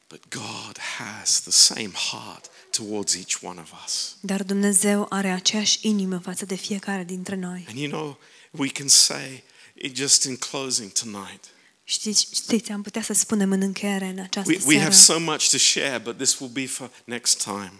But 0.07 0.23
God 0.29 0.77
has 0.97 1.41
the 1.41 1.51
same 1.51 1.91
heart 2.11 2.49
towards 2.71 3.15
each 3.15 3.37
one 3.41 3.61
of 3.61 3.71
us. 3.85 4.15
Dar 4.19 4.43
Dumnezeu 4.43 5.05
are 5.09 5.31
aceeași 5.31 5.79
inimă 5.81 6.17
față 6.17 6.45
de 6.45 6.55
fiecare 6.55 7.03
dintre 7.03 7.35
noi. 7.35 7.65
And 7.67 7.77
you 7.77 7.89
know, 7.89 8.19
we 8.51 8.67
can 8.67 8.87
say, 8.87 9.43
it 9.73 9.95
just 9.95 10.23
in 10.23 10.37
closing 10.37 10.91
tonight, 10.91 11.45
Știți, 11.85 12.27
știți, 12.33 12.71
am 12.71 12.81
putea 12.81 13.01
să 13.01 13.13
spunem 13.13 13.51
în 13.51 13.61
încheiere 13.61 14.05
în 14.05 14.19
această 14.19 14.51
we, 14.51 14.59
we 14.65 14.79
have 14.79 14.93
seară. 14.93 15.19
so 15.21 15.31
much 15.31 15.49
to 15.49 15.57
share, 15.57 15.97
but 15.97 16.17
this 16.17 16.39
will 16.39 16.51
be 16.53 16.65
for 16.65 16.91
next 17.03 17.43
time. 17.43 17.73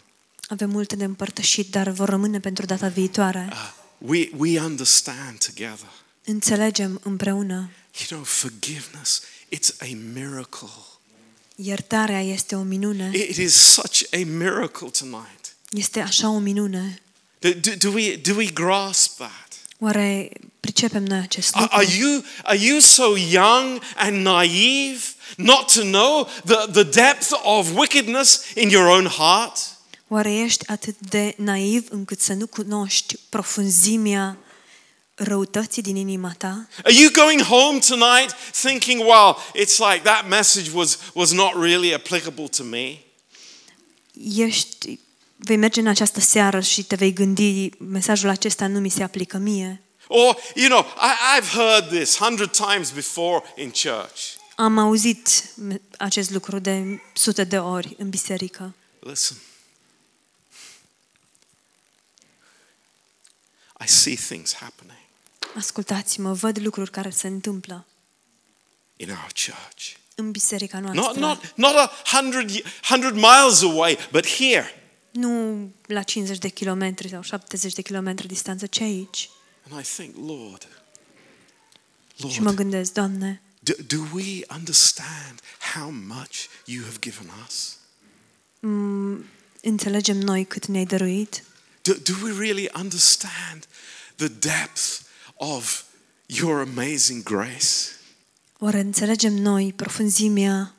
Avem 0.47 0.69
multe 0.69 0.95
de 0.95 1.03
împărtășit, 1.03 1.69
dar 1.69 1.89
vor 1.89 2.09
rămâne 2.09 2.39
pentru 2.39 2.65
data 2.65 2.87
viitoare. 2.87 3.49
Uh, 3.51 3.73
we, 3.97 4.29
we 4.37 4.61
understand 4.61 5.37
together. 5.45 5.89
Înțelegem 6.25 6.99
împreună. 7.03 7.69
You 7.99 8.07
know, 8.09 8.23
forgiveness, 8.23 9.21
it's 9.55 9.75
a 9.79 9.87
miracle. 10.13 10.69
Iertarea 11.55 12.21
este 12.21 12.55
o 12.55 12.61
minune. 12.61 13.11
It 13.13 13.37
is 13.37 13.53
such 13.53 14.01
a 14.11 14.21
miracle 14.25 14.87
tonight. 14.99 15.55
Este 15.71 15.99
așa 15.99 16.29
o 16.29 16.37
minune. 16.37 17.01
Do, 17.39 17.49
do, 17.49 17.71
do 17.77 17.89
we, 17.89 18.15
do 18.15 18.33
we 18.35 18.45
grasp 18.45 19.17
that? 19.17 19.47
Oare 19.79 20.31
pricepem 20.59 21.03
noi 21.03 21.17
acest 21.17 21.55
Are, 21.55 21.61
lucru? 21.61 21.77
are 21.77 21.95
you, 21.97 22.23
are 22.43 22.57
you 22.65 22.79
so 22.79 23.15
young 23.17 23.81
and 23.95 24.21
naive 24.25 25.01
not 25.37 25.73
to 25.73 25.81
know 25.81 26.27
the, 26.45 26.71
the 26.71 26.83
depth 26.83 27.29
of 27.43 27.75
wickedness 27.75 28.41
in 28.55 28.69
your 28.69 28.87
own 28.87 29.05
heart? 29.05 29.57
Oare 30.07 30.33
ești 30.33 30.67
atât 30.67 30.95
de 30.99 31.33
naiv 31.37 31.85
încât 31.89 32.19
să 32.19 32.33
nu 32.33 32.47
cunoști 32.47 33.17
profunzimea 33.29 34.37
răutății 35.15 35.81
din 35.81 35.95
inima 35.95 36.35
ta? 36.37 36.67
Are 36.83 36.93
you 36.93 37.09
going 37.11 37.41
home 37.41 37.79
tonight 37.79 38.35
thinking, 38.51 38.99
well, 39.01 39.37
it's 39.55 39.77
like 39.77 40.01
that 40.03 40.27
message 40.27 40.69
was, 40.73 40.99
was 41.13 41.31
not 41.31 41.53
really 41.53 41.93
applicable 41.93 42.47
to 42.47 42.63
me? 42.63 42.97
Ești, 44.35 44.99
vei 45.35 45.57
merge 45.57 45.79
în 45.79 45.87
această 45.87 46.19
seară 46.19 46.59
și 46.59 46.83
te 46.83 46.95
vei 46.95 47.13
gândi, 47.13 47.69
mesajul 47.77 48.29
acesta 48.29 48.67
nu 48.67 48.79
mi 48.79 48.89
se 48.89 49.03
aplică 49.03 49.37
mie. 49.37 49.81
Or, 50.07 50.37
you 50.55 50.67
know, 50.67 50.81
I, 50.81 51.39
I've 51.39 51.49
heard 51.49 51.87
this 51.87 52.17
hundred 52.17 52.51
times 52.51 52.91
before 52.91 53.43
in 53.55 53.69
church. 53.69 54.21
Am 54.55 54.77
auzit 54.77 55.43
me- 55.55 55.81
acest 55.97 56.29
lucru 56.29 56.59
de 56.59 57.01
sute 57.13 57.43
de 57.43 57.57
ori 57.59 57.95
în 57.97 58.09
biserică. 58.09 58.73
Listen. 58.99 59.37
I 63.85 63.87
see 63.87 64.15
things 64.15 64.53
happening 64.53 65.02
Ascultați-mă, 65.57 66.33
văd 66.33 66.59
lucruri 66.59 66.91
care 66.91 67.09
se 67.09 67.27
întâmplă 67.27 67.85
in 68.95 69.09
our 69.09 69.31
church. 69.45 69.91
în 70.15 70.31
biserica 70.31 70.79
Not, 70.79 70.93
noastră. 70.93 71.19
not, 71.19 71.53
not 71.55 71.75
a 71.75 71.91
hundred, 72.17 72.49
y- 72.51 72.63
hundred 72.89 73.13
miles 73.13 73.61
away, 73.61 73.97
but 74.11 74.27
here. 74.27 74.67
Nu 75.11 75.71
la 75.85 76.03
50 76.03 76.37
de 76.37 76.47
kilometri 76.49 77.09
sau 77.09 77.21
70 77.21 77.73
de 77.73 77.81
kilometri 77.81 78.27
distanță, 78.27 78.65
ci 78.65 78.79
aici. 78.79 79.29
And 79.69 79.85
I 79.85 79.89
think, 79.95 80.15
Lord, 80.27 80.67
Și 82.31 82.39
mă 82.39 82.43
Lord, 82.43 82.55
gândesc, 82.55 82.93
Doamne, 82.93 83.41
do, 83.59 83.73
do 83.87 83.97
we 84.13 84.39
understand 84.55 85.39
how 85.75 85.89
much 85.89 86.45
you 86.65 86.83
have 86.83 86.97
given 86.99 87.31
us? 87.47 87.77
înțelegem 89.61 90.17
noi 90.17 90.45
cât 90.45 90.65
ne-ai 90.65 90.85
dăruit? 90.85 91.43
Do, 91.81 91.93
do 91.93 92.13
we 92.25 92.31
really 92.37 92.69
understand 92.73 93.67
the 94.15 94.27
depth 94.27 94.99
of 95.43 95.83
your 96.25 96.59
amazing 96.59 97.23
grace? 97.23 97.67
Oare 98.59 98.79
înțelegem 98.79 99.33
noi 99.33 99.73
profunzimea 99.75 100.75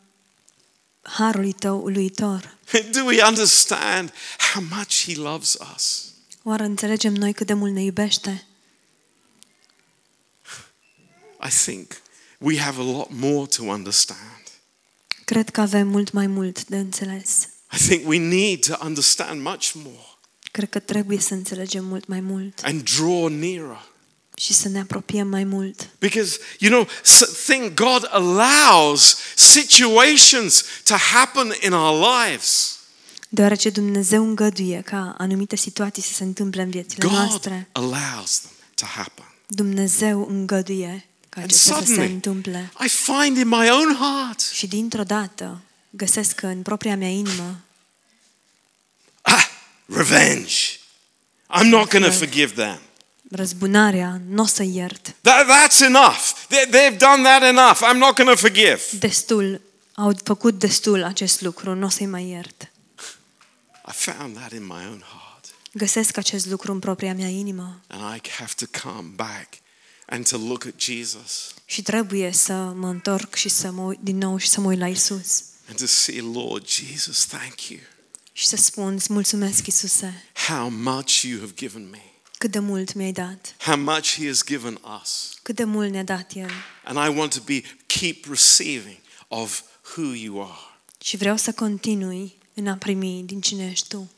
harului 1.02 1.52
tău 1.52 1.82
uluitor? 1.82 2.56
Do 2.90 3.04
we 3.04 3.22
understand 3.24 4.12
how 4.52 4.62
much 4.62 5.04
He 5.04 5.14
loves 5.14 5.56
us? 5.74 6.04
Oare 6.42 6.64
înțelegem 6.64 7.12
noi 7.12 7.32
cât 7.32 7.46
de 7.46 7.52
mult 7.52 7.72
ne 7.72 7.82
iubește? 7.82 8.46
I 11.46 11.50
think 11.64 12.02
we 12.38 12.58
have 12.58 12.80
a 12.80 12.84
lot 12.84 13.08
more 13.10 13.46
to 13.46 13.62
understand. 13.62 14.42
Cred 15.24 15.50
că 15.50 15.60
avem 15.60 15.88
mult 15.88 16.12
mai 16.12 16.26
mult 16.26 16.64
de 16.66 16.78
înțeles. 16.78 17.48
I 17.72 17.86
think 17.86 18.08
we 18.08 18.18
need 18.18 18.66
to 18.66 18.84
understand 18.84 19.42
much 19.42 19.72
more 19.72 20.14
Cred 20.54 20.68
că 20.68 20.78
trebuie 20.78 21.18
să 21.18 21.34
înțelegem 21.34 21.84
mult 21.84 22.06
mai 22.06 22.20
mult 22.20 22.60
and 22.62 22.90
draw 22.96 23.26
nearer. 23.26 23.92
Și 24.36 24.52
să 24.52 24.68
ne 24.68 24.80
apropiem 24.80 25.28
mai 25.28 25.44
mult. 25.44 25.88
Because, 25.98 26.38
you 26.58 26.70
know, 26.72 26.88
s- 27.02 27.44
think 27.46 27.74
God 27.74 28.08
allows 28.10 29.16
situations 29.34 30.64
to 30.84 30.94
happen 30.96 31.52
in 31.62 31.72
our 31.72 32.06
lives. 32.24 32.78
Deoarece 33.28 33.70
Dumnezeu 33.70 34.22
îngăduie 34.24 34.80
ca 34.84 35.14
anumite 35.18 35.56
situații 35.56 36.02
să 36.02 36.12
se 36.12 36.22
întâmple 36.22 36.62
în 36.62 36.70
viețile 36.70 37.08
God 37.08 37.16
noastre. 37.16 37.68
allows 37.72 38.38
them 38.40 38.52
to 38.74 38.84
happen. 38.86 39.24
Dumnezeu 39.46 40.26
îngăduie 40.28 41.06
ca 41.28 41.40
And 41.40 41.50
acestea 41.50 41.74
să 41.74 41.80
se 41.80 41.86
suddenly, 41.86 42.12
întâmple. 42.12 42.72
I 42.84 42.88
find 42.88 43.36
in 43.36 43.48
my 43.48 43.68
own 43.70 43.96
heart, 44.00 44.40
Și 44.40 44.66
dintr-o 44.66 45.02
dată 45.02 45.60
găsesc 45.90 46.34
că 46.34 46.46
în 46.46 46.62
propria 46.62 46.96
mea 46.96 47.08
inimă 47.08 47.60
ah, 49.22 49.46
revenge. 49.86 50.54
I'm 51.58 51.64
not 51.64 51.88
going 51.90 52.04
to 52.04 52.10
forgive 52.10 52.52
them. 52.52 52.80
Răzbunarea, 53.30 54.20
nu 54.28 54.42
o 54.42 54.46
să 54.46 54.62
iert. 54.62 55.14
That, 55.20 55.46
that's 55.46 55.80
enough. 55.84 56.20
They, 56.48 56.66
they've 56.66 56.98
done 56.98 57.22
that 57.22 57.42
enough. 57.42 57.80
I'm 57.82 57.98
not 57.98 58.14
going 58.16 58.30
to 58.30 58.36
forgive. 58.36 58.80
Destul, 58.98 59.60
au 59.94 60.12
făcut 60.24 60.58
destul 60.58 61.02
acest 61.02 61.40
lucru, 61.40 61.74
nu 61.74 61.86
o 61.86 61.88
să-i 61.88 62.06
mai 62.06 62.28
iert. 62.28 62.68
I 63.88 63.92
found 63.92 64.36
that 64.36 64.52
in 64.52 64.66
my 64.66 64.86
own 64.88 65.04
heart. 65.08 65.44
Găsesc 65.72 66.16
acest 66.16 66.46
lucru 66.46 66.72
în 66.72 66.78
propria 66.78 67.14
mea 67.14 67.28
inimă 67.28 67.80
And 67.86 68.16
I 68.16 68.30
have 68.30 68.52
to 68.56 68.88
come 68.88 69.08
back 69.14 69.48
and 70.06 70.28
to 70.28 70.36
look 70.36 70.64
at 70.66 70.80
Jesus 70.80 71.54
și 71.64 71.82
trebuie 71.82 72.32
să 72.32 72.52
mă 72.52 72.88
întorc 72.88 73.34
și 73.34 73.48
să 73.48 73.70
mă 73.70 73.82
uit 73.82 73.98
din 74.02 74.18
nou 74.18 74.36
și 74.36 74.48
să 74.48 74.60
mă 74.60 74.68
uit 74.68 74.78
la 74.78 74.88
Isus 74.88 75.42
and 75.68 75.78
to 75.78 75.86
see, 75.86 76.20
Lord 76.20 76.68
Jesus, 76.68 77.24
thank 77.26 77.68
you. 77.68 77.80
și 78.32 78.46
să 78.46 78.56
spun, 78.56 78.94
îți 78.94 79.12
mulțumesc, 79.12 79.66
Isuse, 79.66 80.24
How 80.48 80.68
much 80.68 81.22
you 81.22 81.40
have 81.40 81.52
given 81.54 81.90
me. 81.90 82.13
Cât 82.44 82.52
de 82.52 82.58
mult 82.58 82.92
mi-ai 82.94 83.12
dat, 83.12 83.54
How 83.58 83.76
much 83.76 84.14
He 84.14 84.26
has 84.26 84.44
given 84.44 84.80
us. 85.00 85.38
cât 85.42 85.54
de 85.54 85.64
mult 85.64 85.90
ne-a 85.90 86.04
dat 86.04 86.32
El. 86.34 86.50
And 86.84 87.12
I 87.12 87.18
want 87.18 87.34
to 87.34 87.40
be 87.40 87.62
keep 87.86 88.24
receiving 88.24 88.98
of 89.28 89.62
who 89.96 90.12
you 90.14 90.42
are. 90.42 90.78
Și 91.00 91.16
vreau 91.16 91.36
să 91.36 91.52
continui 91.52 92.36
în 92.54 92.66
a 92.66 92.76
primi 92.76 93.22
din 93.26 93.40
cine 93.40 93.70
ești 93.70 93.88
Tu. 93.88 94.10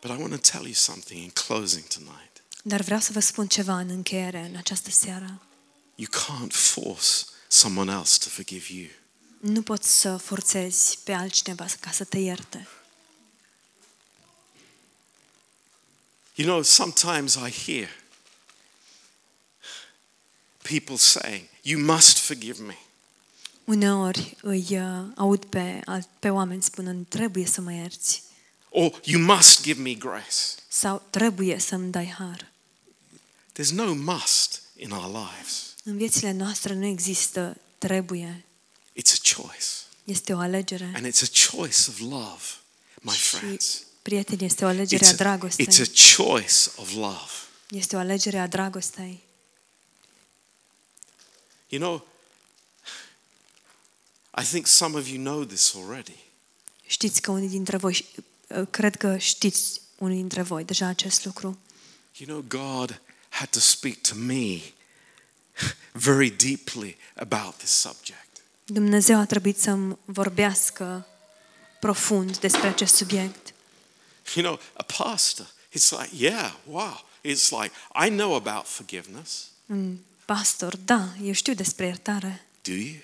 But 0.00 0.10
I 0.10 0.20
want 0.20 0.30
to 0.30 0.50
tell 0.50 0.64
you 0.64 0.74
something 0.74 1.22
in 1.22 1.30
closing 1.30 1.84
tonight. 1.84 2.42
Dar 2.62 2.80
vreau 2.80 3.00
să 3.00 3.12
vă 3.12 3.20
spun 3.20 3.46
ceva 3.46 3.78
în 3.78 3.88
încheiere 3.88 4.48
în 4.50 4.56
această 4.56 4.90
seară. 4.90 5.42
You 5.94 6.08
can't 6.10 6.52
force 6.52 7.24
someone 7.48 7.92
else 7.92 8.18
to 8.18 8.28
forgive 8.28 8.72
you. 8.72 8.88
Nu 9.40 9.62
poți 9.62 10.00
să 10.00 10.16
forțezi 10.16 10.98
pe 11.04 11.12
altcineva 11.12 11.66
ca 11.80 11.90
să 11.90 12.04
te 12.04 12.18
ierte. 12.18 12.68
You 16.38 16.46
know, 16.46 16.62
sometimes 16.62 17.36
I 17.36 17.50
hear 17.50 17.88
people 20.62 20.96
saying, 20.96 21.48
You 21.62 21.78
must 21.78 22.18
forgive 22.18 22.60
me. 22.62 22.76
Uneori 23.64 24.36
îi 24.42 24.66
uh, 24.70 25.04
aud 25.16 25.44
pe, 25.44 25.80
pe 26.18 26.30
oameni 26.30 26.62
spunând 26.62 27.06
trebuie 27.08 27.46
să 27.46 27.60
mă 27.60 27.72
ierți 27.72 28.22
Or 28.68 29.00
you 29.04 29.22
must 29.22 29.62
give 29.62 29.80
me 29.80 29.94
grace. 29.94 30.36
sau 30.68 31.02
trebuie 31.10 31.58
să-mi 31.58 31.90
dai 31.90 32.06
har. 32.18 32.50
There's 33.52 33.70
no 33.72 33.94
must 33.94 34.62
in 34.76 34.90
our 34.90 35.06
lives, 35.06 35.74
În 35.84 35.96
viețile 35.96 36.32
noastre 36.32 36.74
nu 36.74 36.86
există 36.86 37.56
trebuie. 37.78 38.44
it's 39.00 39.12
a 39.12 39.34
choice. 39.36 39.66
Este 40.04 40.32
o 40.34 40.38
alegere. 40.38 40.92
And 40.94 41.06
it's 41.06 41.22
a 41.22 41.50
choice 41.50 41.84
of 41.88 41.98
love, 41.98 42.42
my 43.00 43.16
friends. 43.16 43.82
Prieteni, 44.08 44.44
este 44.44 44.64
o 44.64 44.68
alegere 44.68 45.04
a 45.04 45.08
It's 45.08 45.12
a, 45.12 45.16
dragostei. 45.16 45.66
it's 45.66 45.80
a 45.80 46.14
choice 46.16 46.70
of 46.76 46.92
love. 46.92 47.30
Este 47.70 47.96
o 47.96 47.98
alegere 47.98 48.38
a 48.38 48.46
dragostei. 48.46 49.22
You 51.68 51.80
know, 51.80 52.06
I 54.40 54.44
think 54.44 54.66
some 54.66 54.98
of 54.98 55.08
you 55.08 55.18
know 55.18 55.44
this 55.44 55.74
already. 55.74 56.16
Știți 56.86 57.20
că 57.20 57.30
unii 57.30 57.48
dintre 57.48 57.76
voi, 57.76 58.04
uh, 58.48 58.66
cred 58.70 58.96
că 58.96 59.16
știți 59.16 59.80
unii 59.98 60.16
dintre 60.16 60.42
voi 60.42 60.64
deja 60.64 60.86
acest 60.86 61.24
lucru. 61.24 61.58
You 62.16 62.28
know, 62.28 62.44
God 62.62 63.00
had 63.28 63.48
to 63.48 63.58
speak 63.58 63.96
to 63.96 64.14
me 64.14 64.60
very 65.92 66.30
deeply 66.30 66.96
about 67.14 67.56
this 67.56 67.70
subject. 67.70 68.26
Dumnezeu 68.64 69.18
a 69.18 69.26
trebuit 69.26 69.60
să-mi 69.60 69.96
vorbească 70.04 71.06
profund 71.80 72.38
despre 72.38 72.66
acest 72.66 72.94
subiect. 72.94 73.47
You 74.34 74.44
know, 74.44 74.58
a 74.76 74.82
pastor, 74.82 75.46
it's 75.72 75.90
like, 75.90 76.10
yeah, 76.12 76.50
wow. 76.66 77.00
It's 77.22 77.50
like, 77.50 77.72
I 77.94 78.08
know 78.08 78.34
about 78.34 78.66
forgiveness. 78.66 79.50
Un 79.66 79.96
pastor, 80.24 80.74
da, 80.84 81.08
eu 81.22 81.32
știu 81.32 81.54
despre 81.54 81.86
iertare. 81.86 82.46
Do 82.62 82.72
you? 82.72 82.94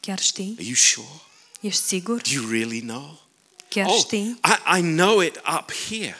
Chiar 0.00 0.18
știi? 0.20 0.54
Are 0.58 0.66
you 0.66 0.74
sure? 0.74 1.20
Ești 1.60 1.82
sigur? 1.82 2.20
Do 2.20 2.30
you 2.32 2.48
really 2.50 2.80
know? 2.80 3.20
Chiar 3.68 3.86
Oh, 3.88 3.96
știi? 3.98 4.40
I, 4.44 4.78
I 4.78 4.80
know 4.80 5.20
it 5.20 5.36
up 5.58 5.72
here. 5.88 6.18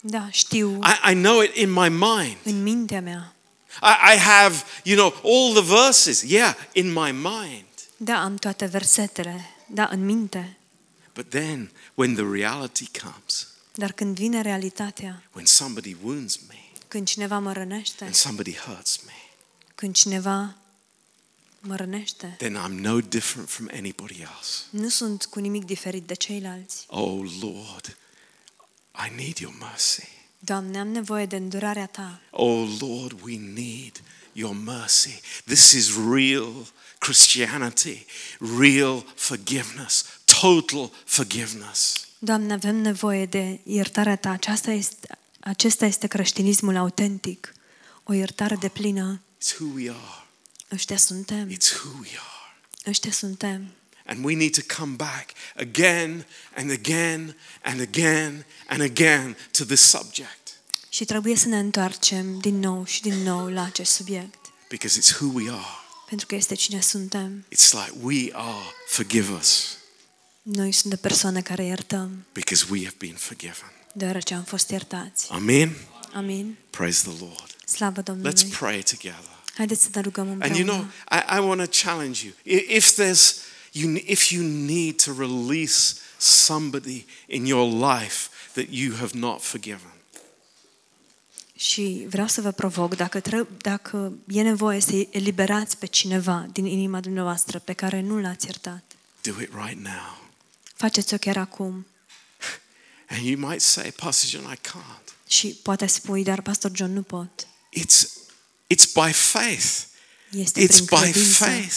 Da, 0.00 0.28
știu 0.30 0.80
I, 0.82 1.10
I 1.10 1.14
know 1.14 1.40
it 1.42 1.54
in 1.56 1.70
my 1.72 1.88
mind. 1.88 2.36
în 2.44 2.62
mintea 2.62 3.00
mea. 3.00 3.34
I, 3.82 4.14
I 4.14 4.16
have, 4.18 4.62
you 4.84 4.96
know, 4.96 5.20
all 5.24 5.62
the 5.62 5.74
verses, 5.74 6.22
yeah, 6.22 6.54
in 6.72 6.92
my 6.92 7.10
mind. 7.12 7.64
Da, 7.96 8.22
am 8.22 8.36
toate 8.36 8.64
versetele. 8.66 9.50
Da, 9.66 9.88
în 9.90 10.04
minte. 10.04 10.56
But 11.14 11.28
then, 11.30 11.70
when 11.94 12.14
the 12.14 12.24
reality 12.32 12.84
comes, 13.00 13.48
Dar 13.78 13.92
când 13.92 14.16
vine 14.16 14.40
realitatea, 14.42 15.22
when 15.32 15.46
somebody 15.46 15.96
wounds 16.02 16.38
me, 16.48 16.54
când 16.88 17.06
cineva 17.06 17.38
mă 17.38 17.52
rănește, 17.52 18.04
and 18.04 18.14
somebody 18.14 18.54
hurts 18.54 19.00
me, 19.06 19.12
când 19.74 19.94
cineva 19.94 20.56
mă 21.60 21.76
rănește, 21.76 22.34
then 22.38 22.56
I'm 22.66 22.80
no 22.80 23.00
different 23.00 23.48
from 23.48 23.68
anybody 23.72 24.20
else. 24.20 24.62
nu 24.70 24.88
sunt 24.88 25.24
cu 25.24 25.38
nimic 25.38 25.64
diferit 25.64 26.06
de 26.06 26.14
ceilalți. 26.14 26.84
Oh 26.88 27.30
Lord, 27.40 27.96
I 29.06 29.14
need 29.16 29.36
your 29.36 29.54
mercy. 29.58 30.08
Doamne, 30.38 30.78
am 30.78 30.88
nevoie 30.88 31.26
de 31.26 31.36
îndurarea 31.36 31.86
Ta. 31.86 32.20
Oh 32.30 32.76
Lord, 32.80 33.20
we 33.22 33.36
need 33.38 34.02
your 34.32 34.54
mercy. 34.54 35.20
This 35.44 35.72
is 35.72 35.90
real 36.10 36.66
Christianity, 36.98 38.06
real 38.60 39.12
forgiveness, 39.14 40.04
total 40.40 40.92
forgiveness. 41.04 42.05
Doamne, 42.18 42.52
avem 42.52 42.76
nevoie 42.76 43.26
de 43.26 43.60
iertarea 43.64 44.16
Ta. 44.16 44.30
Aceasta 44.30 44.70
este, 44.70 45.08
acesta 45.40 45.86
este 45.86 46.06
creștinismul 46.06 46.76
autentic. 46.76 47.54
O 48.04 48.12
iertare 48.12 48.54
de 48.56 48.68
plină. 48.68 49.20
It's 49.42 49.54
who 49.58 49.72
we 49.74 49.90
are. 49.90 50.26
Ăștia 50.72 50.96
suntem. 50.96 51.50
It's 51.50 51.72
who 51.72 51.90
we 52.00 52.08
are. 52.08 52.56
Ăștia 52.86 53.10
suntem. 53.12 53.72
And 54.06 54.24
we 54.24 54.34
need 54.34 54.54
to 54.64 54.74
come 54.76 54.94
back 54.94 55.30
again 55.56 56.26
and 56.56 56.70
again 56.70 57.36
and 57.62 57.80
again 57.80 58.44
and 58.68 58.80
again 58.80 59.36
to 59.50 59.64
this 59.64 59.80
subject 59.80 60.60
Și 60.88 61.04
trebuie 61.04 61.36
să 61.36 61.48
ne 61.48 61.58
întoarcem 61.58 62.38
din 62.38 62.58
nou 62.58 62.84
și 62.84 63.02
din 63.02 63.14
nou 63.22 63.48
la 63.48 63.64
acest 63.64 63.92
subiect. 63.92 64.38
because 64.68 65.00
it's 65.00 65.16
who 65.20 65.30
we 65.32 65.50
are. 65.50 65.66
Pentru 66.08 66.26
că 66.26 66.34
este 66.34 66.54
cine 66.54 66.80
suntem. 66.80 67.44
It's 67.54 67.70
like 67.72 67.92
we 68.02 68.28
are 68.32 68.64
forgive 68.88 69.32
us 69.32 69.76
Noi 70.48 70.72
suntem 70.72 70.98
persoane 70.98 71.40
care 71.42 71.64
iertăm, 71.64 72.24
because 72.32 72.66
we 72.70 72.78
have 72.84 72.94
been 72.98 73.14
forgiven. 73.14 73.72
deoarece 73.94 74.34
am 74.34 74.42
fost 74.42 74.70
iertați. 74.70 75.26
Amen. 75.30 75.76
Amin. 76.14 76.56
Praise 76.70 77.08
the 77.08 77.18
Lord. 77.20 77.56
Slavă 77.66 78.00
Let's 78.00 78.04
Domnului. 78.04 78.44
pray 78.58 78.82
together. 78.82 79.28
Haideți 79.54 79.82
să 79.82 79.88
ne 79.94 80.00
rugăm 80.00 80.28
And 80.40 80.54
you 80.56 80.64
know, 80.66 80.76
împreună. 80.78 80.92
I, 81.10 81.36
I 81.36 81.38
want 81.48 81.70
to 81.70 81.88
challenge 81.88 82.20
you. 82.24 82.58
I- 82.58 82.76
If 82.76 82.92
there's 83.00 83.34
you, 83.72 83.94
if 84.04 84.30
you 84.30 84.42
need 84.44 85.02
to 85.02 85.12
release 85.18 85.94
somebody 86.18 87.04
in 87.26 87.44
your 87.46 87.90
life 87.92 88.28
that 88.52 88.66
you 88.70 88.94
have 88.96 89.10
not 89.18 89.42
forgiven, 89.42 89.90
Și 91.58 92.06
vreau 92.08 92.26
să 92.26 92.40
vă 92.40 92.50
provoc, 92.50 92.96
dacă, 92.96 93.20
tră- 93.20 93.56
dacă 93.58 94.12
e 94.28 94.42
nevoie 94.42 94.80
să 94.80 95.06
eliberați 95.10 95.76
pe 95.78 95.86
cineva 95.86 96.46
din 96.52 96.66
inima 96.66 97.00
dumneavoastră 97.00 97.58
pe 97.58 97.72
care 97.72 98.00
nu 98.00 98.20
l-ați 98.20 98.46
iertat, 98.46 98.82
do 99.22 99.30
it 99.40 99.50
right 99.64 99.80
now. 99.82 100.24
Faceți-o 100.76 101.16
chiar 101.16 101.36
acum. 101.36 101.86
And 103.10 103.24
you 103.26 103.48
might 103.48 103.60
say, 103.62 103.90
Pastor 103.90 104.28
John, 104.30 104.52
I 104.52 104.56
can't. 104.56 105.14
Și 105.28 105.46
poate 105.62 105.86
spui, 105.86 106.22
dar 106.22 106.40
Pastor 106.42 106.70
John 106.74 106.92
nu 106.92 107.02
pot. 107.02 107.46
It's 107.78 108.06
it's 108.74 108.92
by 109.06 109.12
faith. 109.12 109.64
Este 110.30 110.60
It's 110.64 110.66
prin 110.68 110.84
by 110.84 110.96
credință. 111.10 111.44
faith. 111.44 111.74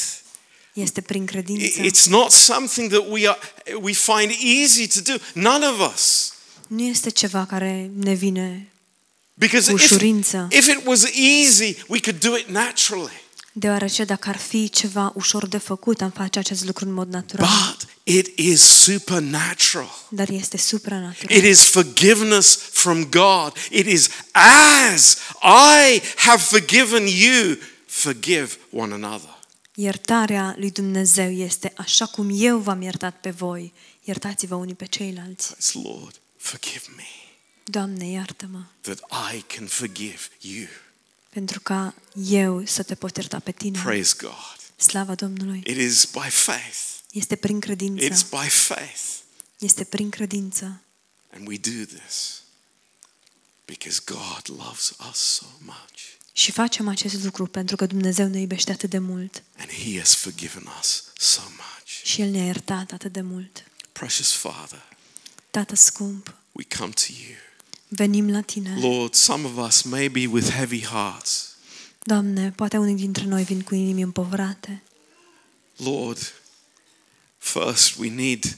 Este 0.74 1.02
prin 1.02 1.22
I- 1.24 1.26
credință. 1.26 1.82
It's 1.82 2.06
not 2.08 2.32
something 2.32 2.92
that 2.92 3.06
we 3.10 3.28
are 3.30 3.40
we 3.82 3.94
find 3.94 4.32
easy 4.62 4.88
to 4.88 5.00
do. 5.02 5.24
None 5.34 5.66
of 5.66 5.94
us. 5.94 6.34
Nu 6.68 6.84
este 6.84 7.10
ceva 7.10 7.46
care 7.46 7.92
ne 7.96 8.14
vine, 8.14 8.72
Because 9.34 9.72
Cu 9.72 9.78
if, 9.78 9.84
ușurință. 9.84 10.48
if 10.52 10.68
it 10.68 10.86
was 10.86 11.04
easy, 11.14 11.76
we 11.88 12.00
could 12.00 12.20
do 12.20 12.36
it 12.36 12.48
naturally. 12.48 13.19
Deoarece 13.54 14.04
dacă 14.04 14.30
ar 14.30 14.38
fi 14.38 14.70
ceva 14.70 15.12
ușor 15.16 15.48
de 15.48 15.58
făcut, 15.58 16.02
am 16.02 16.10
face 16.10 16.40
acest 16.40 16.66
lucru 16.66 16.86
în 16.86 16.94
mod 16.94 17.10
natural. 17.10 17.50
But 17.70 17.90
it 18.04 18.38
is 18.38 18.62
supernatural. 18.62 20.08
Dar 20.10 20.30
este 20.30 20.58
supranatural. 20.58 21.38
It 21.38 21.44
is 21.44 21.64
forgiveness 21.64 22.56
from 22.56 23.04
God. 23.10 23.54
It 23.70 23.86
is 23.86 24.10
as 24.92 25.18
I 25.42 26.02
have 26.16 26.42
forgiven 26.42 27.06
you, 27.08 27.58
forgive 27.86 28.50
one 28.72 28.94
another. 28.94 29.38
Iertarea 29.74 30.56
lui 30.58 30.72
Dumnezeu 30.72 31.32
este 31.32 31.74
așa 31.78 32.06
cum 32.06 32.30
eu 32.34 32.58
v-am 32.58 32.82
iertat 32.82 33.20
pe 33.22 33.30
voi, 33.30 33.74
iertați-vă 34.04 34.56
unii 34.56 34.76
pe 34.76 34.86
ceilalți. 34.86 35.54
It's 35.54 35.72
Lord, 35.84 36.22
forgive 36.38 36.84
me 36.96 37.04
Doamne, 37.64 38.06
iartă-mă, 38.06 38.62
that 38.82 39.00
I 39.34 39.42
can 39.56 39.68
forgive 39.68 40.20
you. 40.42 40.68
Pentru 41.30 41.60
ca 41.60 41.96
eu 42.26 42.66
să 42.66 42.84
te 42.84 42.96
pot 42.96 43.16
ierta 43.16 43.40
pe 43.40 43.52
tine. 43.52 43.82
Praise 43.82 44.16
God. 44.18 44.58
Slava 44.76 45.16
Domnului. 45.16 45.64
It 45.66 45.78
is 45.78 46.06
by 46.06 46.30
faith. 46.30 46.78
Este 47.12 47.36
prin 47.36 47.60
credință. 47.60 48.06
It's 48.06 48.30
by 48.30 48.50
faith. 48.50 49.02
Este 49.58 49.84
prin 49.84 50.10
credință. 50.10 50.82
And 51.34 51.48
we 51.48 51.58
do 51.58 51.86
this 51.86 52.42
because 53.66 54.02
God 54.06 54.60
loves 54.60 54.94
us 55.10 55.18
so 55.18 55.46
much. 55.60 56.18
Și 56.34 56.52
facem 56.52 56.88
acest 56.88 57.24
lucru 57.24 57.46
pentru 57.46 57.76
că 57.76 57.86
Dumnezeu 57.86 58.28
ne 58.28 58.40
iubește 58.40 58.72
atât 58.72 58.90
de 58.90 58.98
mult 58.98 59.44
And 59.58 59.70
He 59.70 59.98
has 59.98 60.16
forgiven 60.16 60.64
us 60.80 61.04
so 61.18 61.42
much. 61.42 62.04
Și 62.04 62.22
El 62.22 62.30
ne-a 62.30 62.46
iertat 62.46 62.92
atât 62.92 63.12
de 63.12 63.22
mult. 63.22 63.64
Precious 63.92 64.32
Father, 64.32 64.84
Tată 65.52 65.76
scump, 65.76 66.36
we 66.52 66.66
come 66.78 66.92
to 66.92 67.12
you. 67.28 67.38
Venim 67.90 68.30
la 68.30 68.42
Tine. 68.42 68.76
Lord, 68.80 69.14
some 69.14 69.46
of 69.48 69.58
us 69.58 69.84
may 69.84 70.08
be 70.08 70.28
with 70.28 70.50
heavy 70.50 70.82
hearts. 70.84 71.56
Doamne, 72.04 72.52
poate 72.56 72.78
unii 72.78 72.96
dintre 72.96 73.24
noi 73.24 73.44
vin 73.44 73.62
cu 73.62 73.76
inimi 73.76 74.02
împovrate. 74.02 74.84
Lord, 75.76 76.34
first 77.38 77.98
we 77.98 78.10
need 78.10 78.58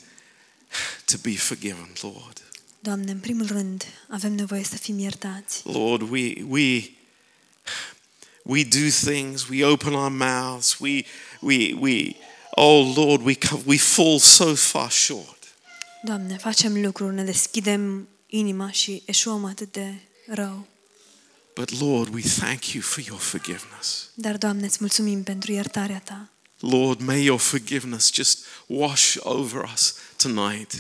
to 1.06 1.18
be 1.22 1.36
forgiven, 1.36 1.90
Lord. 2.02 2.42
Doamne, 2.80 3.12
în 3.12 3.20
primul 3.20 3.48
rând, 3.48 3.84
avem 4.10 4.34
nevoie 4.34 4.64
să 4.64 4.76
fim 4.76 5.00
iertați. 5.00 5.62
Lord, 5.64 6.02
we 6.10 6.34
we 6.48 6.90
we 8.44 8.64
do 8.64 8.90
things, 9.12 9.48
we 9.48 9.66
open 9.66 9.94
our 9.94 10.10
mouths, 10.12 10.80
we 10.80 11.06
we 11.40 11.74
we 11.80 12.16
oh 12.56 12.94
Lord, 12.96 13.22
we 13.26 13.34
co- 13.36 13.62
we 13.66 13.78
fall 13.78 14.20
so 14.20 14.56
far 14.56 14.92
short. 14.92 15.38
Doamne, 16.04 16.38
facem 16.38 16.82
lucruri, 16.82 17.16
ne 17.16 17.24
deschidem 17.24 18.08
inima 18.32 18.72
și 18.72 19.02
eșuăm 19.06 19.46
atât 19.46 19.72
de 19.72 19.94
rău. 20.28 20.68
But 21.56 21.80
Lord, 21.80 22.14
we 22.14 22.22
thank 22.22 22.66
you 22.68 22.82
for 22.84 23.04
your 23.08 23.20
forgiveness. 23.20 24.10
Dar, 24.14 24.38
Doamne, 24.38 24.66
îți 24.66 24.78
mulțumim 24.80 25.24
pentru 25.24 25.52
iertarea 25.52 26.00
Ta. 26.00 26.30
Lord, 26.60 27.00
may 27.02 27.24
your 27.24 27.40
forgiveness 27.40 28.14
just 28.14 28.40
wash 28.66 29.16
over 29.20 29.64
us 29.74 29.96
tonight. 30.16 30.74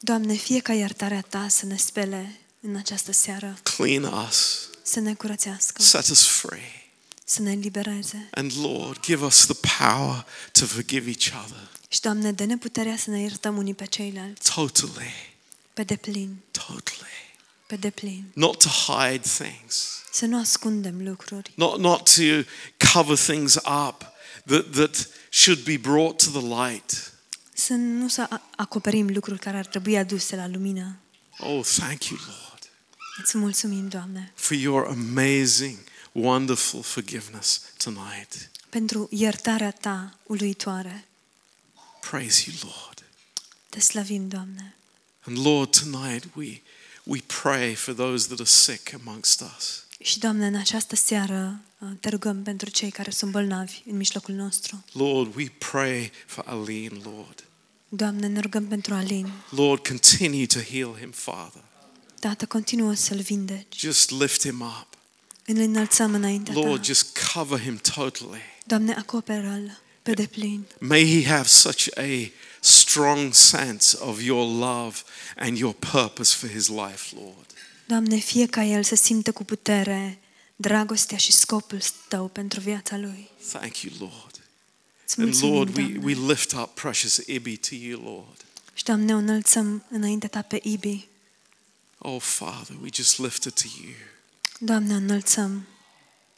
Doamne, 0.00 0.34
fie 0.34 0.60
ca 0.60 0.72
iertarea 0.72 1.20
Ta 1.20 1.48
să 1.48 1.66
ne 1.66 1.76
spele 1.76 2.40
în 2.60 2.76
această 2.76 3.12
seară, 3.12 3.58
Clean 3.62 4.02
us, 4.28 4.68
să 4.82 5.00
ne 5.00 5.14
curățească, 5.14 5.82
set 5.82 6.08
us 6.08 6.26
free. 6.26 6.90
să 7.24 7.42
ne 7.42 7.50
elibereze. 7.50 8.28
And 8.30 8.52
Lord, 8.60 9.00
give 9.00 9.24
us 9.24 9.46
the 9.46 9.68
power 9.78 10.26
to 10.52 10.64
forgive 10.66 11.08
each 11.08 11.44
other 11.44 11.68
Și, 11.88 12.00
Doamne, 12.00 12.32
dă-ne 12.32 12.56
puterea 12.56 12.96
să 12.96 13.10
ne 13.10 13.20
iertăm 13.20 13.56
unii 13.56 13.74
pe 13.74 13.84
ceilalți, 13.86 14.52
totally, 14.54 15.34
pe 15.76 15.82
deplin, 15.84 16.36
totally. 16.50 17.10
pe 17.66 17.76
deplin. 17.76 18.24
Not 18.34 18.58
to 18.58 18.68
hide 18.68 19.22
things, 19.28 20.02
Să 20.12 20.26
nu 20.26 20.38
ascundem 20.38 21.08
lucruri, 21.08 21.52
not, 21.56 21.78
not 21.78 22.14
to 22.14 22.22
cover 22.92 23.16
things 23.18 23.54
up 23.54 24.04
that, 24.46 24.70
that 24.72 25.08
should 25.30 25.62
be 25.64 25.76
brought 25.76 26.22
to 26.24 26.30
the 26.40 26.46
light. 26.70 27.12
să 27.54 27.72
nu 27.72 28.08
să 28.08 28.26
a- 28.30 28.42
acoperim 28.56 29.08
lucruri 29.08 29.38
care 29.38 29.56
ar 29.56 29.66
trebui 29.66 29.96
aduse 29.96 30.36
la 30.36 30.46
lumină. 30.48 30.96
Oh, 31.38 31.64
thank 31.64 32.04
you, 32.04 32.18
Lord, 32.26 32.70
Îți 33.22 33.38
mulțumim, 33.38 33.88
Doamne, 33.88 34.32
for 34.34 34.56
your 34.56 34.86
amazing, 34.86 35.78
wonderful 36.12 36.82
forgiveness 36.82 37.60
tonight. 37.76 38.50
pentru 38.68 39.08
iertarea 39.10 39.70
Ta 39.70 40.18
uluitoare. 40.22 41.04
Praise 42.10 42.44
you, 42.50 42.56
Lord. 42.62 43.02
Te 43.68 43.80
slăvim, 43.80 44.28
Doamne. 44.28 44.74
And 45.26 45.44
Lord, 45.44 45.70
tonight 45.70 46.24
we, 46.34 46.60
we 47.04 47.20
pray 47.42 47.74
for 47.74 47.94
those 47.94 48.26
that 48.28 48.38
are 48.38 48.48
sick 48.48 48.94
amongst 48.94 49.40
us. 49.56 49.84
Și, 50.00 50.18
Doamne, 50.18 50.46
în 50.46 50.54
această 50.54 50.96
seară 50.96 51.60
uh, 51.78 51.88
te 52.00 52.08
rugăm 52.08 52.42
pentru 52.42 52.70
cei 52.70 52.90
care 52.90 53.10
sunt 53.10 53.30
bolnavi 53.30 53.82
în 53.90 53.96
mijlocul 53.96 54.34
nostru. 54.34 54.84
Lord, 54.92 55.34
we 55.36 55.52
pray 55.70 56.10
for 56.26 56.44
Aline, 56.46 56.98
Lord. 57.04 57.44
Doamne, 57.88 58.26
ne 58.26 58.40
rugăm 58.40 58.66
pentru 58.66 58.94
Alin. 58.94 59.30
Lord, 59.50 59.86
continue 59.86 60.46
to 60.46 60.58
heal 60.58 60.96
him, 60.98 61.10
Father. 61.10 61.62
Tată, 62.20 62.46
continuă 62.46 62.94
să-l 62.94 63.20
vindeci. 63.20 63.78
Just 63.78 64.10
lift 64.10 64.40
him 64.40 64.60
up. 64.60 64.86
Îl 65.46 65.56
înălțăm 65.56 66.14
înaintea 66.14 66.54
Lord, 66.54 66.76
Ta. 66.76 66.82
just 66.82 67.18
cover 67.32 67.60
him 67.60 67.76
totally. 67.76 68.40
Doamne, 68.66 68.94
acoperă-l 68.94 69.80
pe 70.02 70.12
deplin. 70.12 70.64
May 70.78 71.22
he 71.22 71.28
have 71.28 71.48
such 71.48 71.86
a 71.96 72.30
strong 72.96 73.34
sense 73.34 73.94
of 74.00 74.22
your 74.22 74.44
love 74.44 75.04
and 75.36 75.58
your 75.58 75.74
purpose 75.74 76.32
for 76.34 76.48
his 76.48 76.68
life, 76.68 77.14
Lord. 77.16 77.46
Doamne, 77.86 78.16
fie 78.18 78.46
ca 78.46 78.62
el 78.64 78.82
să 78.82 78.94
simtă 78.94 79.32
cu 79.32 79.44
putere 79.44 80.18
dragostea 80.56 81.16
și 81.16 81.32
scopul 81.32 81.78
Tău 82.08 82.28
pentru 82.28 82.60
viața 82.60 82.96
lui. 82.96 83.28
Thank 83.52 83.76
you, 83.82 83.92
Lord. 83.98 84.40
Îți 85.04 85.20
And 85.20 85.26
mulțumim, 85.28 85.54
Lord, 85.54 85.76
we, 85.76 85.82
Doamne. 85.82 86.04
we 86.04 86.26
lift 86.28 86.52
up 86.52 86.74
precious 86.74 87.16
Ibi 87.26 87.56
to 87.56 87.74
you, 87.74 88.02
Lord. 88.02 88.44
Și, 88.74 88.84
Doamne, 88.84 89.14
o 89.14 89.16
înălțăm 89.16 89.84
înaintea 89.90 90.28
Ta 90.28 90.42
pe 90.42 90.60
Ibi. 90.62 91.06
Oh, 91.98 92.20
Father, 92.20 92.76
we 92.82 92.88
just 92.92 93.18
lift 93.18 93.42
her 93.42 93.52
to 93.52 93.66
you. 93.82 93.94
Doamne, 94.58 94.92
o 94.94 94.96
înălțăm. 94.96 95.66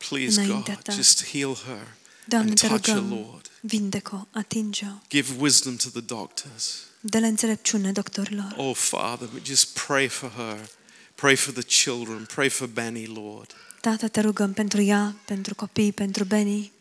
Please, 0.09 0.41
Înaintea 0.41 0.75
God, 0.75 0.83
ta. 0.83 0.93
just 0.93 1.27
heal 1.31 1.55
her 1.55 1.87
Doamne, 2.29 2.53
te 2.55 2.67
touch 2.67 2.87
rugăm. 2.87 3.09
Lord. 3.09 3.51
Vindecă-o, 3.61 4.39
atinge-o. 4.39 4.93
Give 5.09 5.33
wisdom 5.39 5.77
to 5.77 5.89
the 5.89 6.01
doctors. 6.01 6.75
Dă-le 7.01 7.27
înțelepciune 7.27 7.93
doctorilor. 7.93 8.55
Oh, 8.57 8.77
Father, 8.77 9.29
we 9.35 9.41
just 9.45 9.79
pray 9.87 10.09
for 10.09 10.31
her. 10.37 10.69
Pray 11.15 11.37
for 11.37 11.53
the 11.53 11.63
children. 11.63 12.25
Pray 12.35 12.49
for 12.49 12.67
Benny, 12.67 13.07
Lord. 13.07 13.55
Tată, 13.81 14.09
te 14.09 14.21
rugăm 14.21 14.53
pentru 14.53 14.81
ea, 14.81 15.17
pentru 15.25 15.55
copii, 15.55 15.93
pentru 15.93 16.25
Benny. 16.25 16.73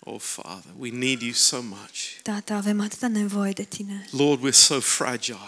Oh, 0.00 0.20
Father, 0.20 0.72
we 0.78 0.90
need 0.90 1.20
you 1.20 1.32
so 1.32 1.62
much. 1.62 2.20
Tată, 2.22 2.52
avem 2.52 2.80
atâta 2.80 3.08
nevoie 3.08 3.52
de 3.52 3.62
Tine. 3.62 4.08
Lord, 4.10 4.40
we're 4.44 4.56
so 4.56 4.80
fragile. 4.80 5.38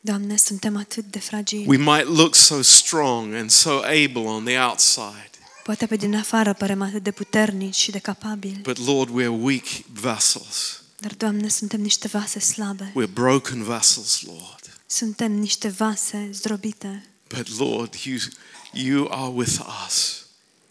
Doamne, 0.00 0.36
suntem 0.36 0.76
atât 0.76 1.04
de 1.04 1.18
fragili. 1.18 1.66
We 1.66 1.76
might 1.76 2.06
look 2.06 2.34
so 2.34 2.62
strong 2.62 3.34
and 3.34 3.50
so 3.50 3.82
able 3.82 4.22
on 4.22 4.44
the 4.44 4.58
outside, 4.58 5.30
Poate 5.64 5.86
pe 5.86 5.96
din 5.96 6.14
afară 6.16 6.52
părem 6.52 6.82
atât 6.82 7.02
de 7.02 7.10
puternici 7.10 7.74
și 7.74 7.90
de 7.90 7.98
capabili. 7.98 8.60
but 8.62 8.78
Lord, 8.78 9.10
we're 9.10 9.40
weak 9.40 9.64
vessels. 9.92 10.82
Dar, 10.98 11.14
Doamne, 11.14 11.48
suntem 11.48 11.80
niște 11.80 12.08
vase 12.08 12.38
slabe. 12.38 12.92
We're 12.92 13.12
broken 13.12 13.62
vessels, 13.62 14.22
Lord. 14.22 14.80
Suntem 14.86 15.32
niște 15.32 15.68
vase 15.68 16.28
zdrobite. 16.32 17.06
But 17.28 17.58
Lord, 17.58 17.94
you, 17.94 18.18
you 18.72 19.08
are 19.10 19.32
with 19.34 19.58
us. 19.86 20.24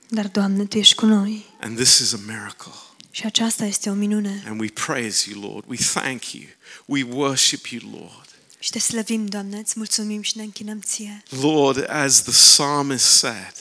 Dar, 0.09 0.27
Doamne, 0.27 0.65
Tu 0.65 0.77
ești 0.77 0.95
cu 0.95 1.05
noi. 1.05 1.45
And 1.61 1.75
this 1.77 1.99
is 1.99 2.13
a 2.13 2.19
miracle. 2.27 2.71
Și 3.11 3.25
aceasta 3.25 3.65
este 3.65 3.89
o 3.89 3.93
minune. 3.93 4.43
And 4.47 4.59
we 4.59 4.67
praise 4.67 5.29
you, 5.29 5.51
Lord. 5.51 5.63
We 5.67 5.77
thank 5.77 6.31
you. 6.31 6.43
We 6.85 7.03
worship 7.03 7.65
you, 7.65 7.91
Lord. 7.91 8.27
Și 8.59 8.69
te 8.69 8.79
slăvim, 8.79 9.25
Doamne, 9.25 9.57
îți 9.57 9.73
mulțumim 9.75 10.21
și 10.21 10.37
ne 10.37 10.43
închinăm 10.43 10.79
Ție. 10.79 11.23
Lord, 11.41 11.89
as 11.89 12.21
the 12.21 12.31
psalmist 12.31 13.05
said, 13.05 13.53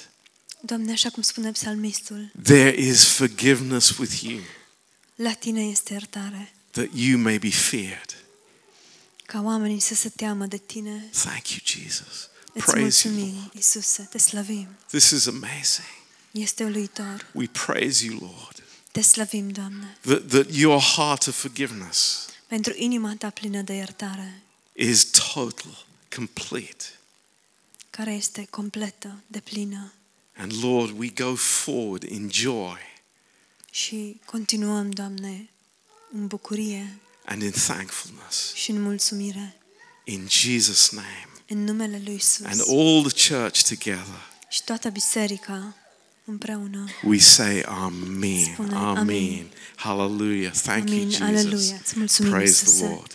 Doamne, 0.65 0.93
așa 0.93 1.11
cum 1.11 1.23
spune 1.23 1.51
psalmistul, 1.53 2.31
there 2.43 2.77
is 2.79 3.05
forgiveness 3.05 3.97
with 3.99 4.21
you 4.23 4.41
la 5.15 5.33
Tine 5.33 5.61
este 5.63 5.93
iertare. 5.93 6.53
that 6.71 6.89
you 6.95 7.19
may 7.19 7.39
be 7.39 7.51
feared. 7.51 8.17
Ca 9.27 9.41
oamenii 9.43 9.81
să 9.81 9.95
se 9.95 10.09
teamă 10.09 10.47
de 10.47 10.57
Tine. 10.57 11.09
Thank 11.13 11.49
you, 11.49 11.59
Jesus. 11.65 12.29
Îți 12.53 12.65
Praise 12.65 13.09
you, 13.09 13.15
mulțumim, 13.15 13.35
Lord. 13.41 13.55
Iisuse, 13.55 14.03
te 14.11 14.19
slăvim. 14.19 14.69
This 14.87 15.11
is 15.11 15.27
amazing. 15.27 15.87
Este 16.31 16.65
uluitor. 16.65 17.27
We 17.35 17.47
praise 17.47 18.05
you, 18.05 18.19
Lord, 18.21 18.63
Te 18.93 19.01
slăvim, 19.01 19.49
Doamne, 19.51 19.97
that, 20.01 20.27
that 20.29 20.47
your 20.51 20.81
heart 20.81 21.27
of 21.27 21.37
forgiveness 21.41 22.27
pentru 22.47 22.73
inima 22.77 23.15
Ta 23.19 23.31
plină 23.31 23.63
de 23.63 23.73
iertare, 23.73 24.43
is 24.73 25.05
total, 25.05 25.87
complete. 26.17 26.85
care 27.91 28.13
este 28.13 28.47
completă, 28.51 29.23
de 29.27 29.41
plină. 29.41 29.93
And 30.37 30.53
Lord, 30.63 30.99
we 30.99 31.09
go 31.09 31.35
forward 31.35 32.03
in 32.03 32.29
joy 32.33 32.79
Și 33.71 34.21
continuăm, 34.25 34.91
Doamne, 34.91 35.49
în 36.13 36.27
bucurie 36.27 36.97
and 37.25 37.43
in 37.43 37.51
thankfulness. 37.51 38.55
și 38.55 38.71
în 38.71 38.83
mulțumire. 38.83 39.57
In 40.05 40.29
Jesus' 40.31 40.89
name. 40.91 41.29
În 41.49 41.65
numele 41.65 42.01
Lui 42.05 42.15
Isus. 42.15 42.45
And 42.47 42.61
all 42.69 43.11
the 43.11 43.35
church 43.35 43.63
together, 43.63 44.31
Și 44.49 44.65
toată 44.65 44.89
biserica 44.89 45.77
împreună. 46.25 46.85
we 47.05 47.19
say 47.19 47.61
Amen. 47.61 48.45
Spune 48.53 48.75
Amen. 48.75 48.97
amin. 48.97 49.51
Hallelujah. 49.77 50.53
Thank 50.53 50.89
you, 50.91 50.99
Amin. 50.99 51.11
Jesus. 51.11 51.27
Aleluia. 51.27 51.77
Îți 51.83 51.99
mulțumim, 51.99 52.31
Praise 52.33 52.53
the 52.65 52.71
Iisuse. 52.71 52.85
Lord. 52.87 53.13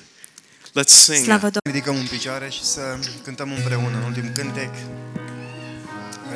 Let's 0.80 0.94
sing. 1.04 1.24
Slavă 1.24 1.50
Domnului! 1.50 1.72
Ridicăm 1.72 1.96
în 1.96 2.08
picioare 2.08 2.50
și 2.50 2.64
să 2.64 3.00
cântăm 3.24 3.52
împreună 3.52 3.98
în 3.98 4.04
ultim 4.04 4.32
cântec, 4.34 4.70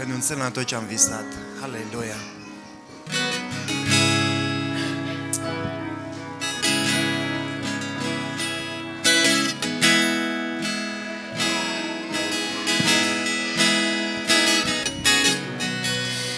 renunțând 0.04 0.40
la 0.40 0.50
tot 0.50 0.64
ce 0.64 0.76
am 0.76 0.86
visat. 0.88 1.26
Aleluia! 1.64 2.16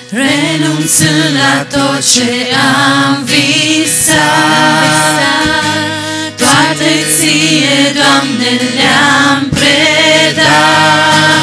Renunțând 0.10 1.34
la 1.34 1.64
tot 1.64 2.12
ce 2.12 2.32
am 3.06 3.24
visat 3.24 4.24
Toate 6.38 6.92
ție, 7.18 7.92
Doamne, 7.94 8.52
le-am 8.76 9.50
predat 9.50 10.84
Și 11.16 11.43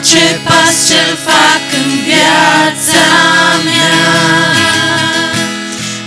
orice 0.00 0.40
pas 0.44 0.88
ce-l 0.88 1.12
fac 1.24 1.64
în 1.80 1.90
viața 2.04 3.06
mea 3.64 3.98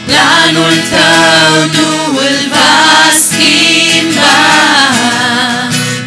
Planul 0.05 0.75
tău 0.89 1.53
nu 1.73 1.89
îl 2.17 2.39
va 2.49 2.77
schimba. 3.25 4.39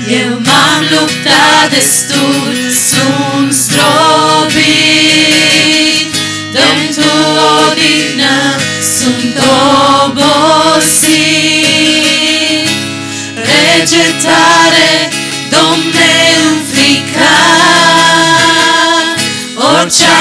Eu 0.08 0.32
m-am 0.44 0.82
luptat 0.90 1.66
destul, 1.70 2.54
sunt 2.88 3.52
zdrobit. 3.52 4.66
Dă-mi 6.52 6.88
tu 6.94 7.10
odihnă, 7.70 8.36
sunt 8.98 9.36
obosit. 10.04 11.06
Rege 13.34 14.06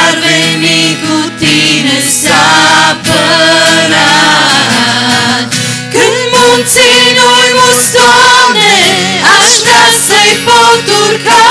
Orice-ar 0.05 0.17
veni 0.25 0.97
cu 1.01 1.15
tine 1.39 1.97
s-a 2.21 2.45
apărat 2.91 3.95
Când 5.93 6.21
munții 6.33 7.05
nu-i 7.17 7.51
mus, 7.59 7.85
Doamne, 7.97 8.77
aș 9.37 9.51
vrea 9.63 9.87
să-i 10.07 10.35
pot 10.47 10.85
urca. 11.03 11.45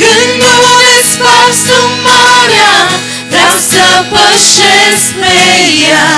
Când 0.00 0.30
nu 0.42 0.56
desparți 0.86 1.62
tu 1.68 1.80
marea, 2.06 2.76
vreau 3.30 3.56
să 3.70 3.84
pășesc 4.12 5.06
pe 5.20 5.36
ea. 5.88 6.12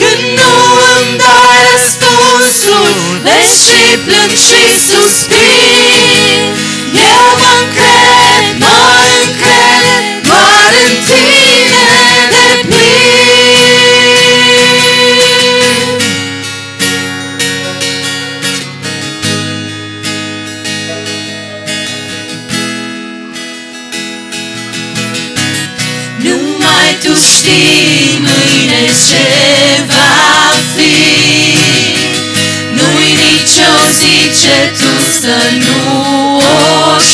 Când 0.00 0.22
nu 0.38 0.52
îmi 0.94 1.12
dai 1.22 1.58
răspunsul, 1.70 2.92
vezi 3.24 3.56
și 3.64 3.82
plâng 4.04 4.34
și 4.46 4.62
suspin 4.88 6.07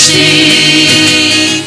o 0.04 0.10
știi 0.10 1.64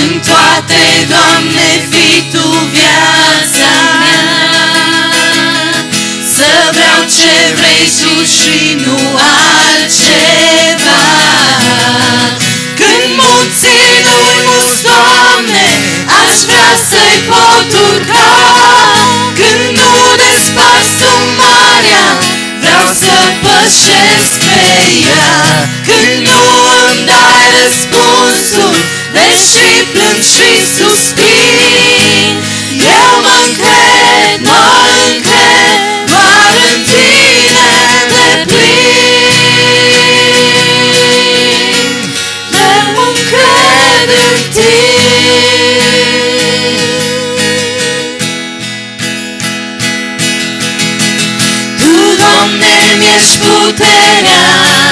În 0.00 0.20
toate, 0.26 0.82
Doamne, 1.08 1.70
fii 1.90 2.28
tu 2.32 2.46
viața 2.74 3.72
mea. 4.02 4.30
Să 6.34 6.50
vreau 6.76 7.00
ce 7.16 7.34
vrei 7.58 7.86
tu 8.00 8.14
și 8.36 8.56
nu 8.84 8.98
altceva. 9.16 11.02
Când 12.80 13.10
munții 13.20 13.90
nu-i 14.04 14.40
mus, 14.46 14.74
Doamne, 14.88 15.68
aș 16.22 16.36
vrea 16.48 16.72
să-i 16.90 17.18
pot 17.28 17.70
urca. 17.88 18.30
Când 19.38 19.64
nu 19.78 19.92
desparți 20.22 20.94
tu 21.00 21.12
marea, 21.38 22.08
vreau 22.60 22.88
să 23.02 23.14
pășesc 23.42 24.38
pe 24.38 24.70
ea. 25.08 25.32
Când 25.44 25.60
nu 25.64 25.72
îmi 25.72 25.81
dai 27.62 27.68
răspunsul, 27.68 28.74
deși 29.12 29.84
plâng 29.92 30.22
și 30.22 30.50
suspin. 30.76 32.34
Eu 32.78 33.20
mă 33.22 33.36
încred, 33.46 34.40
mă 34.40 34.64
încred, 35.06 35.80
doar 36.06 36.54
în 36.72 36.82
tine 36.84 37.70
de 38.08 38.44
plin 38.44 38.82
Eu 42.50 42.92
mă 42.94 43.04
încred 43.14 44.08
în 44.24 44.36
tine. 44.54 45.92
Tu, 51.78 51.92
Doamne, 52.16 52.74
mi-ești 52.98 53.36
puterea, 53.38 54.44
de 54.62 54.70
mână 54.74 54.91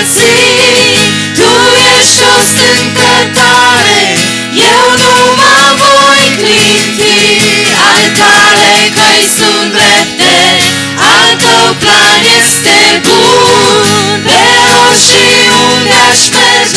mă 0.00 0.06
ții. 0.14 0.98
Tu 1.38 1.50
ești 1.96 2.22
o 2.34 2.38
stâncătare, 2.50 4.02
eu 4.72 4.86
nu 5.02 5.16
mă 5.40 5.58
voi 5.80 6.24
clinti. 6.40 7.16
Ale 7.86 8.06
tale 8.20 8.72
căi 8.96 9.22
sunt 9.36 9.68
drepte, 9.76 10.34
al 11.12 11.28
tău 11.42 11.68
plan 11.82 12.20
este 12.40 12.78
bun. 13.04 14.20
Pe 14.26 14.40
roșii 14.68 15.48
unde 15.70 15.96
aș 16.10 16.22
merge, 16.36 16.69